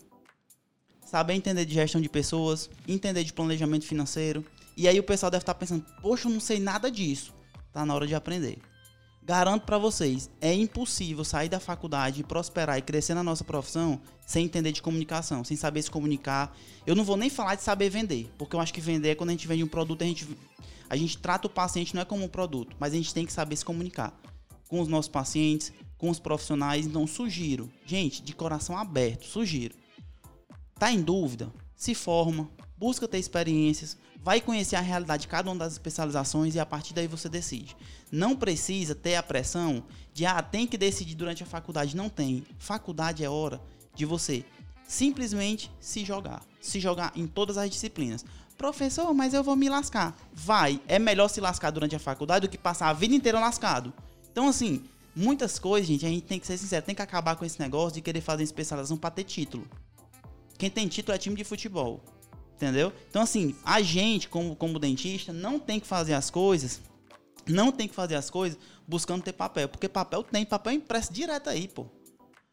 saber 1.05 1.35
entender 1.35 1.65
de 1.65 1.75
gestão 1.75 2.01
de 2.01 2.09
pessoas, 2.09 2.71
entender 2.87 3.25
de 3.25 3.33
planejamento 3.33 3.87
financeiro. 3.87 4.45
E 4.77 4.87
aí 4.87 4.99
o 4.99 5.03
pessoal 5.03 5.31
deve 5.31 5.43
estar 5.43 5.55
pensando, 5.55 5.85
poxa, 6.01 6.29
eu 6.29 6.33
não 6.33 6.41
sei 6.41 6.61
nada 6.61 6.91
disso. 6.91 7.35
Tá 7.73 7.85
na 7.85 7.95
hora 7.95 8.07
de 8.07 8.15
aprender. 8.15 8.59
Garanto 9.25 9.65
para 9.65 9.79
vocês, 9.79 10.29
é 10.41 10.53
impossível 10.53 11.25
sair 11.25 11.49
da 11.49 11.61
faculdade 11.61 12.25
prosperar 12.25 12.77
e 12.77 12.83
crescer 12.83 13.15
na 13.15 13.23
nossa 13.23 13.45
profissão 13.45 14.01
sem 14.27 14.47
entender 14.47 14.73
de 14.73 14.83
comunicação, 14.83 15.45
sem 15.45 15.57
saber 15.57 15.81
se 15.83 15.91
comunicar. 15.91 16.57
Eu 16.85 16.97
não 16.97 17.05
vou 17.05 17.17
nem 17.17 17.31
falar 17.31 17.55
de 17.55 17.63
saber 17.63 17.89
vender, 17.89 18.29
porque 18.37 18.57
eu 18.57 18.61
acho 18.61 18.75
que 18.75 18.81
vender 18.81 19.11
é 19.11 19.15
quando 19.15 19.31
a 19.31 19.33
gente 19.33 19.47
vende 19.47 19.63
um 19.63 19.69
produto, 19.69 20.03
a 20.03 20.07
gente, 20.07 20.27
a 20.91 20.97
gente 20.97 21.19
trata 21.19 21.47
o 21.47 21.51
paciente 21.51 21.95
não 21.95 22.03
é 22.03 22.05
como 22.05 22.25
um 22.25 22.29
produto, 22.29 22.77
mas 22.81 22.93
a 22.93 22.97
gente 22.97 23.15
tem 23.15 23.25
que 23.25 23.33
saber 23.33 23.55
se 23.55 23.65
comunicar 23.65 24.13
com 24.69 24.81
os 24.81 24.89
nossos 24.89 25.09
pacientes, 25.09 25.73
com 25.97 26.11
os 26.11 26.19
profissionais. 26.19 26.85
Então, 26.85 27.07
sugiro, 27.07 27.71
gente, 27.87 28.23
de 28.23 28.35
coração 28.35 28.77
aberto, 28.77 29.25
sugiro. 29.25 29.77
Tá 30.81 30.91
em 30.91 31.01
dúvida? 31.01 31.53
Se 31.77 31.95
forma, 31.95 32.51
busca 32.77 33.07
ter 33.07 33.19
experiências, 33.19 33.97
vai 34.23 34.41
conhecer 34.41 34.77
a 34.77 34.81
realidade 34.81 35.23
de 35.23 35.29
cada 35.29 35.51
uma 35.51 35.59
das 35.59 35.73
especializações 35.73 36.55
e 36.55 36.61
a 36.61 36.67
partir 36.67 36.95
daí 36.95 37.07
você 37.09 37.29
decide. 37.29 37.77
Não 38.11 38.37
precisa 38.37 38.95
ter 38.95 39.17
a 39.17 39.23
pressão 39.23 39.83
de, 40.15 40.25
ah, 40.25 40.41
tem 40.41 40.67
que 40.67 40.79
decidir 40.79 41.15
durante 41.15 41.43
a 41.43 41.47
faculdade. 41.47 41.97
Não 41.97 42.09
tem. 42.09 42.45
Faculdade 42.59 43.25
é 43.25 43.29
hora 43.29 43.61
de 43.95 44.07
você 44.07 44.45
simplesmente 44.87 45.71
se 45.81 46.05
jogar. 46.05 46.43
Se 46.61 46.79
jogar 46.79 47.13
em 47.17 47.27
todas 47.27 47.59
as 47.59 47.69
disciplinas. 47.69 48.25
Professor, 48.57 49.13
mas 49.13 49.35
eu 49.35 49.43
vou 49.43 49.57
me 49.57 49.69
lascar. 49.69 50.17
Vai. 50.33 50.81
É 50.87 50.99
melhor 50.99 51.29
se 51.29 51.41
lascar 51.41 51.71
durante 51.71 51.97
a 51.97 51.99
faculdade 51.99 52.47
do 52.47 52.51
que 52.51 52.59
passar 52.59 52.91
a 52.91 52.93
vida 52.93 53.15
inteira 53.15 53.41
lascado. 53.41 53.93
Então, 54.31 54.49
assim, 54.49 54.85
muitas 55.17 55.59
coisas, 55.59 55.89
gente, 55.89 56.07
a 56.07 56.09
gente 56.09 56.27
tem 56.27 56.39
que 56.39 56.47
ser 56.47 56.57
sincero, 56.57 56.87
tem 56.87 56.95
que 56.95 57.03
acabar 57.03 57.35
com 57.35 57.45
esse 57.45 57.59
negócio 57.59 57.95
de 57.95 58.01
querer 58.01 58.21
fazer 58.21 58.45
especialização 58.45 58.97
para 58.97 59.11
ter 59.11 59.25
título. 59.25 59.67
Quem 60.57 60.71
tem 60.71 60.87
título 60.87 61.15
é 61.15 61.19
time 61.19 61.35
de 61.35 61.43
futebol. 61.43 62.01
Entendeu? 62.63 62.93
Então, 63.11 63.23
assim, 63.23 63.57
a 63.65 63.83
gente, 63.83 64.29
como, 64.29 64.55
como 64.55 64.79
dentista, 64.79 65.33
não 65.33 65.59
tem 65.59 65.81
que 65.81 65.87
fazer 65.87 66.15
as 66.15 66.31
coisas. 66.31 66.81
Não 67.45 67.73
tem 67.73 67.89
que 67.89 67.95
fazer 67.95 68.15
as 68.15 68.31
coisas 68.31 68.57
buscando 68.87 69.25
ter 69.25 69.33
papel. 69.33 69.69
Porque 69.69 69.89
papel 69.89 70.23
tem, 70.23 70.47
papel 70.47 70.75
impresso 70.75 71.13
direto 71.13 71.51
aí, 71.51 71.67
pô. 71.67 71.87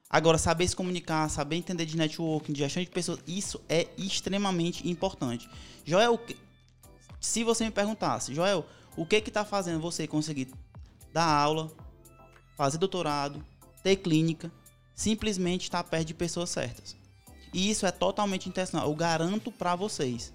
Agora, 0.09 0.39
saber 0.39 0.67
se 0.67 0.75
comunicar, 0.75 1.29
saber 1.29 1.57
entender 1.57 1.85
de 1.85 1.95
networking, 1.95 2.53
de 2.53 2.57
gestão 2.57 2.81
de 2.81 2.89
pessoas, 2.89 3.19
isso 3.27 3.61
é 3.69 3.87
extremamente 3.99 4.89
importante. 4.89 5.47
Joel, 5.85 6.19
se 7.21 7.43
você 7.43 7.65
me 7.65 7.71
perguntasse, 7.71 8.33
Joel, 8.33 8.65
o 8.97 9.05
que 9.05 9.21
que 9.21 9.29
tá 9.29 9.45
fazendo 9.45 9.79
você 9.79 10.07
conseguir 10.07 10.51
dar 11.13 11.27
aula, 11.27 11.71
fazer 12.57 12.79
doutorado, 12.79 13.45
ter 13.83 13.97
clínica, 13.97 14.51
simplesmente 14.95 15.65
estar 15.65 15.83
perto 15.83 16.07
de 16.07 16.15
pessoas 16.15 16.49
certas. 16.49 16.97
E 17.53 17.69
isso 17.69 17.85
é 17.85 17.91
totalmente 17.91 18.47
intencional. 18.47 18.87
Eu 18.87 18.95
garanto 18.95 19.51
para 19.51 19.75
vocês. 19.75 20.33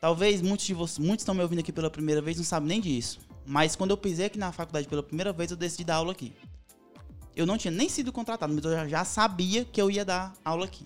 Talvez 0.00 0.40
muitos 0.40 0.66
de 0.66 0.74
vocês, 0.74 0.98
muitos 0.98 1.22
estão 1.22 1.34
me 1.34 1.42
ouvindo 1.42 1.58
aqui 1.58 1.72
pela 1.72 1.90
primeira 1.90 2.22
vez, 2.22 2.36
não 2.36 2.44
sabem 2.44 2.68
nem 2.68 2.80
disso. 2.80 3.20
Mas 3.44 3.74
quando 3.74 3.90
eu 3.90 3.96
pisei 3.96 4.26
aqui 4.26 4.38
na 4.38 4.52
faculdade 4.52 4.86
pela 4.86 5.02
primeira 5.02 5.32
vez, 5.32 5.50
eu 5.50 5.56
decidi 5.56 5.84
dar 5.84 5.96
aula 5.96 6.12
aqui. 6.12 6.32
Eu 7.34 7.46
não 7.46 7.56
tinha 7.58 7.70
nem 7.70 7.88
sido 7.88 8.12
contratado, 8.12 8.52
mas 8.52 8.64
eu 8.64 8.88
já 8.88 9.04
sabia 9.04 9.64
que 9.64 9.80
eu 9.80 9.90
ia 9.90 10.04
dar 10.04 10.34
aula 10.44 10.66
aqui. 10.66 10.84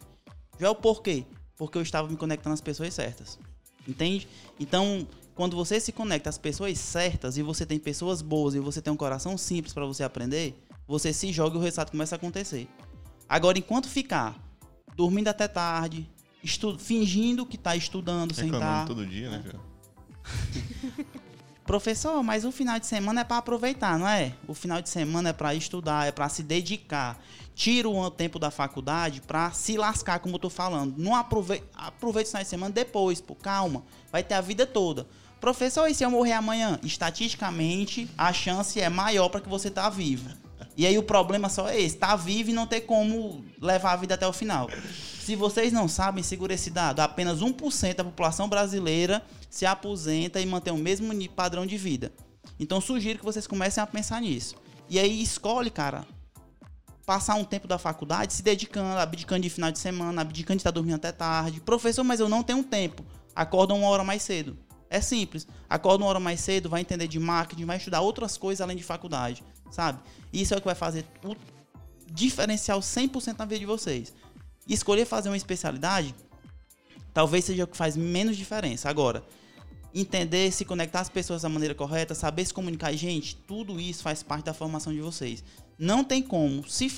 Já 0.58 0.68
é 0.68 0.70
o 0.70 0.74
porquê? 0.74 1.24
Porque 1.56 1.76
eu 1.76 1.82
estava 1.82 2.08
me 2.08 2.16
conectando 2.16 2.54
às 2.54 2.60
pessoas 2.60 2.94
certas. 2.94 3.38
Entende? 3.86 4.28
Então, 4.58 5.06
quando 5.34 5.56
você 5.56 5.80
se 5.80 5.92
conecta 5.92 6.30
às 6.30 6.38
pessoas 6.38 6.78
certas 6.78 7.36
e 7.36 7.42
você 7.42 7.66
tem 7.66 7.78
pessoas 7.78 8.22
boas 8.22 8.54
e 8.54 8.60
você 8.60 8.80
tem 8.80 8.92
um 8.92 8.96
coração 8.96 9.36
simples 9.36 9.74
para 9.74 9.84
você 9.84 10.04
aprender, 10.04 10.54
você 10.86 11.12
se 11.12 11.32
joga 11.32 11.56
e 11.56 11.58
o 11.58 11.62
resultado 11.62 11.90
começa 11.90 12.14
a 12.14 12.18
acontecer. 12.18 12.68
Agora, 13.28 13.58
enquanto 13.58 13.88
ficar 13.88 14.38
dormindo 14.96 15.28
até 15.28 15.48
tarde, 15.48 16.08
estu 16.42 16.78
fingindo 16.78 17.46
que 17.46 17.56
está 17.56 17.76
estudando 17.76 18.34
sem 18.34 18.46
estar. 18.46 18.60
Tá. 18.60 18.86
todo 18.86 19.06
dia, 19.06 19.30
né, 19.30 19.42
Professor, 21.64 22.22
mas 22.24 22.44
o 22.44 22.50
final 22.50 22.78
de 22.80 22.86
semana 22.86 23.20
é 23.20 23.24
para 23.24 23.38
aproveitar, 23.38 23.98
não 23.98 24.08
é? 24.08 24.34
O 24.48 24.54
final 24.54 24.82
de 24.82 24.88
semana 24.88 25.28
é 25.28 25.32
para 25.32 25.54
estudar, 25.54 26.08
é 26.08 26.12
para 26.12 26.28
se 26.28 26.42
dedicar. 26.42 27.22
Tira 27.54 27.88
o 27.88 28.10
tempo 28.10 28.38
da 28.38 28.50
faculdade 28.50 29.20
para 29.20 29.50
se 29.52 29.76
lascar, 29.76 30.18
como 30.18 30.34
eu 30.34 30.40
tô 30.40 30.50
falando. 30.50 30.94
Não 30.98 31.14
aproveita, 31.14 31.66
aproveita 31.74 32.28
o 32.28 32.30
final 32.30 32.42
de 32.42 32.48
semana 32.48 32.74
depois, 32.74 33.20
pô, 33.20 33.34
calma. 33.36 33.84
Vai 34.10 34.24
ter 34.24 34.34
a 34.34 34.40
vida 34.40 34.66
toda. 34.66 35.06
Professor, 35.40 35.86
e 35.88 35.94
se 35.94 36.04
eu 36.04 36.10
morrer 36.10 36.32
amanhã? 36.32 36.78
Estatisticamente, 36.82 38.08
a 38.18 38.32
chance 38.32 38.80
é 38.80 38.88
maior 38.88 39.28
para 39.28 39.40
que 39.40 39.48
você 39.48 39.70
tá 39.70 39.88
vivo. 39.88 40.30
E 40.76 40.86
aí 40.86 40.96
o 40.96 41.02
problema 41.02 41.48
só 41.48 41.68
é 41.68 41.80
esse, 41.80 41.96
tá 41.96 42.16
vivo 42.16 42.50
e 42.50 42.54
não 42.54 42.66
ter 42.66 42.82
como 42.82 43.44
levar 43.60 43.92
a 43.92 43.96
vida 43.96 44.14
até 44.14 44.26
o 44.26 44.32
final. 44.32 44.68
Se 45.20 45.36
vocês 45.36 45.72
não 45.72 45.86
sabem, 45.86 46.22
segura 46.22 46.54
esse 46.54 46.70
dado. 46.70 47.00
Apenas 47.00 47.40
1% 47.40 47.94
da 47.94 48.04
população 48.04 48.48
brasileira 48.48 49.22
se 49.50 49.66
aposenta 49.66 50.40
e 50.40 50.46
mantém 50.46 50.72
o 50.72 50.78
mesmo 50.78 51.12
padrão 51.30 51.66
de 51.66 51.76
vida. 51.76 52.12
Então 52.58 52.80
sugiro 52.80 53.18
que 53.18 53.24
vocês 53.24 53.46
comecem 53.46 53.82
a 53.82 53.86
pensar 53.86 54.20
nisso. 54.20 54.56
E 54.88 54.98
aí 54.98 55.22
escolhe, 55.22 55.70
cara, 55.70 56.06
passar 57.04 57.34
um 57.34 57.44
tempo 57.44 57.68
da 57.68 57.78
faculdade 57.78 58.32
se 58.32 58.42
dedicando, 58.42 58.98
abdicando 58.98 59.42
de 59.42 59.50
final 59.50 59.70
de 59.70 59.78
semana, 59.78 60.22
abdicando 60.22 60.56
de 60.56 60.60
estar 60.60 60.70
dormindo 60.70 60.96
até 60.96 61.12
tarde. 61.12 61.60
Professor, 61.60 62.02
mas 62.02 62.18
eu 62.18 62.28
não 62.28 62.42
tenho 62.42 62.64
tempo. 62.64 63.04
Acorda 63.36 63.74
uma 63.74 63.88
hora 63.88 64.02
mais 64.02 64.22
cedo. 64.22 64.58
É 64.88 65.00
simples. 65.00 65.46
Acorda 65.68 66.02
uma 66.02 66.10
hora 66.10 66.20
mais 66.20 66.40
cedo, 66.40 66.68
vai 66.68 66.80
entender 66.80 67.08
de 67.08 67.18
marketing, 67.18 67.64
vai 67.64 67.76
estudar 67.76 68.00
outras 68.00 68.36
coisas 68.36 68.60
além 68.60 68.76
de 68.76 68.82
faculdade 68.82 69.42
sabe? 69.72 69.98
Isso 70.32 70.54
é 70.54 70.56
o 70.56 70.60
que 70.60 70.66
vai 70.66 70.76
fazer 70.76 71.04
o 71.24 71.34
diferencial 72.06 72.78
100% 72.78 73.38
na 73.38 73.44
vida 73.44 73.58
de 73.58 73.66
vocês. 73.66 74.12
Escolher 74.68 75.04
fazer 75.04 75.28
uma 75.28 75.36
especialidade 75.36 76.14
talvez 77.12 77.44
seja 77.44 77.64
o 77.64 77.66
que 77.66 77.76
faz 77.76 77.96
menos 77.96 78.36
diferença. 78.36 78.88
Agora, 78.88 79.24
entender, 79.94 80.50
se 80.52 80.64
conectar 80.64 81.00
às 81.00 81.08
pessoas 81.08 81.42
da 81.42 81.48
maneira 81.48 81.74
correta, 81.74 82.14
saber 82.14 82.44
se 82.44 82.54
comunicar, 82.54 82.92
gente, 82.94 83.36
tudo 83.36 83.80
isso 83.80 84.02
faz 84.02 84.22
parte 84.22 84.44
da 84.44 84.54
formação 84.54 84.92
de 84.92 85.00
vocês. 85.00 85.44
Não 85.78 86.04
tem 86.04 86.22
como 86.22 86.68
se, 86.68 86.92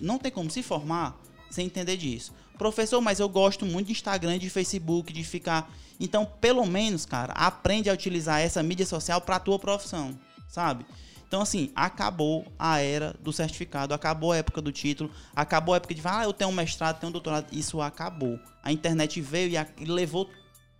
não 0.00 0.18
tem 0.18 0.30
como 0.30 0.50
se 0.50 0.62
formar 0.62 1.20
sem 1.50 1.66
entender 1.66 1.96
disso. 1.96 2.32
Professor, 2.58 3.00
mas 3.00 3.20
eu 3.20 3.28
gosto 3.28 3.66
muito 3.66 3.86
de 3.86 3.92
Instagram, 3.92 4.38
de 4.38 4.48
Facebook, 4.48 5.12
de 5.12 5.24
ficar. 5.24 5.70
Então, 5.98 6.24
pelo 6.40 6.64
menos, 6.66 7.04
cara, 7.04 7.32
aprende 7.32 7.90
a 7.90 7.92
utilizar 7.92 8.40
essa 8.40 8.62
mídia 8.62 8.86
social 8.86 9.20
para 9.20 9.36
a 9.36 9.40
tua 9.40 9.58
profissão, 9.58 10.18
sabe? 10.48 10.86
Então, 11.26 11.42
assim, 11.42 11.72
acabou 11.74 12.46
a 12.58 12.78
era 12.78 13.14
do 13.20 13.32
certificado, 13.32 13.92
acabou 13.92 14.32
a 14.32 14.36
época 14.36 14.62
do 14.62 14.70
título, 14.70 15.10
acabou 15.34 15.74
a 15.74 15.78
época 15.78 15.94
de 15.94 16.00
falar, 16.00 16.20
ah, 16.20 16.24
eu 16.24 16.32
tenho 16.32 16.50
um 16.50 16.54
mestrado, 16.54 17.00
tenho 17.00 17.10
um 17.10 17.12
doutorado. 17.12 17.52
Isso 17.52 17.80
acabou. 17.80 18.38
A 18.62 18.70
internet 18.70 19.20
veio 19.20 19.66
e, 19.78 19.84
levou 19.84 20.30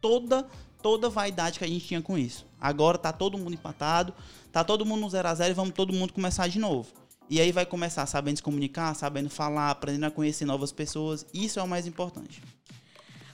toda 0.00 0.46
toda 0.82 1.08
a 1.08 1.10
vaidade 1.10 1.58
que 1.58 1.64
a 1.64 1.68
gente 1.68 1.84
tinha 1.84 2.00
com 2.00 2.16
isso. 2.16 2.46
Agora 2.60 2.96
tá 2.96 3.12
todo 3.12 3.36
mundo 3.36 3.54
empatado, 3.54 4.14
tá 4.52 4.62
todo 4.62 4.86
mundo 4.86 5.00
no 5.00 5.10
zero 5.10 5.26
a 5.26 5.34
zero 5.34 5.50
e 5.50 5.54
vamos 5.54 5.74
todo 5.74 5.92
mundo 5.92 6.12
começar 6.12 6.46
de 6.46 6.60
novo. 6.60 6.92
E 7.28 7.40
aí 7.40 7.50
vai 7.50 7.66
começar 7.66 8.06
sabendo 8.06 8.36
se 8.36 8.42
comunicar, 8.42 8.94
sabendo 8.94 9.28
falar, 9.28 9.70
aprendendo 9.70 10.06
a 10.06 10.10
conhecer 10.12 10.44
novas 10.44 10.70
pessoas. 10.70 11.26
Isso 11.34 11.58
é 11.58 11.62
o 11.62 11.66
mais 11.66 11.88
importante. 11.88 12.40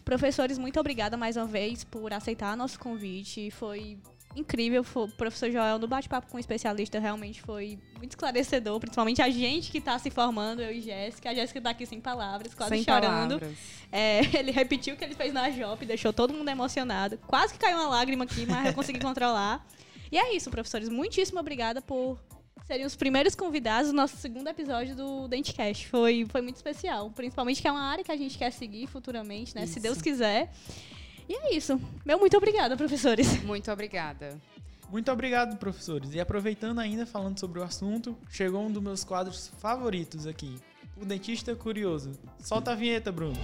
Professores, 0.02 0.56
muito 0.56 0.80
obrigada 0.80 1.16
mais 1.16 1.36
uma 1.36 1.44
vez 1.44 1.84
por 1.84 2.12
aceitar 2.12 2.56
nosso 2.56 2.78
convite. 2.78 3.50
Foi 3.50 3.98
incrível. 4.34 4.84
O 4.94 5.08
professor 5.08 5.50
Joel, 5.50 5.78
no 5.78 5.86
bate-papo 5.86 6.30
com 6.30 6.36
o 6.36 6.40
especialista, 6.40 6.98
realmente 6.98 7.40
foi 7.42 7.78
muito 7.96 8.12
esclarecedor. 8.12 8.78
Principalmente 8.80 9.20
a 9.22 9.30
gente 9.30 9.70
que 9.70 9.78
está 9.78 9.98
se 9.98 10.10
formando, 10.10 10.62
eu 10.62 10.72
e 10.72 10.80
Jéssica. 10.80 11.30
A 11.30 11.34
Jéssica 11.34 11.58
está 11.58 11.70
aqui 11.70 11.86
sem 11.86 12.00
palavras, 12.00 12.54
quase 12.54 12.76
sem 12.76 12.84
chorando. 12.84 13.38
Palavras. 13.38 13.58
É, 13.90 14.20
ele 14.38 14.50
repetiu 14.50 14.94
o 14.94 14.96
que 14.96 15.04
ele 15.04 15.14
fez 15.14 15.32
na 15.32 15.50
JOP, 15.50 15.84
deixou 15.84 16.12
todo 16.12 16.32
mundo 16.32 16.48
emocionado. 16.48 17.18
Quase 17.26 17.54
que 17.54 17.58
caiu 17.58 17.76
uma 17.76 17.88
lágrima 17.88 18.24
aqui, 18.24 18.46
mas 18.46 18.66
eu 18.66 18.74
consegui 18.74 18.98
controlar. 19.00 19.66
E 20.10 20.18
é 20.18 20.34
isso, 20.34 20.50
professores. 20.50 20.88
Muitíssimo 20.88 21.40
obrigada 21.40 21.80
por 21.80 22.18
serem 22.66 22.86
os 22.86 22.94
primeiros 22.94 23.34
convidados 23.34 23.90
do 23.90 23.96
nosso 23.96 24.16
segundo 24.16 24.48
episódio 24.48 24.94
do 24.94 25.26
Dentecast. 25.28 25.88
Foi, 25.88 26.26
foi 26.30 26.40
muito 26.40 26.56
especial. 26.56 27.10
Principalmente 27.10 27.60
que 27.60 27.68
é 27.68 27.72
uma 27.72 27.82
área 27.82 28.04
que 28.04 28.12
a 28.12 28.16
gente 28.16 28.38
quer 28.38 28.50
seguir 28.52 28.86
futuramente, 28.86 29.54
né? 29.54 29.64
Isso. 29.64 29.74
Se 29.74 29.80
Deus 29.80 30.00
quiser. 30.00 30.52
E 31.28 31.34
é 31.34 31.54
isso. 31.54 31.80
Meu 32.04 32.18
muito 32.18 32.36
obrigada, 32.36 32.76
professores. 32.76 33.42
Muito 33.44 33.70
obrigada. 33.70 34.40
Muito 34.90 35.10
obrigado, 35.10 35.56
professores. 35.56 36.14
E 36.14 36.20
aproveitando 36.20 36.78
ainda, 36.78 37.06
falando 37.06 37.38
sobre 37.38 37.58
o 37.58 37.62
assunto, 37.62 38.16
chegou 38.28 38.62
um 38.62 38.70
dos 38.70 38.82
meus 38.82 39.04
quadros 39.04 39.50
favoritos 39.58 40.26
aqui. 40.26 40.58
O 41.00 41.04
Dentista 41.04 41.56
Curioso. 41.56 42.12
Solta 42.38 42.72
a 42.72 42.74
vinheta, 42.74 43.10
Bruno. 43.10 43.38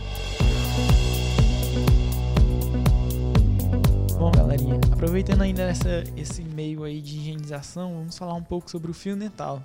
Bom, 4.19 4.31
galerinha, 4.33 4.75
aproveitando 4.93 5.43
ainda 5.43 5.63
essa, 5.63 6.05
esse 6.17 6.43
meio 6.43 6.85
aí 6.85 7.01
de 7.01 7.17
higienização, 7.17 7.95
vamos 7.95 8.19
falar 8.19 8.35
um 8.35 8.43
pouco 8.43 8.71
sobre 8.71 8.91
o 8.91 8.95
fio 8.95 9.17
dental. 9.17 9.63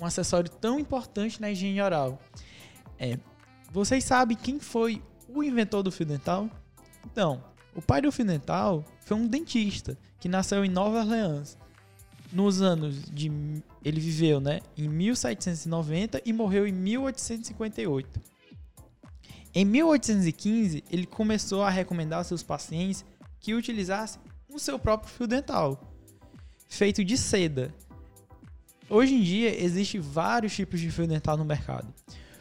Um 0.00 0.04
acessório 0.04 0.50
tão 0.50 0.80
importante 0.80 1.40
na 1.40 1.50
higiene 1.50 1.80
oral. 1.80 2.18
É, 2.98 3.18
vocês 3.70 4.02
sabem 4.02 4.36
quem 4.36 4.58
foi 4.58 5.02
o 5.28 5.44
inventor 5.44 5.82
do 5.82 5.92
fio 5.92 6.06
dental? 6.06 6.50
Então, 7.04 7.42
o 7.74 7.82
pai 7.82 8.02
do 8.02 8.12
fio 8.12 8.24
dental 8.24 8.84
foi 9.00 9.16
um 9.16 9.26
dentista 9.26 9.96
que 10.18 10.28
nasceu 10.28 10.64
em 10.64 10.68
Nova 10.68 10.98
Orleans. 10.98 11.56
Nos 12.32 12.62
anos 12.62 13.10
de. 13.10 13.30
Ele 13.84 14.00
viveu 14.00 14.40
né, 14.40 14.60
em 14.76 14.88
1790 14.88 16.22
e 16.24 16.32
morreu 16.32 16.66
em 16.66 16.72
1858. 16.72 18.20
Em 19.52 19.64
1815, 19.64 20.84
ele 20.92 21.06
começou 21.06 21.62
a 21.64 21.70
recomendar 21.70 22.18
aos 22.18 22.28
seus 22.28 22.42
pacientes 22.42 23.04
que 23.40 23.52
utilizassem 23.52 24.20
o 24.48 24.58
seu 24.60 24.78
próprio 24.78 25.12
fio 25.12 25.26
dental, 25.26 25.92
feito 26.68 27.04
de 27.04 27.16
seda. 27.16 27.74
Hoje 28.88 29.14
em 29.14 29.22
dia, 29.22 29.60
existem 29.60 30.00
vários 30.00 30.54
tipos 30.54 30.78
de 30.78 30.90
fio 30.90 31.06
dental 31.06 31.36
no 31.36 31.44
mercado, 31.44 31.92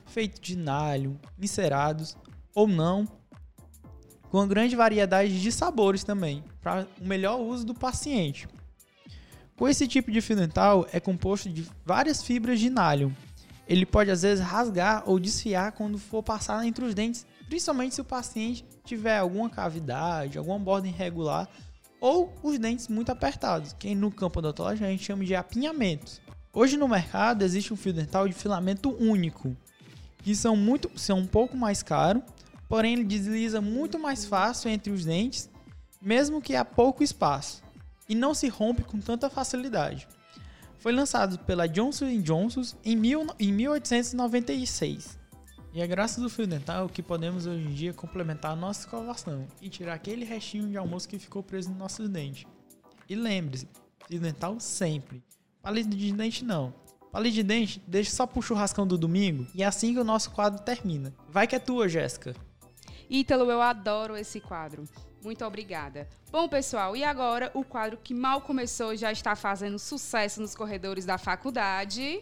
feito 0.06 0.40
de 0.40 0.56
nylon, 0.56 1.16
encerados 1.42 2.16
ou 2.54 2.68
não, 2.68 3.08
com 4.30 4.48
grande 4.48 4.76
variedade 4.76 5.42
de 5.42 5.52
sabores 5.52 6.04
também, 6.04 6.44
para 6.62 6.88
o 7.02 7.06
melhor 7.06 7.40
uso 7.40 7.66
do 7.66 7.74
paciente. 7.74 8.48
Com 9.56 9.68
esse 9.68 9.88
tipo 9.88 10.12
de 10.12 10.22
fio 10.22 10.36
dental 10.36 10.88
é 10.94 11.00
composto 11.00 11.50
de 11.50 11.68
várias 11.86 12.24
fibras 12.24 12.60
de 12.60 12.70
nylon. 12.70 13.12
Ele 13.68 13.86
pode 13.86 14.10
às 14.10 14.22
vezes 14.22 14.44
rasgar 14.44 15.04
ou 15.06 15.20
desfiar 15.20 15.74
quando 15.74 15.98
for 15.98 16.24
passar 16.24 16.66
entre 16.66 16.86
os 16.86 16.94
dentes, 16.94 17.26
principalmente 17.48 17.96
se 17.96 18.02
o 18.02 18.06
paciente 18.06 18.64
tiver 18.86 19.18
alguma 19.18 19.50
cavidade, 19.50 20.38
alguma 20.38 20.58
borda 20.58 20.88
irregular 20.88 21.48
ou 22.00 22.34
os 22.42 22.58
dentes 22.58 22.88
muito 22.88 23.12
apertados, 23.12 23.74
que 23.74 23.94
no 23.94 24.12
campo 24.12 24.40
odontológico 24.40 24.86
a 24.86 24.90
gente 24.90 25.04
chama 25.04 25.26
de 25.26 25.36
apinhamentos. 25.36 26.22
Hoje 26.54 26.78
no 26.78 26.88
mercado 26.88 27.44
existe 27.44 27.74
um 27.74 27.78
fio 27.78 27.94
dental 27.94 28.28
de 28.28 28.34
filamento 28.34 28.96
único, 29.00 29.56
que 30.24 30.34
são 30.36 30.56
muito 30.56 30.90
são 30.96 31.20
um 31.20 31.28
pouco 31.28 31.58
mais 31.58 31.84
caro, 31.84 32.24
porém 32.70 32.94
ele 32.94 33.04
desliza 33.04 33.60
muito 33.60 33.98
mais 33.98 34.24
fácil 34.24 34.70
entre 34.70 34.94
os 34.94 35.04
dentes, 35.04 35.50
mesmo 36.00 36.42
que 36.42 36.56
há 36.56 36.64
pouco 36.64 37.04
espaço, 37.04 37.64
e 38.08 38.14
não 38.14 38.34
se 38.36 38.48
rompe 38.48 38.84
com 38.84 39.00
tanta 39.00 39.30
facilidade. 39.30 40.08
Foi 40.78 40.94
lançado 40.94 41.40
pela 41.40 41.68
Johnson 41.68 42.22
Johnson 42.22 42.62
em, 42.86 42.96
mil, 42.96 43.28
em 43.38 43.52
1896. 43.52 45.20
E 45.74 45.82
é 45.82 45.88
graças 45.88 46.24
ao 46.24 46.30
fio 46.30 46.48
dental 46.48 46.88
que 46.88 47.04
podemos 47.04 47.46
hoje 47.46 47.68
em 47.68 47.74
dia 47.74 47.94
complementar 47.94 48.54
a 48.54 48.56
nossa 48.56 48.82
escovação 48.82 49.46
e 49.62 49.68
tirar 49.68 49.96
aquele 49.96 50.24
restinho 50.24 50.70
de 50.70 50.78
almoço 50.78 51.10
que 51.10 51.20
ficou 51.20 51.44
preso 51.44 51.70
nos 51.70 51.78
nossos 51.78 52.08
dentes. 52.08 52.46
E 53.10 53.16
lembre-se, 53.16 53.68
fio 54.08 54.20
dental 54.20 54.60
sempre. 54.60 55.22
Palito 55.62 55.90
de 55.90 56.14
dente 56.14 56.46
não. 56.46 56.74
Palito 57.12 57.36
de 57.36 57.44
dente, 57.44 57.84
deixa 57.86 58.12
só 58.12 58.26
pro 58.26 58.42
churrascão 58.42 58.88
do 58.88 58.98
domingo 58.98 59.46
e 59.54 59.64
é 59.64 59.66
assim 59.66 59.94
que 59.94 60.00
o 60.00 60.04
nosso 60.04 60.32
quadro 60.32 60.64
termina. 60.64 61.14
Vai 61.28 61.46
que 61.46 61.56
é 61.56 61.60
tua, 61.60 61.90
Jéssica. 61.90 62.34
Ítalo, 63.10 63.50
eu 63.50 63.62
adoro 63.62 64.16
esse 64.16 64.40
quadro. 64.40 64.84
Muito 65.24 65.44
obrigada. 65.44 66.08
Bom, 66.32 66.48
pessoal, 66.48 66.96
e 66.96 67.04
agora 67.04 67.52
o 67.54 67.64
quadro 67.64 67.98
que 67.98 68.14
mal 68.14 68.42
começou 68.42 68.96
já 68.96 69.12
está 69.12 69.36
fazendo 69.36 69.80
sucesso 69.80 70.40
nos 70.42 70.56
corredores 70.56 71.06
da 71.06 71.18
faculdade. 71.18 72.22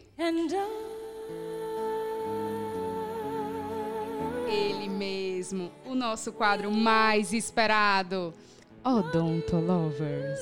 Ele 4.47 4.87
mesmo, 4.87 5.71
o 5.85 5.93
nosso 5.93 6.31
quadro 6.31 6.71
mais 6.71 7.33
esperado, 7.33 8.33
Odonto 8.83 9.57
Lovers. 9.57 10.39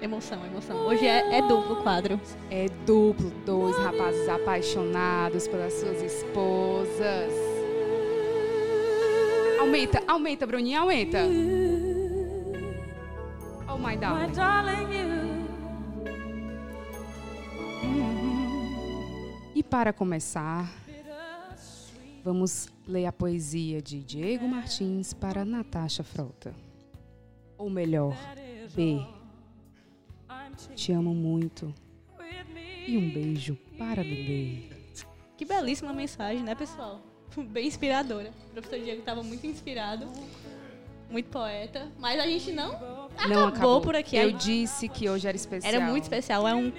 Emoção, 0.00 0.46
emoção. 0.46 0.76
Hoje 0.86 1.04
é, 1.04 1.38
é 1.38 1.42
duplo 1.42 1.80
o 1.80 1.82
quadro. 1.82 2.20
É 2.48 2.68
duplo, 2.86 3.30
dois 3.44 3.76
rapazes 3.78 4.28
apaixonados 4.28 5.48
pelas 5.48 5.72
suas 5.72 6.00
esposas. 6.00 7.47
Aumenta, 9.58 10.02
aumenta, 10.06 10.46
Bruninha, 10.46 10.80
aumenta. 10.80 11.18
Oh, 13.68 13.76
my 13.76 13.96
darling. 13.96 14.32
E 19.54 19.62
para 19.62 19.92
começar, 19.92 20.72
vamos 22.22 22.68
ler 22.86 23.06
a 23.06 23.12
poesia 23.12 23.82
de 23.82 24.02
Diego 24.02 24.46
Martins 24.46 25.12
para 25.12 25.44
Natasha 25.44 26.04
Frota. 26.04 26.54
Ou 27.56 27.68
melhor, 27.68 28.16
B. 28.74 29.04
Te 30.76 30.92
amo 30.92 31.12
muito. 31.12 31.74
E 32.86 32.96
um 32.96 33.10
beijo 33.12 33.56
para 33.76 34.02
bebê. 34.02 34.70
Que 35.36 35.44
belíssima 35.44 35.92
mensagem, 35.92 36.42
né, 36.42 36.54
pessoal? 36.54 37.07
Bem 37.50 37.66
inspiradora. 37.66 38.32
O 38.50 38.52
professor 38.52 38.78
Diego 38.78 39.00
estava 39.00 39.22
muito 39.22 39.46
inspirado, 39.46 40.06
muito 41.10 41.28
poeta, 41.30 41.90
mas 41.98 42.20
a 42.20 42.26
gente 42.26 42.52
não 42.52 42.72
acabou, 42.72 43.10
Não 43.28 43.46
acabou 43.48 43.80
por 43.80 43.96
aqui. 43.96 44.16
Eu 44.16 44.32
disse 44.32 44.88
que 44.88 45.08
hoje 45.08 45.26
era 45.26 45.36
especial. 45.36 45.74
Era 45.74 45.84
muito 45.84 46.04
especial. 46.04 46.46
É 46.46 46.54
um 46.54 46.72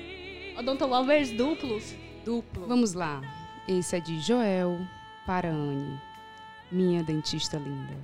Odontolovers 0.57 1.31
duplos. 1.31 1.95
Duplo. 2.25 2.67
Vamos 2.67 2.93
lá. 2.93 3.21
Esse 3.67 3.95
é 3.95 3.99
de 3.99 4.19
Joel 4.19 4.77
para 5.25 5.49
Anne, 5.49 5.99
minha 6.71 7.03
dentista 7.03 7.57
linda. 7.57 7.95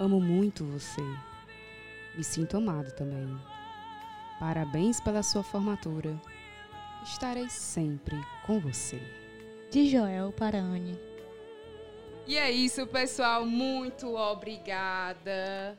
Amo 0.00 0.20
muito 0.20 0.64
você. 0.64 1.02
Me 2.16 2.24
sinto 2.24 2.56
amado 2.56 2.92
também. 2.92 3.36
Parabéns 4.38 5.00
pela 5.00 5.22
sua 5.22 5.42
formatura. 5.42 6.16
Estarei 7.02 7.48
sempre 7.48 8.16
com 8.46 8.60
você. 8.60 9.00
De 9.70 9.88
Joel 9.88 10.32
para 10.32 10.58
Anne. 10.58 11.07
E 12.28 12.36
é 12.36 12.50
isso, 12.50 12.86
pessoal. 12.86 13.46
Muito 13.46 14.14
obrigada. 14.14 15.74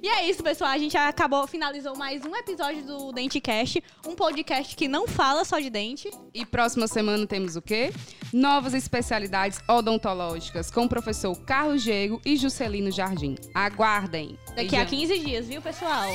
E 0.00 0.08
é 0.08 0.30
isso, 0.30 0.40
pessoal. 0.40 0.70
A 0.70 0.78
gente 0.78 0.96
acabou, 0.96 1.44
finalizou 1.48 1.96
mais 1.96 2.24
um 2.24 2.36
episódio 2.36 2.84
do 2.84 3.10
DenteCast, 3.10 3.82
um 4.06 4.14
podcast 4.14 4.76
que 4.76 4.86
não 4.86 5.08
fala 5.08 5.44
só 5.44 5.58
de 5.58 5.68
dente. 5.68 6.08
E 6.32 6.46
próxima 6.46 6.86
semana 6.86 7.26
temos 7.26 7.56
o 7.56 7.60
quê? 7.60 7.92
Novas 8.32 8.74
especialidades 8.74 9.58
odontológicas 9.68 10.70
com 10.70 10.84
o 10.84 10.88
professor 10.88 11.34
Carlos 11.40 11.82
Diego 11.82 12.22
e 12.24 12.36
Juscelino 12.36 12.92
Jardim. 12.92 13.34
Aguardem. 13.52 14.38
Daqui 14.54 14.76
a 14.76 14.84
Beijão. 14.84 14.86
15 14.86 15.18
dias, 15.18 15.48
viu, 15.48 15.60
pessoal? 15.60 16.12